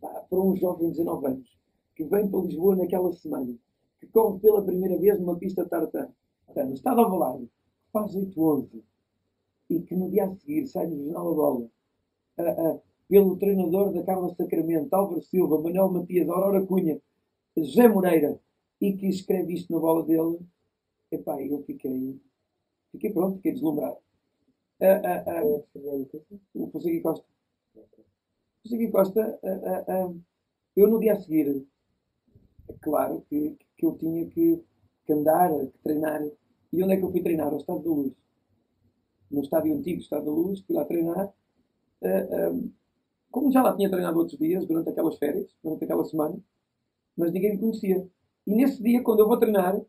[0.00, 1.54] Para um jovem de 19 anos,
[1.94, 3.54] que vem para Lisboa naquela semana,
[4.00, 6.08] que corre pela primeira vez numa pista tartan,
[6.54, 7.48] no estado avalado,
[7.92, 8.82] faz 8-11,
[9.70, 11.70] e que no dia a seguir sai do Jornal A Bola,
[13.08, 17.00] pelo treinador da Carla Sacramento, Álvaro Silva, Manuel Matias, Aurora Cunha,
[17.56, 18.40] José Moreira,
[18.80, 20.40] e que escreve isto na bola dele,
[21.10, 22.20] epá, eu fiquei,
[22.92, 23.98] fiquei pronto, fiquei deslumbrado.
[24.80, 27.26] Ah, ah, ah, o Fonseca Costa.
[27.74, 29.40] O Fonseca Costa,
[30.76, 31.64] eu no dia a seguir,
[32.68, 34.62] é claro que, que eu tinha que,
[35.04, 36.22] que andar, que treinar.
[36.72, 37.52] E onde é que eu fui treinar?
[37.52, 38.12] Ao Estado da Luz.
[39.30, 41.32] No estádio antigo Estado da Luz, fui lá treinar.
[42.02, 42.68] Ah, ah,
[43.30, 46.38] como já lá tinha treinado outros dias, durante aquelas férias, durante aquela semana,
[47.16, 48.08] mas ninguém me conhecia.
[48.46, 49.80] E nesse dia, quando eu vou treinar,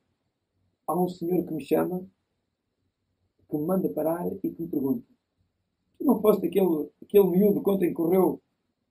[0.87, 2.07] há um senhor que me chama,
[3.49, 5.05] que me manda parar e que me pergunta:
[5.97, 8.41] Tu não foste aquele, aquele miúdo que ontem correu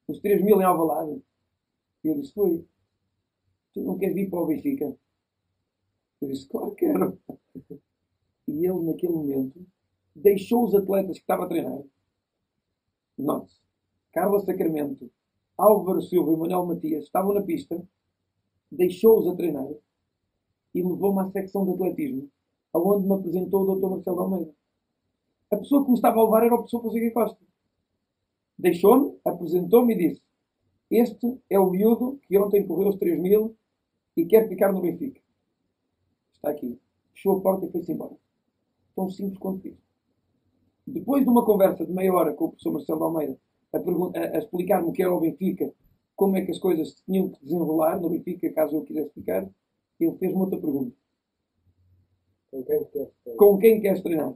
[0.07, 1.21] os 3 mil em Alvalade?
[2.05, 2.65] E eu disse: Foi.
[3.75, 4.97] Tu não queres vir para o Benfica?
[6.21, 7.19] Eu disse: Claro que quero.
[8.47, 9.67] E ele, naquele momento,
[10.15, 11.83] deixou os atletas que estava a treinar.
[13.19, 13.53] Note,
[14.13, 15.11] Carlos Sacramento,
[15.59, 17.83] Álvaro Silva e Manuel Matias estavam na pista,
[18.71, 19.69] deixou-os a treinar
[20.75, 22.29] e levou-me à secção de atletismo,
[22.73, 23.89] aonde me apresentou o Dr.
[23.89, 24.55] Marcelo Almeida.
[25.51, 27.45] A pessoa que me estava a levar era o professor Fonseca Costa.
[28.59, 30.23] Deixou-me, apresentou-me e disse:
[30.91, 33.57] Este é o miúdo que ontem correu os 3 mil
[34.17, 35.21] e quer ficar no Benfica.
[36.35, 36.81] Está aqui.
[37.13, 38.17] Fechou a porta e foi-se embora.
[38.95, 39.83] Tão simples quanto isso.
[40.87, 43.39] Depois de uma conversa de meia hora com o professor Marcelo Almeida
[43.73, 45.73] a, a, a explicar-me o que era o Benfica,
[46.15, 49.49] como é que as coisas tinham que desenrolar no Benfica, caso eu quisesse ficar,
[49.99, 50.95] ele fez-me outra pergunta.
[52.51, 53.37] Com quem queres treinar?
[53.37, 54.35] Com quem queres treinar?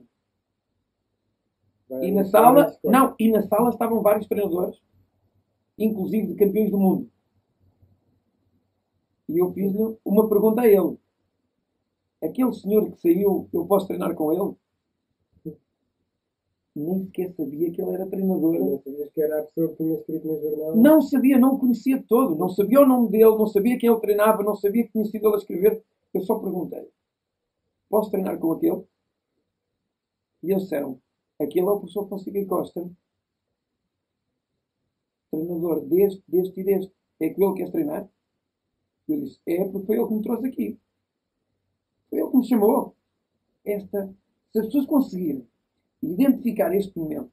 [2.03, 4.79] E na sala, não, e na sala estavam vários treinadores,
[5.79, 7.11] inclusive de campeões do mundo.
[9.29, 10.99] E eu fiz-lhe uma pergunta a ele.
[12.23, 14.57] Aquele senhor que saiu, eu posso treinar com ele?
[16.75, 18.55] Nem sequer sabia que ele era treinador.
[18.55, 20.77] Não sabias que era a pessoa que tinha escrito no jornal?
[20.77, 22.37] Não sabia, não o conhecia todo.
[22.37, 25.27] Não sabia o nome dele, não sabia quem ele treinava, não sabia que tinha sido
[25.27, 25.85] ele a escrever.
[26.15, 26.89] Eu só perguntei:
[27.89, 28.85] Posso treinar com aquele?
[30.43, 31.01] E eles disseram:
[31.41, 32.89] Aquele é o professor Fonseca Costa,
[35.31, 36.93] treinador deste, deste e deste.
[37.21, 38.09] É que ele quer treinar?
[39.09, 40.79] Eu disse: É, porque foi ele que me trouxe aqui.
[42.11, 42.95] Foi ele que me chamou.
[43.65, 44.15] Esta,
[44.53, 45.47] se as pessoas conseguirem
[46.03, 47.31] identificar este momento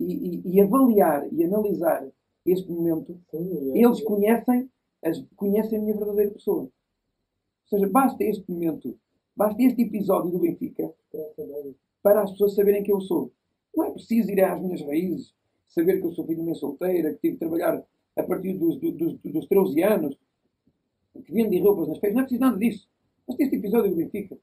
[0.00, 2.06] e, e- e avaliar e analisar
[2.46, 4.70] este momento, Sim, é- eles é- conhecem,
[5.04, 6.62] as, conhecem a minha verdadeira pessoa.
[6.62, 6.70] Ou
[7.68, 8.96] seja, basta este momento,
[9.34, 10.92] basta este episódio do Benfica
[12.02, 13.32] para as pessoas saberem quem eu sou.
[13.74, 15.34] Não é preciso ir às minhas raízes,
[15.66, 17.84] saber que eu sou filho de mãe solteira, que tive de trabalhar
[18.16, 20.16] a partir dos, do- dos, dos 13 anos,
[21.22, 22.14] que vendi roupas nas feiras.
[22.14, 22.88] Não é preciso nada disso.
[23.26, 24.40] Basta este episódio do.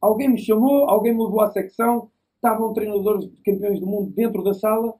[0.00, 4.42] Alguém me chamou, alguém me levou à secção, estavam treinadores de campeões do mundo dentro
[4.42, 4.94] da sala,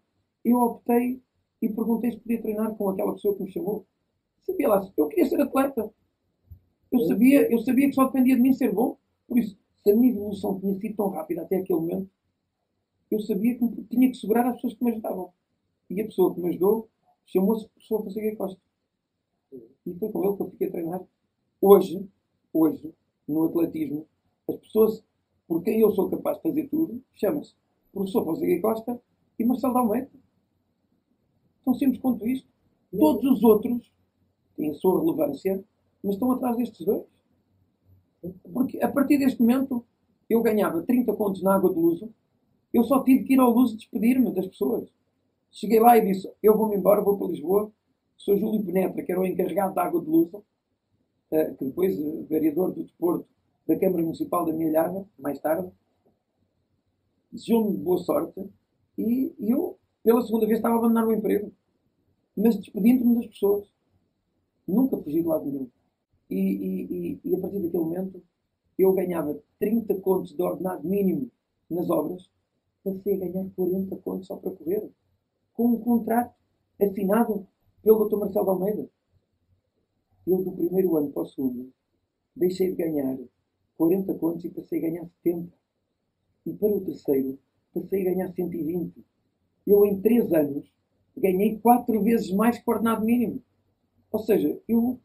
[0.44, 1.23] eu optei
[1.62, 3.86] e perguntei se podia treinar com aquela pessoa que me chamou.
[4.43, 5.90] Sabia lá, eu queria ser atleta.
[6.93, 8.97] Eu sabia, eu sabia que só dependia de mim ser bom.
[9.27, 12.11] Por isso, se a minha evolução tinha sido tão rápida até aquele momento,
[13.11, 15.32] eu sabia que tinha que segurar as pessoas que me ajudavam.
[15.89, 16.89] E a pessoa que me ajudou
[17.27, 18.61] chamou-se Professor Fonseca Costa.
[19.52, 21.02] E foi com ele que eu fiquei a treinar.
[21.60, 22.09] Hoje,
[22.52, 22.94] hoje,
[23.27, 24.06] no atletismo,
[24.48, 25.02] as pessoas
[25.51, 27.56] por quem eu sou capaz de fazer tudo, chama-se
[27.93, 29.02] Professor Fonseca Costa
[29.36, 30.09] e Marcelo Almeida.
[31.64, 32.48] Tão simples quanto isto.
[32.97, 33.93] Todos os outros
[34.56, 35.64] têm a sua relevância,
[36.05, 37.05] mas estão atrás destes dois.
[38.52, 39.85] Porque a partir deste momento
[40.28, 42.14] eu ganhava 30 contos na água de Luso,
[42.72, 44.89] eu só tive que ir ao Luso despedir-me das pessoas.
[45.51, 47.72] Cheguei lá e disse: Eu vou-me embora, vou para Lisboa.
[48.20, 50.44] Sou Júlio Penetra, que era o encarregado da água de Luso,
[51.30, 53.26] eh, que depois, eh, vereador do desporto
[53.66, 55.72] da Câmara Municipal da Milhada, mais tarde,
[57.32, 58.47] desejou-me boa sorte
[58.98, 61.51] e eu, pela segunda vez, estava a abandonar o emprego,
[62.36, 63.72] mas despedindo-me das pessoas.
[64.68, 65.70] Nunca fugi de lado nenhum.
[66.28, 68.22] E, e, e, e a partir daquele momento,
[68.78, 71.30] eu ganhava 30 contos de ordenado mínimo
[71.70, 72.28] nas obras,
[72.84, 74.90] passei a ganhar 40 contos só para correr,
[75.55, 76.34] com um contrato
[76.78, 77.48] assinado
[77.82, 78.16] pelo Dr.
[78.16, 78.90] Marcelo Almeida.
[80.27, 81.73] Eu, do primeiro ano para o segundo,
[82.36, 83.19] deixei de ganhar
[83.77, 85.52] 40 contos e passei a ganhar 70.
[86.47, 87.39] E para o terceiro,
[87.74, 89.05] passei a ganhar 120.
[89.66, 90.70] Eu, em 3 anos,
[91.16, 93.43] ganhei 4 vezes mais que o ordenado mínimo.
[94.12, 94.98] Ou seja, eu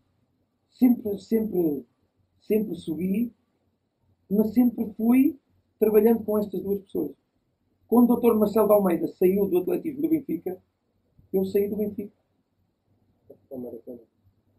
[0.71, 1.85] sempre, sempre,
[2.41, 3.31] sempre subi,
[4.29, 5.37] mas sempre fui
[5.79, 7.11] trabalhando com estas duas pessoas.
[7.87, 8.35] Quando o Dr.
[8.35, 10.61] Marcelo de Almeida saiu do atletismo do Benfica,
[11.31, 12.11] eu saí do Benfica.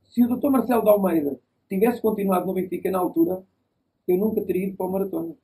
[0.04, 0.50] Se o Dr.
[0.50, 3.44] Marcelo de Almeida tivesse continuado no Benfica na altura,
[4.06, 5.34] eu nunca teria ido para o maratona.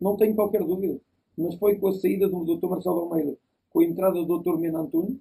[0.00, 1.00] Não tenho qualquer dúvida.
[1.36, 2.68] Mas foi com a saída do Dr.
[2.68, 3.38] Marcelo de Almeida,
[3.70, 4.58] com a entrada do Dr.
[4.58, 5.18] Mena Antunes,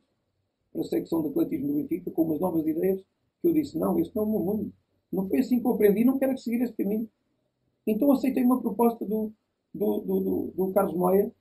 [0.72, 3.02] para a secção de atletismo do Benfica, com umas novas ideias,
[3.42, 4.74] que eu disse, não, este não é o meu mundo.
[5.12, 7.10] Não foi assim que eu aprendi, não quero seguir esse caminho.
[7.86, 9.32] Então aceitei uma proposta do,
[9.74, 11.32] do, do, do, do Carlos Moia,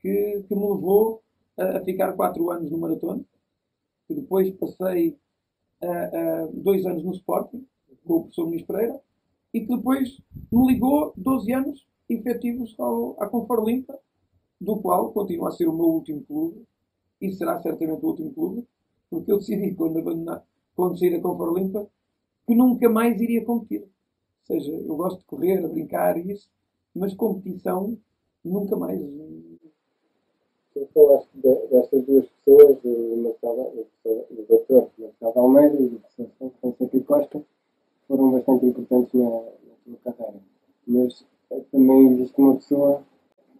[0.00, 1.22] que, que me levou
[1.56, 3.24] a, a ficar quatro anos no maratona,
[4.10, 5.16] que depois passei
[5.82, 7.64] uh, uh, dois anos no Sporting,
[8.04, 9.00] com o professor Ministro Pereira,
[9.54, 10.20] e que depois
[10.50, 13.96] me ligou 12 anos efetivos ao, à Confor Limpa,
[14.60, 16.66] do qual continua a ser o meu último clube,
[17.20, 18.66] e será certamente o último clube,
[19.08, 21.86] porque eu decidi, quando, abandonar, quando saí da Confor Limpa,
[22.48, 23.82] que nunca mais iria competir.
[23.82, 23.88] Ou
[24.44, 26.50] seja, eu gosto de correr, de brincar e isso,
[26.92, 27.96] mas competição
[28.44, 29.00] nunca mais.
[30.72, 37.42] Tu falaste de, destas duas pessoas, o doutor Marcelo Almeida e o professor Fonseca Costa,
[38.06, 40.40] foram bastante importantes na, na tua carreira.
[40.86, 43.02] Mas eh, também existe uma pessoa,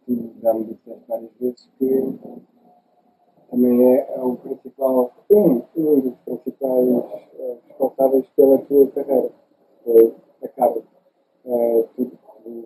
[0.06, 2.18] que já me disseste várias vezes, que
[3.50, 9.32] também é, é o principal, um, um dos principais uh, responsáveis pela tua carreira,
[9.84, 10.14] foi
[10.44, 10.82] a Carla.
[11.44, 12.12] Uh, tu,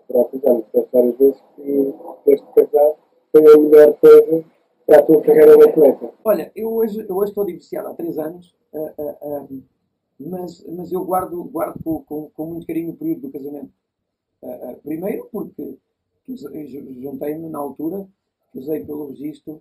[0.06, 1.94] próprio já me disseste várias vezes que
[2.24, 3.03] teres casado
[3.40, 4.44] foi a melhor coisa
[4.86, 6.14] para a tua carreira de atleta.
[6.24, 9.62] Olha, eu hoje, eu hoje estou divorciado há três anos, uh,
[10.20, 13.72] mas, mas eu guardo, guardo com, com, com, muito carinho o período do casamento.
[14.84, 15.78] primeiro porque
[16.28, 18.06] juntei-me na altura,
[18.54, 19.60] usei pelo registro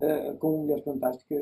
[0.00, 1.34] uh, com uma mulher fantástica,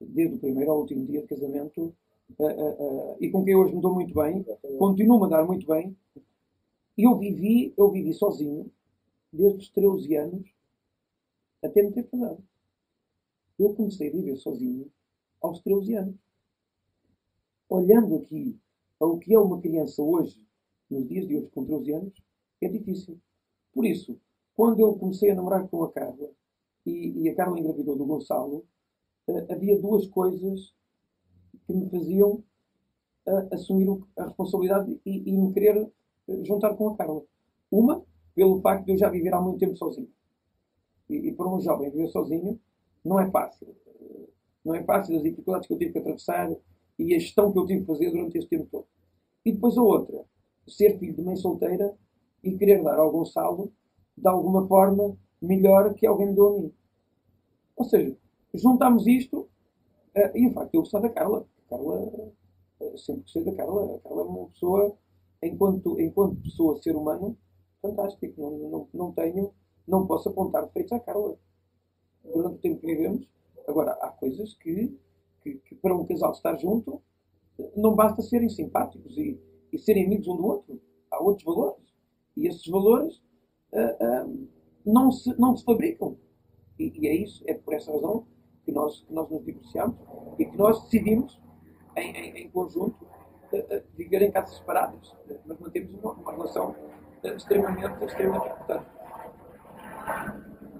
[0.00, 1.94] desde o primeiro ao último dia de casamento,
[2.38, 4.44] uh, uh, e com quem hoje me dou muito bem,
[4.78, 5.96] continuo-me a dar muito bem.
[6.98, 8.70] Eu vivi, eu vivi sozinho,
[9.32, 10.53] desde os 13 anos
[11.64, 12.42] até me ter casado.
[13.58, 14.90] Eu comecei a viver sozinho
[15.40, 16.16] aos 13 anos.
[17.68, 18.58] Olhando aqui
[19.00, 20.40] ao que é uma criança hoje,
[20.90, 22.14] nos dias de hoje, com 13 anos,
[22.60, 23.18] é difícil.
[23.72, 24.18] Por isso,
[24.54, 26.30] quando eu comecei a namorar com a Carla,
[26.86, 28.64] e, e a Carla engravidou do Gonçalo,
[29.26, 30.74] uh, havia duas coisas
[31.66, 32.44] que me faziam
[33.26, 35.90] uh, assumir a responsabilidade e, e me querer
[36.28, 37.22] eh, juntar com a Carla.
[37.70, 38.04] Uma,
[38.34, 40.10] pelo facto de eu já viver há muito tempo sozinho.
[41.08, 42.58] E, e para um jovem viver sozinho
[43.04, 43.74] não é fácil.
[44.64, 46.50] Não é fácil as dificuldades que eu tive que atravessar
[46.98, 48.86] e a gestão que eu tive que fazer durante este tempo todo.
[49.44, 50.24] E depois a outra,
[50.66, 51.94] ser filho de mãe solteira
[52.42, 53.72] e querer dar ao Gonçalo,
[54.16, 56.72] de alguma forma, melhor que alguém me deu a mim.
[57.76, 58.16] Ou seja,
[58.54, 61.46] juntamos isto uh, e o facto de eu gostar da Carla.
[61.68, 61.96] Carla,
[62.80, 63.96] uh, sempre gostei da Carla.
[63.96, 64.96] A Carla é uma pessoa,
[65.42, 67.36] enquanto, enquanto pessoa, ser humano,
[67.82, 68.40] fantástico.
[68.40, 69.52] Não, não, não tenho,
[69.86, 71.36] não posso apontar defeitos à Carla.
[72.24, 73.28] Durante o tempo que vivemos,
[73.68, 74.98] agora, há coisas que,
[75.42, 77.02] que, que para um casal estar junto,
[77.76, 79.40] não basta serem simpáticos e,
[79.72, 80.80] e serem amigos um do outro.
[81.10, 81.84] Há outros valores.
[82.36, 83.22] E esses valores
[83.72, 84.48] uh, uh,
[84.84, 86.16] não se, não se fabricam.
[86.78, 88.26] E, e, é isso, é por essa razão
[88.64, 89.96] que nós, que nós nos divorciamos
[90.38, 91.40] e que nós decidimos,
[91.96, 95.14] em, em, em conjunto, uh, viver em casas separadas.
[95.46, 96.74] Mas mantemos uma, uma relação
[97.22, 98.93] extremamente, extremamente importante.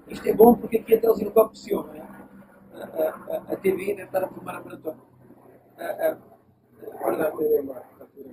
[0.07, 2.05] Isto é bom porque aqui até eles encopreciam, não é?
[3.47, 4.99] A, TV deve estar a filmar a maratona.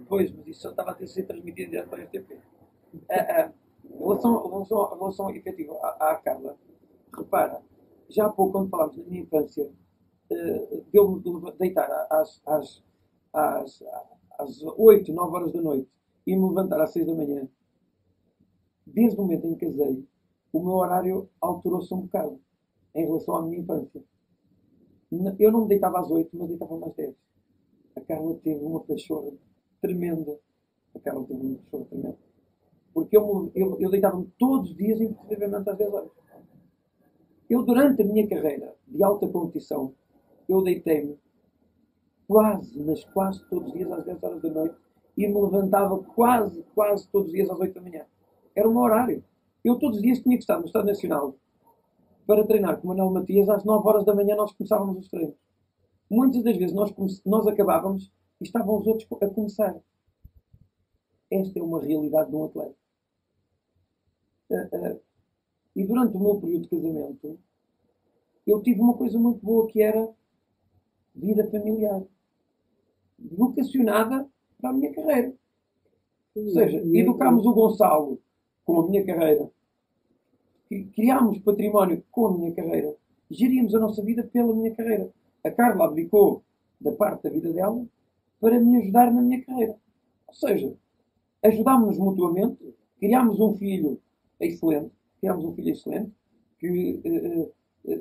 [0.08, 2.32] Pois, mas isso só estava a ser transmitido direto para a RTP.
[3.90, 6.56] Em relação, efetiva à, à Carla,
[7.16, 7.62] repara,
[8.08, 9.64] já há pouco, quando falámos da minha infância,
[10.30, 12.84] uh, deu-me deitar às, às,
[13.32, 13.82] às,
[14.38, 15.88] às 8, 9 horas da noite
[16.26, 17.48] e me levantar às 6 da manhã.
[18.86, 20.06] Desde o momento em que casei,
[20.52, 22.40] o meu horário alterou-se um bocado
[22.94, 24.02] em relação à minha infância.
[25.38, 27.14] Eu não me deitava às 8, mas deitava às 10.
[27.96, 29.32] A Carla teve uma pachorra
[29.80, 30.38] tremenda.
[30.94, 32.32] A Carla teve uma pachorra tremenda
[32.92, 36.10] porque eu, eu, eu deitava-me todos os dias, inclusivamente às 10 horas.
[37.48, 39.94] Eu, durante a minha carreira de alta competição,
[40.48, 41.18] eu deitei-me
[42.26, 44.76] quase, mas quase todos os dias às 10 horas da noite
[45.16, 48.06] e me levantava quase, quase todos os dias às 8 da manhã.
[48.54, 49.24] Era o meu horário.
[49.64, 51.36] Eu todos os dias tinha que estar no Estado Nacional
[52.26, 53.48] para treinar com o Manuel Matias.
[53.48, 55.36] Às 9 horas da manhã nós começávamos os treinos.
[56.10, 56.92] Muitas das vezes nós,
[57.24, 59.80] nós acabávamos e estavam os outros a começar.
[61.30, 62.76] Esta é uma realidade de um atleta.
[64.50, 65.00] Uh, uh,
[65.74, 67.38] e durante o meu período de casamento,
[68.46, 70.12] eu tive uma coisa muito boa que era
[71.14, 72.02] vida familiar.
[73.18, 74.28] Vocacionada
[74.60, 75.34] para a minha carreira.
[76.34, 78.20] Ou seja, educámos o Gonçalo
[78.64, 79.50] com a minha carreira.
[80.94, 82.94] Criámos património com a minha carreira.
[83.30, 85.10] Geríamos a nossa vida pela minha carreira.
[85.44, 86.42] A Carla abdicou
[86.80, 87.84] da parte da vida dela
[88.40, 89.76] para me ajudar na minha carreira.
[90.26, 90.74] Ou seja,
[91.42, 94.00] ajudámos-nos mutuamente, criámos um filho
[94.40, 94.90] excelente,
[95.20, 96.12] temos um filho excelente,
[96.58, 97.52] que uh,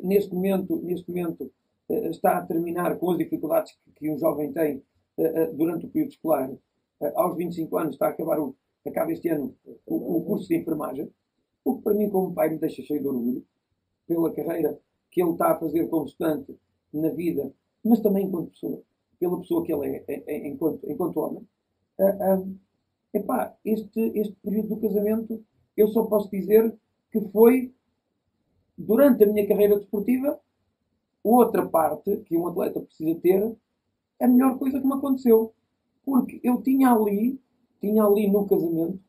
[0.03, 1.51] neste momento, neste momento
[1.89, 4.83] uh, está a terminar com as dificuldades que, que um jovem tem
[5.17, 9.29] uh, durante o período escolar, uh, aos 25 anos, está a acabar o, acaba este
[9.29, 11.11] ano o, o curso de enfermagem,
[11.63, 13.45] o que para mim, como pai, me deixa cheio de orgulho
[14.07, 14.79] pela carreira
[15.09, 16.57] que ele está a fazer como estudante
[16.93, 17.51] na vida,
[17.83, 18.81] mas também enquanto pessoa,
[19.19, 21.47] pela pessoa que ele é, é, é enquanto, enquanto homem.
[21.99, 22.59] Uh, uh,
[23.13, 25.43] epá, este, este período do casamento,
[25.75, 26.75] eu só posso dizer
[27.11, 27.73] que foi,
[28.77, 30.39] durante a minha carreira desportiva,
[31.23, 33.55] outra parte que um atleta precisa ter,
[34.19, 35.53] a melhor coisa que me aconteceu.
[36.03, 37.39] Porque eu tinha ali,
[37.79, 38.99] tinha ali no casamento,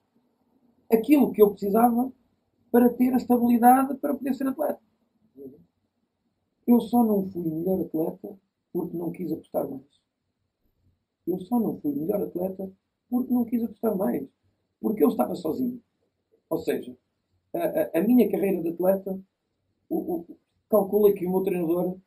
[0.90, 2.12] aquilo que eu precisava
[2.72, 4.80] para ter a estabilidade para poder ser atleta.
[6.66, 8.38] Eu só não fui melhor atleta
[8.72, 10.00] porque não quis apostar mais.
[11.26, 12.72] Eu só não fui melhor atleta
[13.10, 14.26] porque não quis apostar mais.
[14.80, 15.82] Porque eu estava sozinho.
[16.48, 16.96] Ou seja,
[17.54, 19.20] a, a, a minha carreira de atleta,
[19.90, 20.26] o, o,
[20.70, 21.98] calcula que o meu treinador,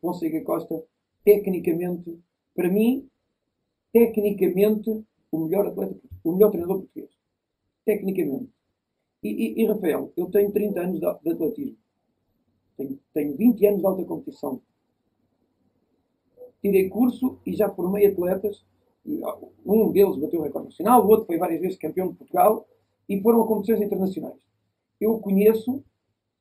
[0.00, 0.82] Fonseca Costa,
[1.22, 2.18] tecnicamente,
[2.54, 3.08] para mim,
[3.92, 7.10] tecnicamente, o melhor atleta, o melhor treinador português.
[7.84, 8.50] Tecnicamente.
[9.24, 11.76] E, e, e Rafael, eu tenho 30 anos de, de atletismo.
[12.76, 14.60] Tenho, tenho 20 anos de alta competição.
[16.60, 18.62] Tirei curso e já formei atletas.
[19.64, 22.66] Um deles bateu o recorde nacional, o outro foi várias vezes campeão de Portugal
[23.08, 24.40] e foram a competições internacionais.
[25.00, 25.82] Eu conheço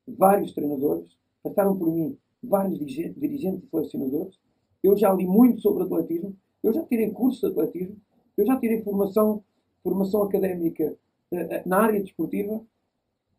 [0.08, 4.40] vários treinadores, passaram por mim vários dirigentes e selecionadores.
[4.82, 7.98] Eu já li muito sobre atletismo, eu já tirei curso de atletismo,
[8.38, 9.44] eu já tirei formação,
[9.82, 10.98] formação académica
[11.32, 12.62] uh, na área desportiva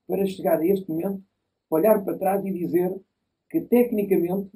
[0.07, 1.23] para chegar a este momento
[1.71, 2.95] olhar para trás e dizer
[3.51, 4.51] que tecnicamente,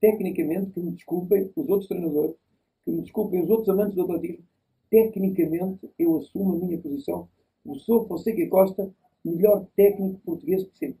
[0.00, 2.36] tecnicamente, que me desculpem os outros treinadores,
[2.84, 4.44] que me desculpem os outros amantes do atletismo,
[4.90, 7.28] tecnicamente eu assumo a minha posição.
[7.64, 8.94] O sou Fonseca Costa,
[9.24, 11.00] melhor técnico português de sempre.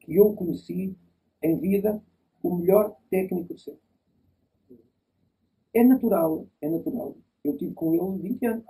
[0.00, 0.96] Que eu conheci
[1.42, 2.02] em vida,
[2.42, 3.80] o melhor técnico de sempre.
[5.74, 7.16] É natural, é natural.
[7.42, 8.64] Eu tive com ele 20 anos.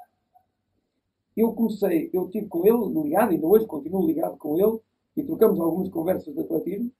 [1.37, 4.81] Eu comecei, eu tive com ele ligado, ainda hoje continuo ligado com ele,
[5.17, 6.91] e trocamos algumas conversas de atletismo.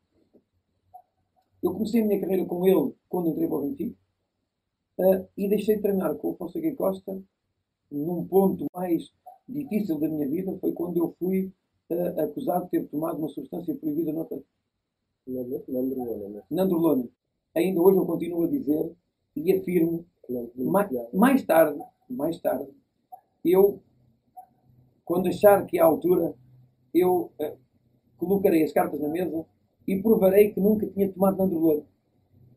[1.63, 3.97] Eu comecei a minha carreira com ele quando entrei para o Benfica
[4.99, 7.23] uh, e deixei de treinar com o Fonseca Costa
[7.91, 9.13] num ponto mais
[9.49, 11.53] difícil da minha vida foi quando eu fui
[11.91, 14.51] uh, acusado de ter tomado uma substância proibida no atletismo.
[16.51, 17.09] Nandrolona.
[17.55, 18.93] Ainda hoje eu continuo a dizer
[19.37, 20.05] e afirmo
[20.57, 22.69] mais, mais tarde, mais tarde,
[23.45, 23.81] eu
[25.05, 26.35] quando achar que é a altura,
[26.95, 27.57] eu uh,
[28.17, 29.45] colocarei as cartas na mesa
[29.87, 31.83] e provarei que nunca tinha tomado nandrolona.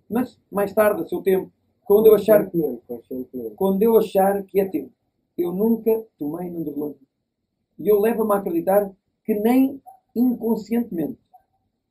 [0.09, 1.51] Mas, mais tarde, a seu tempo,
[1.83, 2.49] quando eu achar,
[3.55, 4.91] quando eu achar que é tempo,
[5.37, 6.95] eu nunca tomei nandrolona.
[7.79, 8.91] E eu levo-me a acreditar
[9.23, 9.81] que nem
[10.15, 11.19] inconscientemente,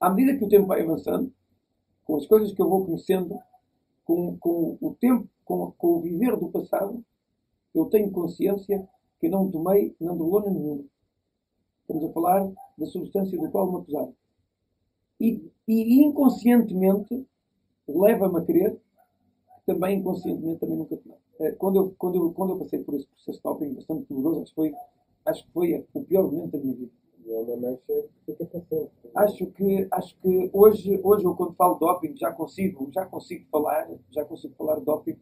[0.00, 1.32] à medida que o tempo vai avançando,
[2.04, 3.38] com as coisas que eu vou conhecendo,
[4.04, 7.04] com, com o tempo, com, com o viver do passado,
[7.74, 8.88] eu tenho consciência
[9.24, 10.84] que não tomei nandrolona nenhuma.
[11.80, 14.14] Estamos a falar da substância do qual me acusaram.
[15.18, 17.26] E, e inconscientemente
[17.88, 18.78] leva-me a crer
[19.64, 21.16] também inconscientemente também nunca tomei.
[21.40, 24.42] Eh, quando eu, quando, eu, quando eu passei por esse processo de doping bastante doloroso,
[24.42, 24.74] acho que foi,
[25.24, 26.92] acho que foi o pior momento da minha vida.
[29.14, 33.46] Acho que, acho que hoje, hoje eu quando falo de doping já consigo, já consigo
[33.50, 35.16] falar, já consigo falar de doping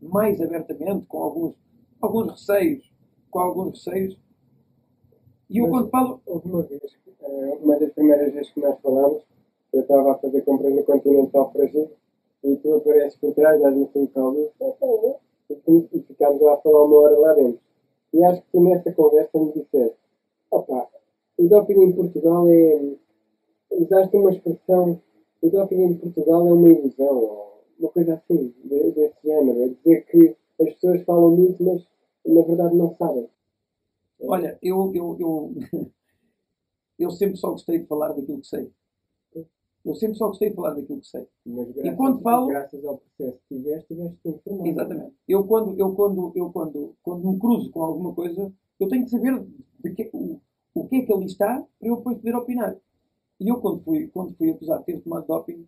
[0.00, 1.54] mais abertamente, com alguns,
[2.00, 2.90] alguns receios,
[3.30, 4.18] com alguns receios,
[5.50, 6.20] e eu quando falo.
[6.26, 6.82] Houve uma vez,
[7.22, 9.22] eh, uma das primeiras vezes que nós falamos,
[9.72, 11.90] eu estava a fazer compras no Continental Brasil
[12.44, 14.50] e tu apareces por trás, dás-me assim caldo
[15.92, 17.60] e ficámos lá a falar uma hora lá dentro.
[18.12, 19.96] E acho que tu nessa conversa me disseste:
[20.50, 20.88] opa,
[21.38, 22.94] o doping em Portugal é.
[23.70, 25.00] Usaste uma expressão,
[25.42, 29.62] o doping em Portugal é uma ilusão, ou uma coisa assim, desse género.
[29.62, 31.86] É dizer que as pessoas falam muito, mas
[32.26, 33.28] na verdade não sabem.
[34.20, 35.54] Olha, eu, eu, eu,
[36.98, 38.70] eu sempre só gostei de falar daquilo que sei.
[39.84, 41.26] Eu sempre só gostei de falar daquilo que sei.
[41.46, 42.46] Mas graças, e quando falo.
[42.48, 44.68] Graças ao processo que tiveste, tiveste informado.
[44.68, 45.14] Exatamente.
[45.26, 49.10] Eu quando, eu, quando, eu quando, quando me cruzo com alguma coisa, eu tenho que
[49.10, 49.46] saber
[49.94, 50.40] que, o,
[50.74, 52.76] o que é que ali está para eu depois poder opinar.
[53.40, 55.66] E eu, quando fui, quando fui acusado de ter tomado doping,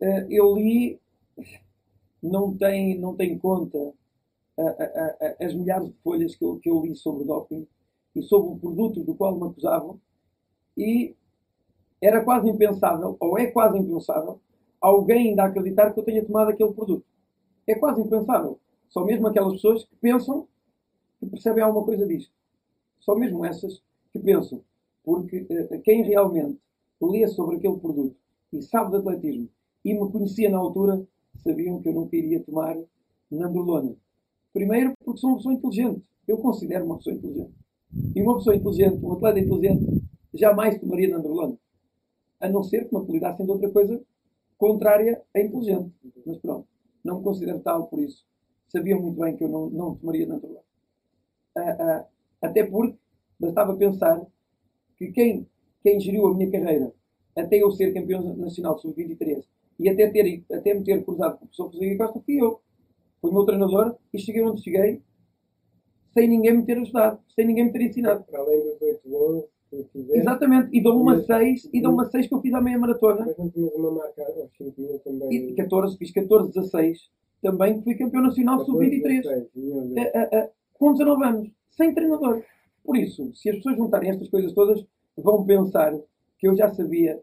[0.00, 1.00] uh, eu li.
[2.22, 3.92] Não tem, não tem conta
[5.40, 7.66] as milhares de folhas que eu, que eu li sobre doping
[8.14, 10.00] e sobre o produto do qual me acusavam
[10.76, 11.14] e
[12.00, 14.40] era quase impensável, ou é quase impensável,
[14.80, 17.04] alguém ainda acreditar que eu tenha tomado aquele produto.
[17.66, 18.58] É quase impensável.
[18.88, 20.46] Só mesmo aquelas pessoas que pensam
[21.18, 22.32] que percebem alguma coisa disto.
[23.00, 24.62] Só mesmo essas que pensam.
[25.02, 26.60] Porque uh, quem realmente
[27.00, 28.16] lê sobre aquele produto
[28.52, 29.48] e sabe de atletismo
[29.84, 31.06] e me conhecia na altura,
[31.42, 32.76] sabiam que eu nunca iria tomar
[33.30, 33.96] nandrolona
[34.56, 36.02] Primeiro, porque sou uma pessoa inteligente.
[36.26, 37.52] Eu considero uma pessoa inteligente.
[38.14, 40.02] E uma pessoa inteligente, um atleta inteligente,
[40.32, 41.58] jamais tomaria Nandrolone.
[42.40, 44.02] A não ser que me apelidassem de outra coisa
[44.56, 45.92] contrária a inteligente.
[46.24, 46.66] Mas pronto,
[47.04, 48.24] não me considero tal por isso.
[48.68, 50.64] Sabia muito bem que eu não, não tomaria Nandrolone.
[51.54, 52.06] Ah, ah,
[52.40, 52.96] até porque
[53.38, 54.26] bastava pensar
[54.96, 55.46] que quem,
[55.82, 56.94] quem geriu a minha carreira
[57.36, 59.44] até eu ser campeão nacional sub-23
[59.78, 62.65] e até, ter, até me ter cruzado com o professor José Costa fui eu.
[63.26, 65.02] Fui o meu treinador e cheguei onde cheguei
[66.14, 68.22] sem ninguém me ter ajudado, sem ninguém me ter ensinado.
[68.24, 71.92] Para além dos 8 anos que fizeste, Exatamente, e dou uma Mas- 6 e dou
[71.92, 73.26] uma 6 que eu fiz à meia maratona.
[73.26, 75.50] mas não tinhas uma marca aos 5 mil também.
[75.50, 77.10] E 14, fiz 14, 16
[77.42, 79.22] também fui campeão nacional 14, sub-23.
[79.22, 79.98] 16, meu Deus.
[80.14, 82.42] a- a- a- com 19 anos, sem treinador.
[82.84, 84.86] Por isso, se as pessoas juntarem estas coisas todas,
[85.16, 85.92] vão pensar
[86.38, 87.20] que eu já sabia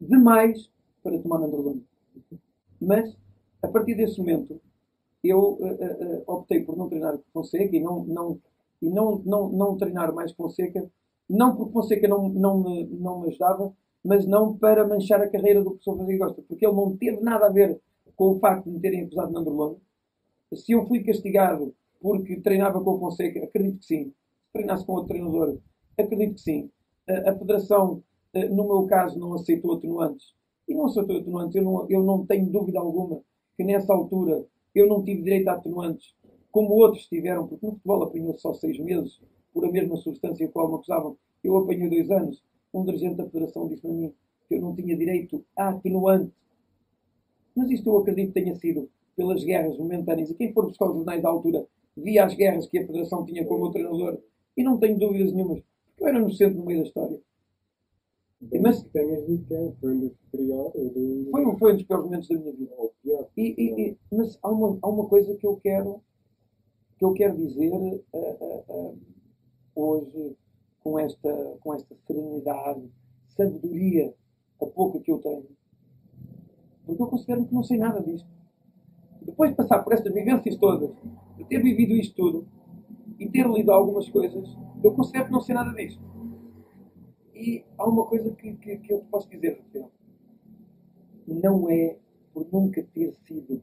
[0.00, 0.70] demais
[1.02, 1.84] para tomar Nandrolone.
[2.80, 3.16] Mas,
[3.62, 4.60] a partir desse momento,
[5.22, 8.40] eu eh, eh, optei por não treinar com Fonseca e não, não,
[8.80, 10.90] e não, não, não treinar mais com Fonseca,
[11.28, 13.72] não porque Fonseca não, não, me, não me ajudava,
[14.04, 17.46] mas não para manchar a carreira do professor Francisco Costa, porque ele não teve nada
[17.46, 17.80] a ver
[18.16, 19.76] com o facto de me terem acusado de Nandrolone.
[20.54, 24.04] Se eu fui castigado porque treinava com o Fonseca, acredito que sim.
[24.46, 25.58] Se treinasse com outro treinador,
[25.96, 26.70] acredito que sim.
[27.08, 28.02] A, a Federação,
[28.34, 30.34] no meu caso, não aceitou atenuantes.
[30.68, 31.54] E não aceitou atenuantes.
[31.54, 33.20] Eu não, eu não tenho dúvida alguma
[33.56, 34.44] que nessa altura
[34.74, 36.14] eu não tive direito a atenuantes,
[36.50, 39.20] como outros tiveram, porque no futebol apanhou só seis meses
[39.52, 41.16] por a mesma substância a qual me acusavam.
[41.42, 42.42] Eu apanhei dois anos.
[42.72, 44.14] Um dirigente da Federação disse-me a mim
[44.48, 46.32] que eu não tinha direito a atenuante.
[47.54, 50.30] Mas isto eu acredito que tenha sido pelas guerras momentâneas.
[50.30, 51.66] E quem for buscar os jornais da altura
[51.96, 54.18] via as guerras que a Federação tinha com o meu treinador.
[54.56, 57.20] E não tenho dúvidas nenhumas, porque eu era inocente no meio da história.
[58.60, 60.72] Mas- tenhas dito que é, foi um dos piores,
[61.30, 62.74] Foi um, foi um dos piores momentos da minha vida.
[63.36, 66.00] E, e- e- mas há uma, há uma coisa que eu quero
[66.98, 68.94] que eu quero dizer eh, eh, eh,
[69.74, 70.36] hoje
[70.84, 72.82] com esta, com esta serenidade,
[73.36, 74.14] sabedoria,
[74.60, 75.46] a pouca que eu tenho.
[76.86, 78.28] Porque eu considero que não sei nada disto.
[79.20, 80.90] Depois de passar por estas vivências todas,
[81.36, 82.46] de ter vivido isto tudo
[83.18, 84.48] e ter lido algumas coisas,
[84.82, 86.00] eu considero que não sei nada disto.
[87.46, 89.90] E há uma coisa que, que, que eu te posso dizer, Rafael
[91.26, 91.96] não é
[92.32, 93.60] por nunca ter sido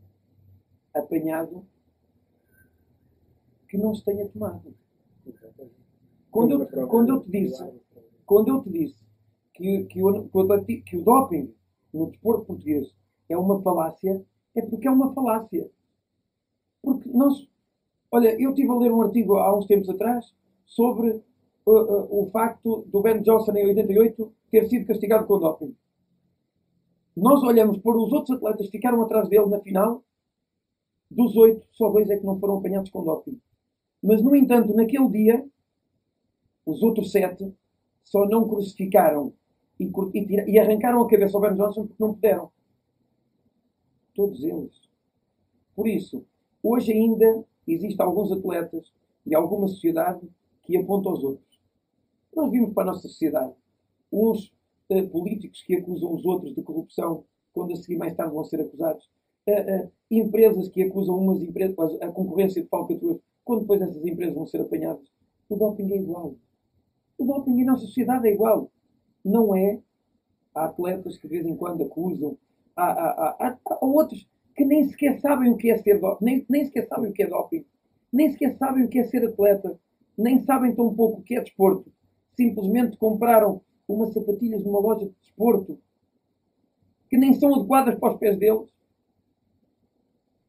[0.93, 1.65] apanhado
[3.69, 4.75] que não se tenha tomado.
[6.31, 7.63] Quando eu, te- quando eu te disse,
[8.25, 8.95] quando eu te disse
[9.53, 10.01] que, que,
[10.81, 11.53] que o doping
[11.93, 12.91] no desporto português
[13.27, 14.25] é uma falácia,
[14.55, 15.69] é porque é uma falácia.
[16.81, 17.47] Porque nós.
[18.11, 20.33] Olha, eu estive a ler um artigo há uns tempos atrás
[20.65, 21.21] sobre
[21.69, 25.75] uh, o facto do Ben Johnson em 88 ter sido castigado com doping.
[27.15, 30.03] Nós olhamos para os outros atletas que ficaram atrás dele na final,
[31.11, 33.39] dos oito, só dois é que não foram apanhados com doping.
[34.01, 35.45] Mas, no entanto, naquele dia,
[36.65, 37.53] os outros sete
[38.03, 39.33] só não crucificaram
[39.79, 42.51] e, e e arrancaram a cabeça ao Ben Johnson porque não puderam.
[44.13, 44.89] Todos eles.
[45.75, 46.25] Por isso,
[46.63, 48.91] hoje ainda existem alguns atletas
[49.25, 50.27] e alguma sociedade
[50.63, 51.48] que aponta aos outros.
[52.35, 53.53] Nós vimos para a nossa sociedade
[54.11, 54.53] uns
[54.89, 58.61] eh, políticos que acusam os outros de corrupção quando a seguir mais tarde vão ser
[58.61, 59.09] acusados.
[59.45, 64.35] Eh, eh, empresas que acusam umas empresas, a concorrência de falcatruas, quando depois essas empresas
[64.35, 65.05] vão ser apanhadas.
[65.49, 66.35] O doping é igual.
[67.17, 68.71] O doping na nossa sociedade é igual.
[69.25, 69.81] Não é.
[70.53, 72.37] Há atletas que de vez em quando acusam.
[72.75, 76.25] Há, há, há, há outros que nem sequer sabem o que é ser doping.
[76.25, 77.65] Nem, nem sequer sabem o que é doping.
[78.11, 79.79] Nem sequer sabem o que é ser atleta.
[80.17, 81.91] Nem sabem tão pouco o que é desporto.
[82.39, 85.77] Simplesmente compraram umas sapatilhas numa loja de desporto
[87.09, 88.69] que nem são adequadas para os pés deles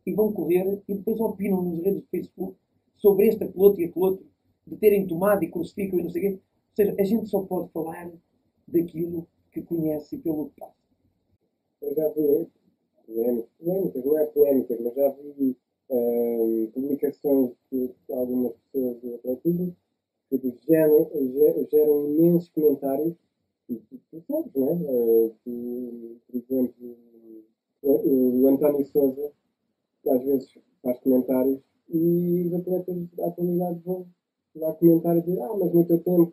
[0.06, 2.56] e vão correr e depois opinam nos redes do Facebook
[2.94, 4.26] sobre este, aquele outro e aquele outro
[4.68, 6.34] de terem tomado e crucificam e não sei o quê.
[6.34, 8.08] Ou seja, a gente só pode falar
[8.68, 10.76] daquilo que conhece pelo que passa.
[11.82, 12.48] Eu já vi
[13.58, 15.56] polémicas, não é polémicas, mas já vi
[15.90, 19.76] ehm, publicações de algumas pessoas do atletismo
[20.38, 23.14] que geram, ge- geram imensos comentários
[23.68, 24.74] e tu, tu sabes, não é?
[24.74, 26.96] Eh, tu, por exemplo,
[27.82, 29.32] o, o António Souza
[30.08, 30.52] às vezes
[30.82, 34.06] faz comentários e os atletas da atualidade vão
[34.56, 36.32] lá comentar e dizer ah, mas no teu tempo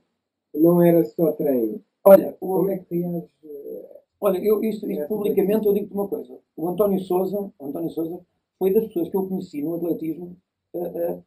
[0.56, 1.82] não era só treino.
[2.06, 3.30] Olha, o, Como é que reages?
[3.44, 6.40] eh, Olha, eu, isto, isto publicamente eu digo-te uma coisa.
[6.56, 8.20] O António Souza, o António Souza
[8.58, 10.36] foi das pessoas que eu conheci no atletismo
[10.74, 11.20] eh, eh,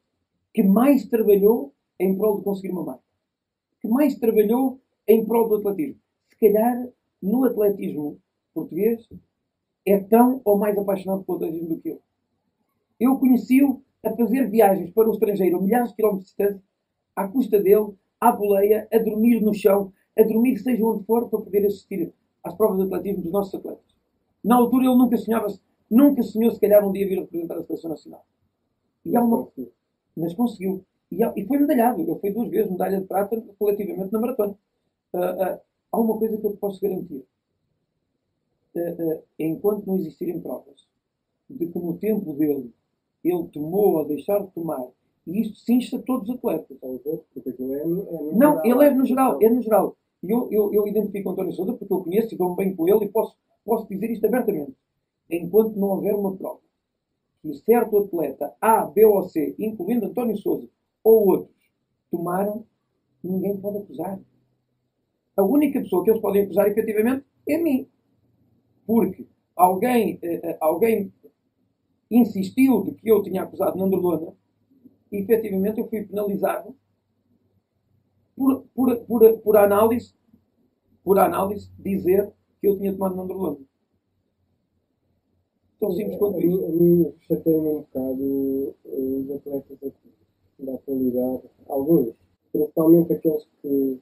[0.55, 3.05] que mais trabalhou em prol de conseguir uma marca.
[3.81, 6.01] Que mais trabalhou em prol do atletismo.
[6.29, 6.89] Se calhar,
[7.23, 8.19] no atletismo
[8.55, 9.07] português,
[9.87, 12.01] é tão ou mais apaixonado pelo atletismo do que eu.
[12.99, 16.63] Eu conheci-o a fazer viagens para o estrangeiro a milhares de quilómetros de distância,
[17.15, 21.41] à custa dele, à boleia, a dormir no chão, a dormir seja onde for, para
[21.41, 22.13] poder assistir
[22.43, 23.95] às provas de atletismo dos nossos atletas.
[24.43, 25.47] Na altura ele nunca sonhava,
[25.91, 28.25] nunca sonhou se calhar um dia vir a representar a Seleção Nacional.
[29.05, 29.49] E há uma...
[30.17, 30.85] Mas conseguiu.
[31.11, 32.01] E, e foi medalhado.
[32.01, 34.57] Ele foi duas vezes medalha de prata coletivamente na maratona.
[35.13, 35.61] Uh, uh,
[35.93, 37.25] há uma coisa que eu posso garantir.
[38.75, 40.87] Uh, enquanto não existirem provas
[41.49, 42.73] de que no tempo dele
[43.25, 44.87] ele tomou ou deixar de tomar,
[45.27, 46.79] e isto se insta todos os atletas.
[46.83, 47.85] É
[48.33, 49.97] não, ele é no geral, é no geral.
[50.23, 52.89] E eu, eu, eu identifico o António Souza porque eu conheço e dou-me bem com
[52.89, 54.75] ele e posso, posso dizer isto abertamente.
[55.29, 56.61] Enquanto não houver uma prova
[57.43, 60.69] que certo atleta A, B ou C, incluindo António Souza
[61.03, 61.57] ou outros,
[62.11, 62.65] tomaram,
[63.23, 64.21] ninguém pode acusar.
[65.37, 67.89] A única pessoa que eles podem acusar, efetivamente, é mim.
[68.87, 71.13] Porque alguém, uh, alguém
[72.11, 74.35] insistiu de que eu tinha acusado Nandrolona
[75.11, 76.75] e, efetivamente, eu fui penalizado
[78.37, 80.15] por, por, por, por análise,
[81.05, 83.59] por análise, dizer que eu tinha tomado Nandrolona.
[85.79, 86.65] Tão simples quanto isso.
[86.65, 89.93] A mim chateia-me um bocado os atletas
[90.65, 92.15] da atualidade, alguns,
[92.53, 94.01] principalmente aqueles que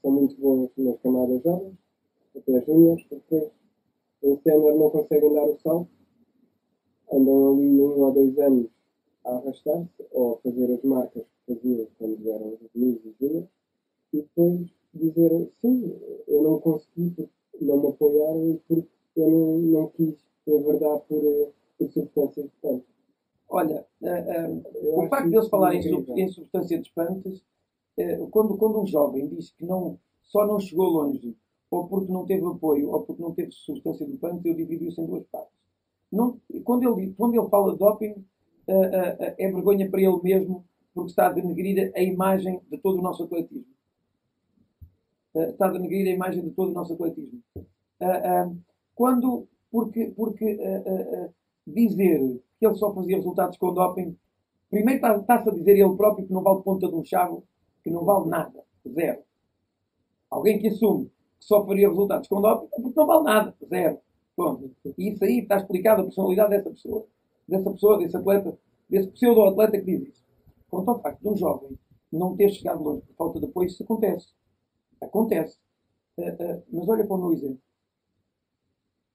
[0.00, 1.74] são muito bons nas camadas jovens,
[2.36, 3.50] até júniores, depois
[4.22, 5.90] em sénior não conseguem dar o salto,
[7.12, 8.70] andam ali um ou dois anos
[9.24, 13.48] a arrastar-se ou a fazer as marcas que faziam quando eram juvenis e júniores,
[14.12, 15.96] e depois dizer sim,
[16.26, 20.16] eu não consegui porque não me apoiaram e porque eu não, não quis
[20.46, 22.84] enverdar por, por substâncias de espanto.
[23.52, 27.42] Olha, uh, uh, o facto de eles falarem em, em substâncias de espantas,
[27.98, 31.36] uh, quando, quando um jovem diz que não, só não chegou longe
[31.68, 35.00] ou porque não teve apoio ou porque não teve substância de espanto, eu divido isso
[35.00, 35.52] em duas partes.
[36.12, 38.24] Não, quando, ele, quando ele fala de doping,
[38.66, 43.22] é vergonha para ele mesmo porque está a denegrir a imagem de todo o nosso
[43.24, 43.72] atletismo.
[45.34, 47.40] está a denegrir a imagem de todo o nosso atletismo.
[48.96, 50.58] quando, porque, porque
[51.64, 54.14] dizer que ele só fazia resultados com doping,
[54.68, 57.42] primeiro está-se a dizer ele próprio que não vale ponta de um chavo,
[57.82, 59.22] que não vale nada, zero.
[60.30, 63.98] Alguém que assume que só faria resultados com doping, é porque não vale nada, zero.
[64.36, 64.70] Pronto.
[64.98, 67.06] E isso aí está explicado a personalidade dessa pessoa,
[67.48, 68.58] dessa pessoa, desse atleta,
[68.88, 70.24] desse pseudo-atleta que diz isso.
[70.68, 71.78] Quanto ao facto de um jovem
[72.12, 74.28] não ter chegado longe por falta de apoio, isso acontece.
[75.00, 75.58] Acontece.
[76.16, 77.60] Uh, uh, mas olha para o meu exemplo.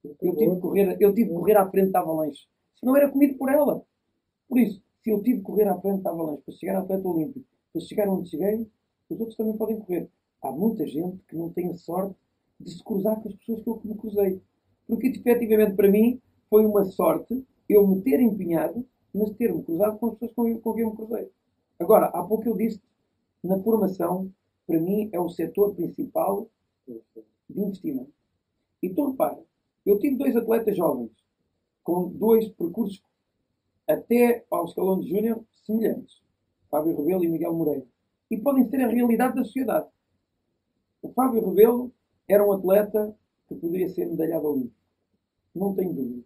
[0.03, 2.47] Eu tive, que correr, eu tive que correr à frente da avalanche.
[2.75, 3.83] Se não era comido por ela.
[4.47, 7.07] Por isso, se eu tive que correr à frente da avalanche para chegar à atleta
[7.07, 8.69] olímpico, para chegar onde cheguei,
[9.09, 10.09] os outros também podem correr.
[10.41, 12.15] Há muita gente que não tem a sorte
[12.59, 14.41] de se cruzar com as pessoas que eu me cruzei.
[14.87, 20.07] Porque, efetivamente, para mim, foi uma sorte eu me ter empenhado, mas ter-me cruzado com
[20.07, 21.29] as pessoas com, com quem eu me cruzei.
[21.79, 22.81] Agora, há pouco eu disse,
[23.43, 24.31] na formação,
[24.65, 26.47] para mim, é o setor principal
[26.87, 27.01] de
[27.61, 28.13] investimento.
[28.81, 29.39] Então, repara,
[29.85, 31.11] eu tive dois atletas jovens,
[31.85, 33.01] com dois percursos
[33.87, 36.21] até ao escalão de júnior semelhantes.
[36.69, 37.85] Fábio Rebelo e Miguel Moreira.
[38.29, 39.87] E podem ser a realidade da sociedade.
[41.01, 41.93] O Fábio Rebelo
[42.27, 43.15] era um atleta
[43.47, 44.75] que poderia ser medalhado olímpico.
[45.53, 46.23] Não tenho dúvida.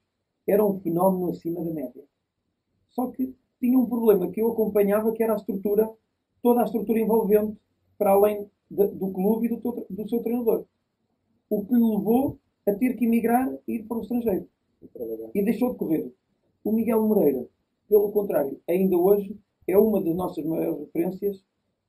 [0.47, 2.03] Era um fenómeno acima da média.
[2.89, 5.91] Só que tinha um problema que eu acompanhava, que era a estrutura,
[6.41, 7.57] toda a estrutura envolvente,
[7.97, 10.65] para além de, do clube e do, do seu treinador.
[11.49, 14.47] O que lhe levou a ter que emigrar e ir para o estrangeiro.
[15.33, 16.11] E deixou de correr.
[16.63, 17.47] O Miguel Moreira,
[17.87, 19.37] pelo contrário, ainda hoje
[19.67, 21.43] é uma das nossas maiores referências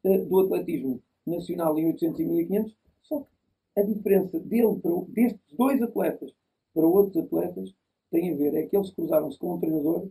[0.05, 5.57] uh, do atletismo nacional em 800 e 1500, só que a diferença dele para, destes
[5.57, 6.33] dois atletas
[6.75, 7.75] para outros atletas
[8.11, 10.09] tem a ver, é que eles cruzaram-se com um treinador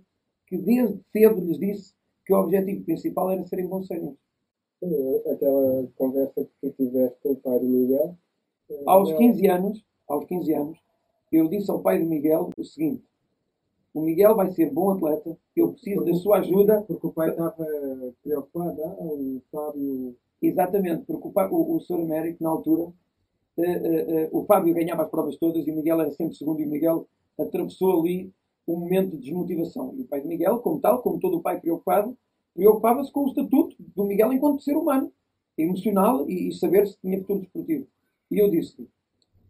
[0.47, 1.93] que desde cedo lhes disse
[2.25, 3.87] que o objetivo principal era serem bons.
[3.91, 8.15] Aquela conversa que tiveste com o pai do Miguel.
[8.85, 10.79] Aos 15 anos, aos 15 anos,
[11.31, 13.03] eu disse ao pai de Miguel o seguinte:
[13.93, 16.81] o Miguel vai ser bom atleta, eu preciso porque, da sua ajuda.
[16.81, 17.55] Porque o pai estava
[18.23, 20.15] preocupado, ah, o Fábio.
[20.41, 21.95] Exatamente, porque o, pai, o, o Sr.
[21.95, 22.93] Américo, na altura, uh,
[23.57, 26.65] uh, uh, o Fábio ganhava as provas todas e o Miguel era sempre segundo, e
[26.65, 27.07] o Miguel
[27.37, 28.31] atravessou ali
[28.65, 29.93] um momento de desmotivação.
[29.97, 32.17] E o pai de Miguel, como tal, como todo o pai preocupado,
[32.53, 35.11] preocupava-se com o estatuto do Miguel enquanto ser humano,
[35.57, 37.87] emocional e, e saber se tinha futuro desportivo.
[38.31, 38.87] E eu disse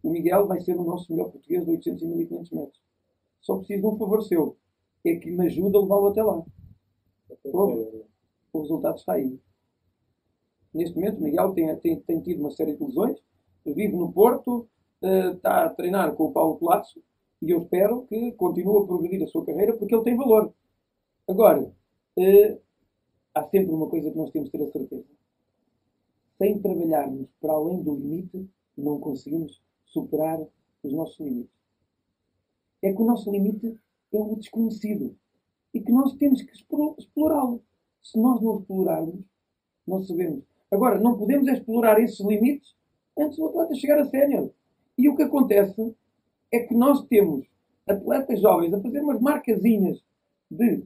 [0.02, 2.80] o Miguel vai ser o nosso melhor português de 800 e 1500 metros.
[3.40, 4.56] Só preciso de um favor seu.
[5.04, 6.44] É que me ajuda a levá-lo até lá.
[7.44, 9.38] O, resultado está aí.
[10.74, 13.18] Neste momento, o Miguel tem, tem, tem tido uma série de lesões.
[13.64, 14.68] Vive no Porto,
[15.02, 17.02] uh, está a treinar com o Paulo Colapso
[17.42, 20.52] e eu espero que continue a progredir a sua carreira porque ele tem valor.
[21.26, 21.72] Agora,
[22.18, 22.58] eh,
[23.34, 25.06] há sempre uma coisa que nós temos que ter a certeza.
[26.36, 29.60] Sem trabalharmos para além do limite, não conseguimos
[29.90, 30.40] superar
[30.82, 31.54] os nossos limites.
[32.82, 33.78] É que o nosso limite
[34.12, 35.16] é o desconhecido
[35.74, 36.52] e que nós temos que
[36.98, 37.62] explorá-lo.
[38.02, 39.20] Se nós não explorarmos,
[39.86, 40.44] não sabemos.
[40.70, 42.74] Agora, não podemos explorar esses limites
[43.18, 44.50] antes do atleta chegar a sénior.
[44.96, 45.94] E o que acontece
[46.50, 47.46] é que nós temos
[47.86, 50.02] atletas jovens a fazer umas marcazinhas
[50.50, 50.84] de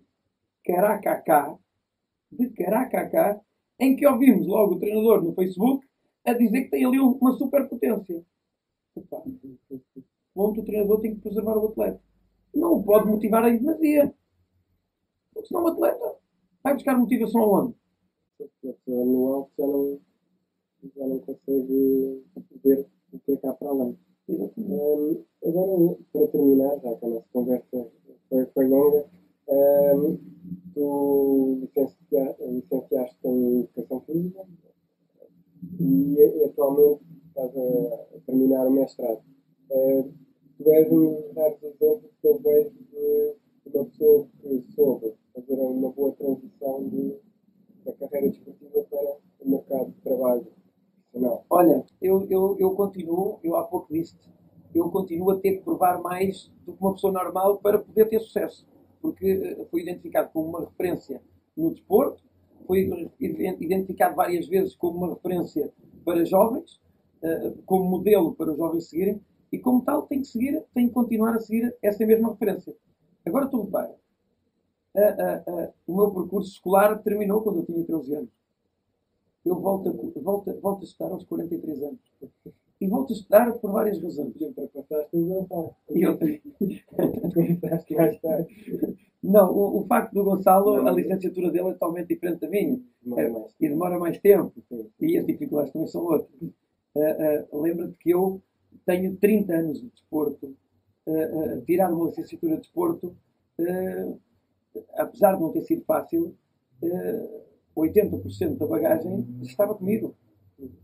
[0.65, 1.57] caracacá,
[2.33, 3.41] de caracacá,
[3.79, 5.87] em que ouvimos logo o treinador no Facebook
[6.25, 8.25] a dizer que tem ali uma superpotência.
[10.35, 12.01] Ponto, o treinador tem que preservar o atleta.
[12.55, 14.15] Não o pode motivar em demasia.
[15.33, 16.17] Porque senão o atleta
[16.63, 17.75] vai buscar motivação aonde?
[18.87, 20.01] No alto já não,
[20.97, 22.25] já não consegue
[22.63, 23.99] ver o que é cá para além.
[24.29, 27.91] Um, agora, para terminar, já que a nossa conversa
[28.29, 29.07] foi, foi longa,
[29.49, 30.19] um,
[30.75, 34.47] tu licenciaste, licenciaste em Educação Física
[35.81, 39.23] e atualmente estás a, terminar o mestrado.
[39.71, 40.13] Uh,
[40.57, 43.37] tu és dos raros exemplos que eu vejo de
[43.75, 47.19] uma pessoa que soube fazer uma boa transição de,
[47.85, 51.45] da carreira desportiva para o mercado de trabalho profissional.
[51.51, 54.17] Olha, eu, eu, eu continuo, eu há pouco disse
[54.75, 58.19] eu continuo a ter que provar mais do que uma pessoa normal para poder ter
[58.19, 58.67] sucesso.
[59.01, 61.23] Porque eh, fui identificado como uma referência
[61.57, 62.23] no desporto,
[62.67, 62.91] fui
[63.21, 65.73] identificado várias vezes como uma referência
[66.05, 66.81] para jovens,
[67.25, 69.21] eh, como modelo para os jovens seguirem,
[69.51, 72.75] e como tal tenho que seguir, tenho que continuar a seguir essa mesma referência.
[73.25, 73.95] Agora tu repara,
[75.87, 78.31] o meu percurso escolar terminou quando eu tinha 13 anos.
[79.45, 82.01] Eu volto a, volto, volto a estudar aos 43 anos.
[82.81, 84.35] E volto a estudar por várias razões.
[84.41, 85.75] E ultrapassaste o Gonçalo.
[85.91, 86.19] E eu
[89.23, 92.81] Não, o, o, facto do Gonçalo, não, a licenciatura dele é totalmente diferente da minha.
[93.03, 94.53] Demora é, e demora mais tempo.
[95.01, 96.51] E as dificuldades também são outras.
[96.95, 98.43] Uh, uh, Lembra-te que eu
[98.87, 100.57] tenho 30 anos de desporto.
[101.07, 103.15] Uh, tirar uma licenciatura de desporto,
[104.97, 106.35] apesar de não ter sido fácil,
[107.77, 110.15] 80% da bagagem estava comigo.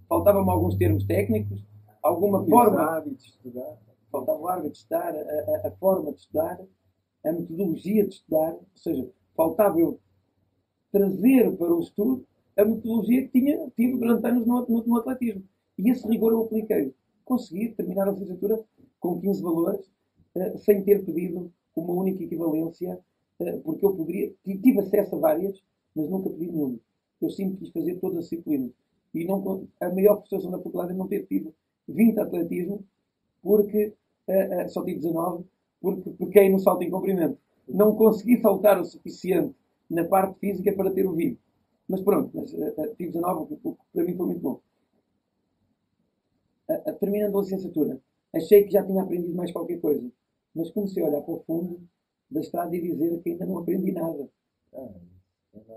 [0.09, 1.65] Faltavam-me alguns termos técnicos,
[2.03, 3.01] alguma forma.
[3.01, 3.79] de estudar.
[4.11, 6.61] Faltava o hábito de estudar, a, a, a, forma de estudar,
[7.25, 10.01] a metodologia de estudar, ou seja, faltava eu
[10.91, 12.27] trazer para o estudo
[12.59, 15.45] a metodologia que tinha, tive durante anos no, no, no atletismo.
[15.81, 16.95] E esse rigor eu apliquei.
[17.25, 18.63] Consegui terminar a licenciatura
[18.99, 19.91] com 15 valores,
[20.35, 22.99] uh, sem ter pedido uma única equivalência,
[23.41, 25.63] uh, porque eu poderia, tive acesso a várias,
[25.97, 26.79] mas nunca pedi nenhuma.
[27.21, 28.73] Eu sempre quis fazer todas as disciplinas.
[29.15, 31.55] E não, a maior frustração da faculdade é não ter tido
[31.89, 32.85] 20 atletismo,
[33.43, 33.95] porque
[34.29, 35.45] uh, só tive 19,
[35.81, 37.39] porque pequei no salto em comprimento.
[37.67, 39.55] Não consegui saltar o suficiente
[39.89, 41.39] na parte física para ter o 20.
[41.89, 42.51] Mas pronto, mas,
[42.97, 44.61] tive 19, o que para mim foi muito bom.
[47.01, 48.01] Terminando a licenciatura,
[48.35, 50.11] achei que já tinha aprendido mais qualquer coisa.
[50.55, 51.81] Mas comecei a olhar para o fundo
[52.31, 54.29] da estrada e dizer que ainda não aprendi nada.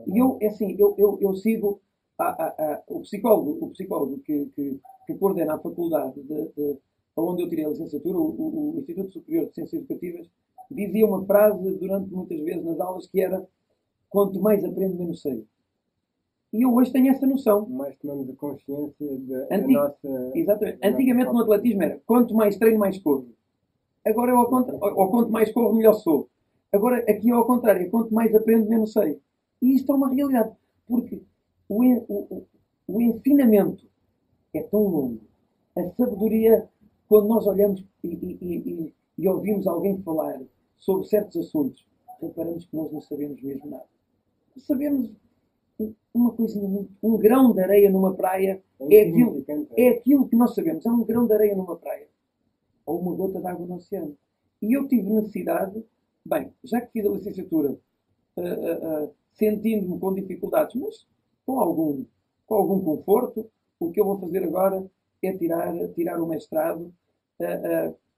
[0.08, 1.82] E eu, é assim, eu, eu, eu sigo
[2.18, 6.78] a, a, a, o psicólogo, o psicólogo que, que, que coordena a faculdade de, de,
[7.18, 10.30] onde eu tirei a licenciatura, o, o, Instituto Superior de Ciências Educativas,
[10.70, 13.48] dizia uma frase durante muitas vezes nas aulas que era
[14.10, 15.46] quanto mais aprendo, menos sei.
[16.54, 17.68] E eu hoje tenho essa noção.
[17.68, 19.74] Mais tomamos a consciência da, Antig...
[19.74, 20.32] nossa...
[20.36, 20.80] Exatamente.
[20.84, 23.28] Antigamente no atletismo era quanto mais treino, mais corro.
[24.06, 24.80] Agora é ao contrário.
[24.84, 26.30] Ou quanto mais corro, melhor sou.
[26.72, 27.82] Agora aqui é ao contrário.
[27.82, 29.20] É quanto mais aprendo, menos sei.
[29.62, 30.56] E isto é uma realidade.
[30.88, 31.24] Porque
[31.68, 32.46] o, o,
[32.88, 33.88] o ensinamento
[34.54, 35.22] é tão longo.
[35.76, 36.70] A sabedoria,
[37.10, 40.40] quando nós olhamos e, e, e, e, ouvimos alguém falar
[40.78, 41.84] sobre certos assuntos,
[42.22, 43.86] reparamos que nós não sabemos mesmo nada.
[44.58, 45.10] Sabemos
[46.14, 49.46] uma coisinha, um grão de areia numa praia é, é aquilo,
[49.76, 50.86] é aquilo que nós sabemos.
[50.86, 52.08] É um grão de areia numa praia.
[52.86, 54.16] Ou uma gota de água no oceano.
[54.62, 55.84] E eu tive necessidade,
[56.26, 57.72] bem, já que fiz a licenciatura,
[58.38, 61.08] uh, uh, uh, sentindo-me com dificuldades, mas
[61.46, 62.06] com algum,
[62.46, 64.86] com algum conforto, o que eu vou fazer agora
[65.22, 66.94] é tirar, tirar o mestrado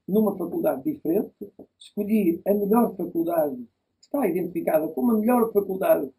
[0.07, 1.31] numa faculdade diferente.
[1.79, 6.11] Escolhi a melhor faculdade, que está identificada como a melhor faculdade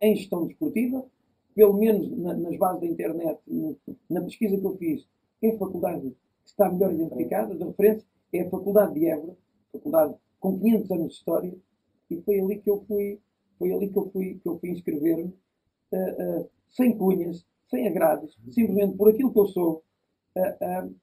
[0.00, 1.04] em gestão desportiva,
[1.54, 3.76] pelo menos na, nas bases da internet, no,
[4.08, 5.06] na pesquisa que eu fiz,
[5.42, 9.36] é a faculdade que está melhor identificada, de referência, é a Faculdade de Évora,
[9.72, 11.54] faculdade com 500 anos de história,
[12.10, 13.20] e foi ali que eu fui,
[13.58, 15.34] foi ali que eu fui, que eu fui inscrever-me
[15.92, 19.84] uh, uh, sem cunhas, sem agrados, simplesmente por aquilo que eu sou.
[20.36, 20.94] Uh,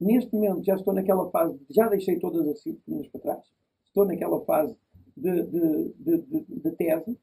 [0.00, 3.44] neste momento já estou naquela fase, já deixei todas as disciplinas para trás,
[3.84, 4.76] estou naquela fase
[5.16, 7.18] de, de, de, de tese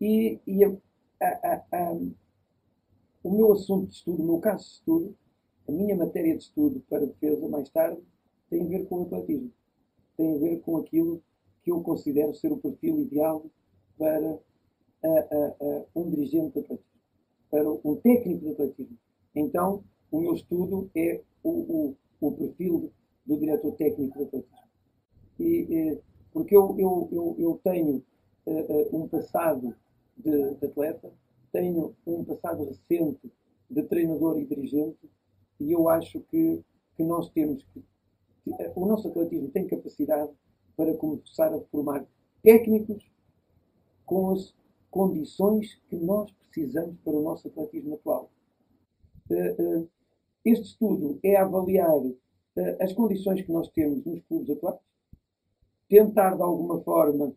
[0.00, 0.72] E, e a,
[1.22, 1.92] a, a,
[3.22, 5.16] o meu assunto de estudo, o meu caso de estudo,
[5.68, 8.00] a minha matéria de estudo para defesa mais tarde,
[8.48, 9.52] tem a ver com o atletismo.
[10.16, 11.22] Tem a ver com aquilo
[11.62, 13.44] que eu considero ser o perfil ideal
[13.98, 14.38] para
[15.94, 16.90] um dirigente de atletismo,
[17.50, 18.98] para um técnico de atletismo.
[19.34, 22.92] Então, o meu estudo é o, o, o perfil
[23.26, 24.70] do diretor técnico de atletismo.
[25.38, 25.98] E,
[26.32, 28.02] porque eu, eu, eu, eu tenho
[28.46, 29.74] uh, um passado
[30.20, 31.12] de, de, atleta,
[31.52, 33.32] tenho um passado recente
[33.68, 35.10] de treinador e dirigente,
[35.58, 36.62] e eu acho que,
[36.96, 37.82] que nós temos que.
[38.44, 40.32] que o nosso atletismo tem capacidade
[40.76, 42.04] para começar a formar
[42.42, 43.10] técnicos
[44.06, 44.54] com as
[44.90, 48.30] condições que nós precisamos para o nosso atletismo atual.
[49.30, 49.88] Uh, uh,
[50.44, 51.94] este estudo é avaliar
[52.80, 54.78] as condições que nós temos nos clubes atuais,
[55.88, 57.32] tentar de alguma forma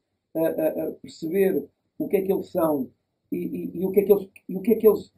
[1.02, 1.68] perceber
[2.04, 2.90] o que é que eles são
[3.32, 5.12] e, e, e o que é que eles, o que é que eles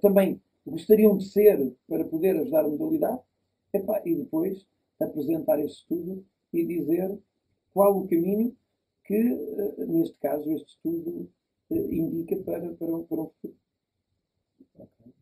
[0.00, 3.20] também gostariam de ser para poder ajudar a modalidade,
[4.04, 4.66] e depois
[5.00, 7.18] apresentar esse estudo e dizer
[7.72, 8.56] qual o caminho
[9.04, 9.22] que,
[9.86, 11.28] neste caso, este estudo
[11.70, 13.56] indica para, para, para um futuro.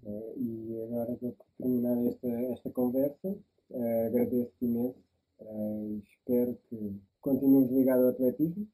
[0.05, 3.37] Uh, e agora, para terminar esta, esta conversa,
[3.71, 4.99] uh, agradeço-te imenso.
[5.41, 8.69] Uh, espero que continues ligado ao atletismo,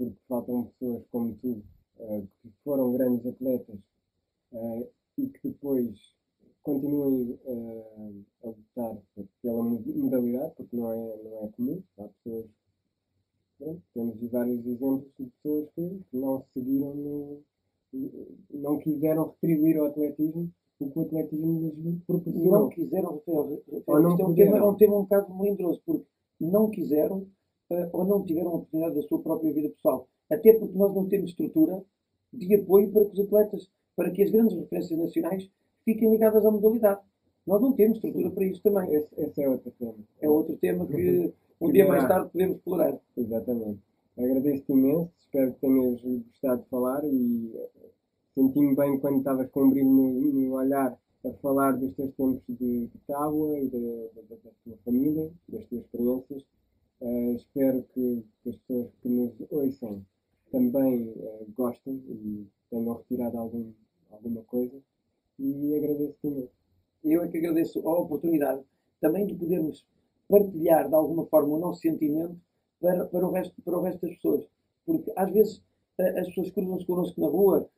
[0.00, 1.62] porque faltam pessoas como tu,
[2.42, 3.78] que foram grandes atletas
[5.18, 5.94] e que depois
[6.62, 7.38] continuem
[8.42, 8.96] a lutar
[9.42, 11.82] pela modalidade, porque não é, não é comum.
[11.98, 12.46] Há pessoas.
[13.58, 17.42] Pronto, temos vários exemplos de pessoas que, que não seguiram no,
[18.50, 22.52] não quiseram retribuir ao atletismo o que o atletismo lhes proporcionou.
[22.52, 23.62] Não quiseram, Rafael.
[23.86, 26.06] Ou não é, um tema, é um tema um bocado melindroso, porque
[26.40, 27.26] não quiseram
[27.92, 30.08] ou não tiveram a oportunidade da sua própria vida pessoal.
[30.30, 31.82] Até porque nós não temos estrutura
[32.32, 35.50] de apoio para que os atletas, para que as grandes referências nacionais
[35.84, 37.00] fiquem ligadas à modalidade.
[37.46, 38.94] Nós não temos estrutura para isso também.
[38.94, 39.94] Esse, esse, é outro tema.
[40.20, 42.98] É outro tema que um dia mais tarde podemos explorar.
[43.16, 43.80] Exatamente.
[44.16, 47.52] Agradeço-te imenso, espero que tenhas gostado de falar e
[48.34, 52.42] senti-me bem quando estavas com um brilho no, no, olhar a falar dos teus tempos
[52.48, 56.44] de, de tábua e da, da, da, tua família, das tuas experiências.
[57.00, 60.04] Uh, espero que, que, as pessoas que nos ouçam
[60.52, 63.72] também uh, gostem e tenham retirado algum,
[64.10, 64.76] alguma coisa.
[65.38, 66.50] E agradeço-te muito.
[67.02, 68.62] Eu é que agradeço a oportunidade
[69.00, 69.86] também de podermos
[70.28, 72.36] partilhar de alguma forma o nosso sentimento
[72.78, 74.46] para, para, o, resto, para o resto das pessoas.
[74.84, 75.62] Porque às vezes
[75.98, 77.68] as pessoas cruzam-se connosco na rua,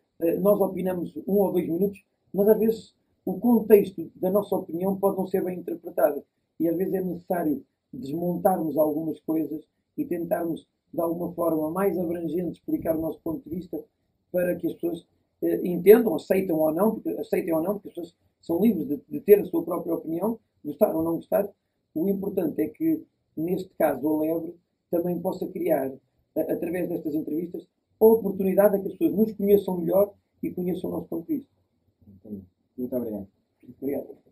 [0.41, 2.95] nós opinamos um ou dois minutos, mas às vezes
[3.25, 6.25] o contexto da nossa opinião pode não ser bem interpretado.
[6.59, 9.63] E às vezes é necessário desmontarmos algumas coisas
[9.97, 13.83] e tentarmos, de alguma forma mais abrangente, explicar o nosso ponto de vista
[14.31, 15.07] para que as pessoas
[15.43, 19.01] eh, entendam, aceitem ou não, porque, aceitem ou não, porque as pessoas são livres de,
[19.09, 21.49] de ter a sua própria opinião, gostar ou não gostar.
[21.95, 23.05] O importante é que,
[23.37, 24.55] neste caso, a Lebre
[24.91, 25.93] também possa criar,
[26.37, 27.67] através destas entrevistas,
[28.01, 31.37] a oportunidade a que as pessoas nos conheçam melhor e conheçam o nosso ponto de
[31.37, 31.53] vista.
[32.77, 33.29] Muito obrigado.
[33.81, 34.32] Obrigado.